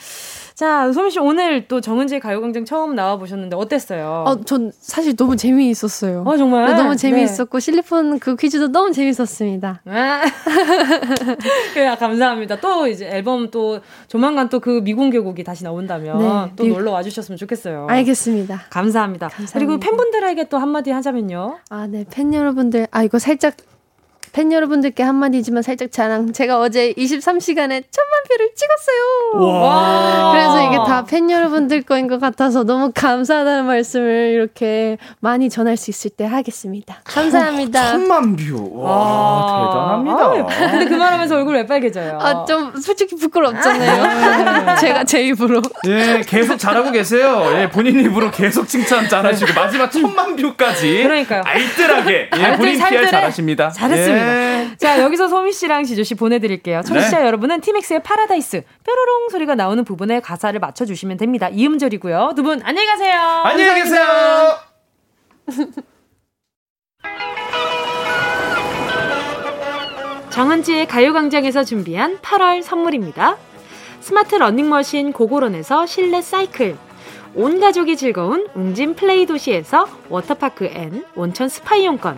자, 0.55 0.91
소민 0.91 1.11
씨 1.11 1.19
오늘 1.19 1.67
또 1.67 1.81
정은지의 1.81 2.19
가요광장 2.19 2.65
처음 2.65 2.95
나와 2.95 3.17
보셨는데 3.17 3.55
어땠어요? 3.55 4.23
어, 4.27 4.41
전 4.43 4.71
사실 4.79 5.15
너무 5.15 5.35
재미있었어요. 5.35 6.23
어, 6.25 6.37
정말? 6.37 6.65
네, 6.67 6.73
너무 6.75 6.95
재미있었고 6.95 7.59
네. 7.59 7.63
실리폰 7.63 8.19
그 8.19 8.35
퀴즈도 8.35 8.69
너무 8.71 8.91
재밌었습니다. 8.91 9.81
아. 9.85 10.21
그래, 11.73 11.95
감사합니다. 11.95 12.59
또 12.59 12.87
이제 12.87 13.07
앨범 13.07 13.51
또 13.51 13.79
조만간 14.07 14.49
또 14.49 14.63
그 14.63 14.79
미공개곡이 14.79 15.43
다시 15.43 15.65
나온다면 15.65 16.19
네, 16.19 16.53
또 16.55 16.63
미... 16.63 16.69
놀러 16.69 16.91
와주셨으면 16.91 17.37
좋겠어요. 17.37 17.87
알겠습니다. 17.89 18.61
감사합니다. 18.69 19.27
감사합니다. 19.27 19.59
그리고 19.59 19.77
팬분들에게 19.77 20.47
또 20.47 20.57
한마디 20.57 20.91
하자면요. 20.91 21.57
아, 21.69 21.85
네. 21.85 22.05
팬 22.09 22.33
여러분들, 22.33 22.87
아, 22.91 23.03
이거 23.03 23.19
살짝 23.19 23.55
팬 24.33 24.51
여러분들께 24.51 25.03
한마디지만 25.03 25.61
살짝 25.61 25.91
자랑. 25.91 26.33
제가 26.33 26.59
어제 26.59 26.91
23시간에 26.93 27.83
천만 27.91 28.23
view를 28.27 28.49
찍었어요. 28.55 29.45
와. 29.61 30.31
그래서 30.33 30.67
이게 30.67 30.77
다 30.77 31.03
팬 31.07 31.29
여러분들 31.29 31.83
거인 31.83 32.07
것 32.07 32.19
같아서 32.19 32.63
너무 32.63 32.91
감사하다는 32.95 33.65
말씀을 33.65 34.31
이렇게 34.33 34.97
많이 35.19 35.49
전할 35.49 35.77
수 35.77 35.91
있을 35.91 36.09
때 36.09 36.25
하겠습니다. 36.25 37.01
감사합니다. 37.03 37.91
천만 37.91 38.35
view. 38.35 38.71
와, 38.81 39.99
대단합니다. 40.07 40.65
아, 40.65 40.71
근데 40.71 40.85
그 40.85 40.93
말하면서 40.95 41.35
얼굴 41.35 41.55
왜 41.55 41.65
빨개져요? 41.67 42.17
아, 42.19 42.45
좀 42.45 42.73
솔직히 42.81 43.15
부끄럽잖아요. 43.15 44.63
네. 44.65 44.75
제가 44.79 45.03
제 45.03 45.21
입으로. 45.23 45.61
예, 45.87 46.23
계속 46.25 46.57
잘하고 46.57 46.89
계세요. 46.91 47.43
예, 47.57 47.69
본인 47.69 47.99
입으로 47.99 48.31
계속 48.31 48.67
칭찬 48.67 49.07
잘하시고 49.07 49.53
마지막 49.53 49.91
천만 49.91 50.35
view까지. 50.35 51.03
그러니까요. 51.03 51.43
알뜰하게 51.45 52.29
예, 52.35 52.55
본인 52.57 52.79
PR 52.83 53.07
잘하십니다. 53.11 53.69
잘했습니다. 53.69 54.17
예. 54.17 54.22
자, 54.77 55.01
여기서 55.01 55.27
소미 55.27 55.51
씨랑 55.53 55.83
지조 55.85 56.03
씨 56.03 56.15
보내드릴게요. 56.15 56.81
청취자 56.83 57.19
네. 57.19 57.25
여러분은 57.25 57.61
티맥스의 57.61 58.01
파라다이스 58.03 58.63
뾰로롱 58.85 59.29
소리가 59.29 59.55
나오는 59.55 59.83
부분에 59.83 60.19
가사를 60.19 60.59
맞춰주시면 60.59 61.17
됩니다. 61.17 61.49
이음절이고요. 61.49 62.33
두 62.35 62.43
분 62.43 62.61
안녕히 62.63 62.87
가세요. 62.87 63.19
안녕히 63.19 63.81
계세요. 63.83 64.03
정은지의 70.31 70.87
가요광장에서 70.87 71.63
준비한 71.63 72.17
8월 72.17 72.63
선물입니다. 72.63 73.37
스마트 73.99 74.35
러닝머신 74.35 75.13
고고론에서 75.13 75.85
실내 75.85 76.21
사이클 76.21 76.75
온 77.35 77.59
가족이 77.59 77.95
즐거운 77.97 78.47
웅진 78.55 78.95
플레이 78.95 79.25
도시에서 79.25 79.87
워터파크 80.09 80.65
and 80.65 81.05
온천 81.15 81.49
스파 81.49 81.75
이용권 81.75 82.17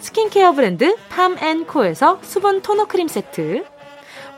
스킨케어 0.00 0.52
브랜드 0.52 0.96
팜앤코에서 1.10 2.20
수분 2.22 2.62
토너 2.62 2.86
크림 2.86 3.06
세트, 3.06 3.64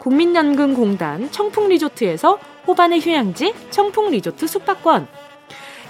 국민연금공단 0.01 1.31
청풍리조트에서 1.31 2.39
호반의 2.67 3.01
휴양지 3.01 3.55
청풍리조트 3.71 4.47
숙박권, 4.47 5.07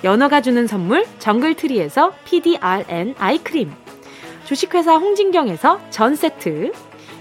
연어가 0.05 0.43
주는 0.43 0.67
선물 0.67 1.07
정글트리에서 1.19 2.13
PDRN 2.25 3.15
아이크림, 3.19 3.73
주식회사 4.45 4.97
홍진경에서 4.97 5.81
전 5.91 6.17
세트, 6.17 6.73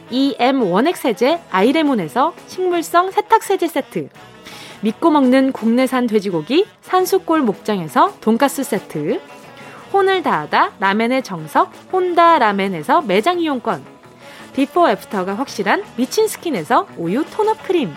EM 0.09 0.61
원액 0.61 0.97
세제 0.97 1.39
아이레몬에서 1.51 2.33
식물성 2.47 3.11
세탁 3.11 3.43
세제 3.43 3.67
세트. 3.67 4.09
믿고 4.81 5.11
먹는 5.11 5.53
국내산 5.53 6.07
돼지고기 6.07 6.65
산수골 6.81 7.41
목장에서 7.41 8.15
돈가스 8.19 8.63
세트. 8.63 9.21
혼을 9.91 10.23
다하다 10.23 10.73
라멘의 10.79 11.23
정석 11.23 11.71
혼다 11.91 12.39
라멘에서 12.39 13.01
매장 13.01 13.39
이용권. 13.39 13.83
비포 14.53 14.89
애프터가 14.89 15.35
확실한 15.35 15.83
미친 15.95 16.27
스킨에서 16.27 16.87
우유 16.97 17.25
tone-up 17.25 17.63
크림. 17.63 17.93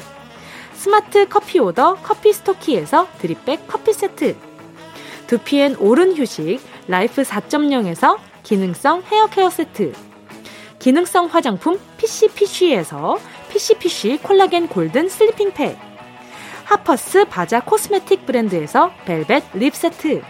스마트 0.72 1.28
커피 1.28 1.58
오더 1.58 1.96
커피 2.02 2.32
스토키에서 2.32 3.08
drip 3.18 3.45
bag 3.45 3.66
커피 3.66 3.92
세트. 3.92 4.36
두피엔 5.26 5.76
옳은 5.78 6.16
휴식 6.16 6.60
라이프 6.88 7.22
4.0에서 7.22 8.18
기능성 8.42 9.02
헤어 9.10 9.26
케어 9.26 9.50
세트. 9.50 9.92
기능성 10.84 11.26
화장품 11.26 11.80
PCPC에서 11.96 13.18
PCPC 13.48 14.18
콜라겐 14.22 14.68
골든 14.68 15.08
슬리핑 15.08 15.52
팩 15.52 15.78
하퍼스 16.64 17.24
바자 17.24 17.60
코스메틱 17.60 18.26
브랜드에서 18.26 18.92
벨벳 19.06 19.44
립 19.54 19.74
세트 19.74 20.22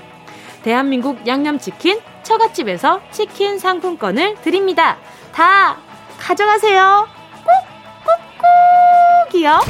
대한민국 0.64 1.26
양념치킨 1.26 2.00
처갓집에서 2.22 3.02
치킨 3.10 3.58
상품권을 3.58 4.36
드립니다. 4.36 4.96
다 5.30 5.76
가져가세요. 6.18 7.06
꾹꾹꾹이요. 9.28 9.60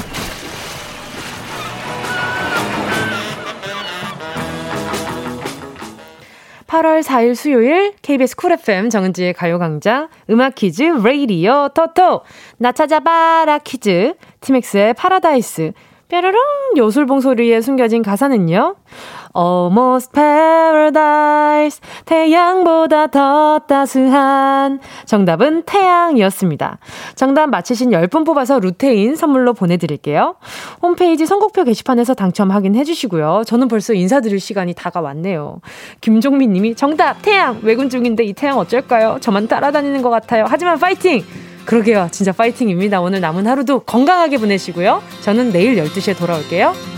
8월 6.68 7.02
4일 7.02 7.34
수요일 7.34 7.94
KBS 8.02 8.36
쿨 8.36 8.52
FM 8.52 8.88
정은지의 8.88 9.34
가요광장 9.34 10.08
음악 10.30 10.54
퀴즈 10.54 10.82
레이디오 10.82 11.68
토토 11.68 12.22
나 12.58 12.72
찾아봐라 12.72 13.58
퀴즈 13.58 14.14
티맥스의 14.40 14.94
파라다이스 14.94 15.72
뾰로롱 16.08 16.40
요술봉 16.76 17.20
소리에 17.20 17.60
숨겨진 17.60 18.02
가사는요. 18.02 18.76
Almost 19.36 20.12
paradise. 20.12 21.80
태양보다 22.04 23.08
더 23.08 23.58
따스한. 23.66 24.80
정답은 25.06 25.64
태양이었습니다. 25.66 26.78
정답 27.16 27.50
맞히신 27.50 27.90
10분 27.90 28.24
뽑아서 28.24 28.60
루테인 28.60 29.16
선물로 29.16 29.54
보내드릴게요. 29.54 30.36
홈페이지 30.82 31.26
선곡표 31.26 31.64
게시판에서 31.64 32.14
당첨 32.14 32.50
확인해 32.50 32.84
주시고요. 32.84 33.42
저는 33.46 33.68
벌써 33.68 33.92
인사드릴 33.92 34.38
시간이 34.38 34.74
다가왔네요. 34.74 35.60
김종민 36.00 36.52
님이 36.52 36.74
정답! 36.74 37.22
태양! 37.22 37.60
외근 37.62 37.90
중인데 37.90 38.24
이 38.24 38.32
태양 38.32 38.58
어쩔까요? 38.58 39.18
저만 39.20 39.48
따라다니는 39.48 40.02
것 40.02 40.10
같아요. 40.10 40.44
하지만 40.48 40.78
파이팅! 40.78 41.24
그러게요. 41.64 42.08
진짜 42.10 42.30
파이팅입니다. 42.32 43.00
오늘 43.00 43.20
남은 43.20 43.46
하루도 43.46 43.80
건강하게 43.80 44.38
보내시고요. 44.38 45.02
저는 45.22 45.50
내일 45.50 45.76
12시에 45.76 46.16
돌아올게요. 46.16 46.93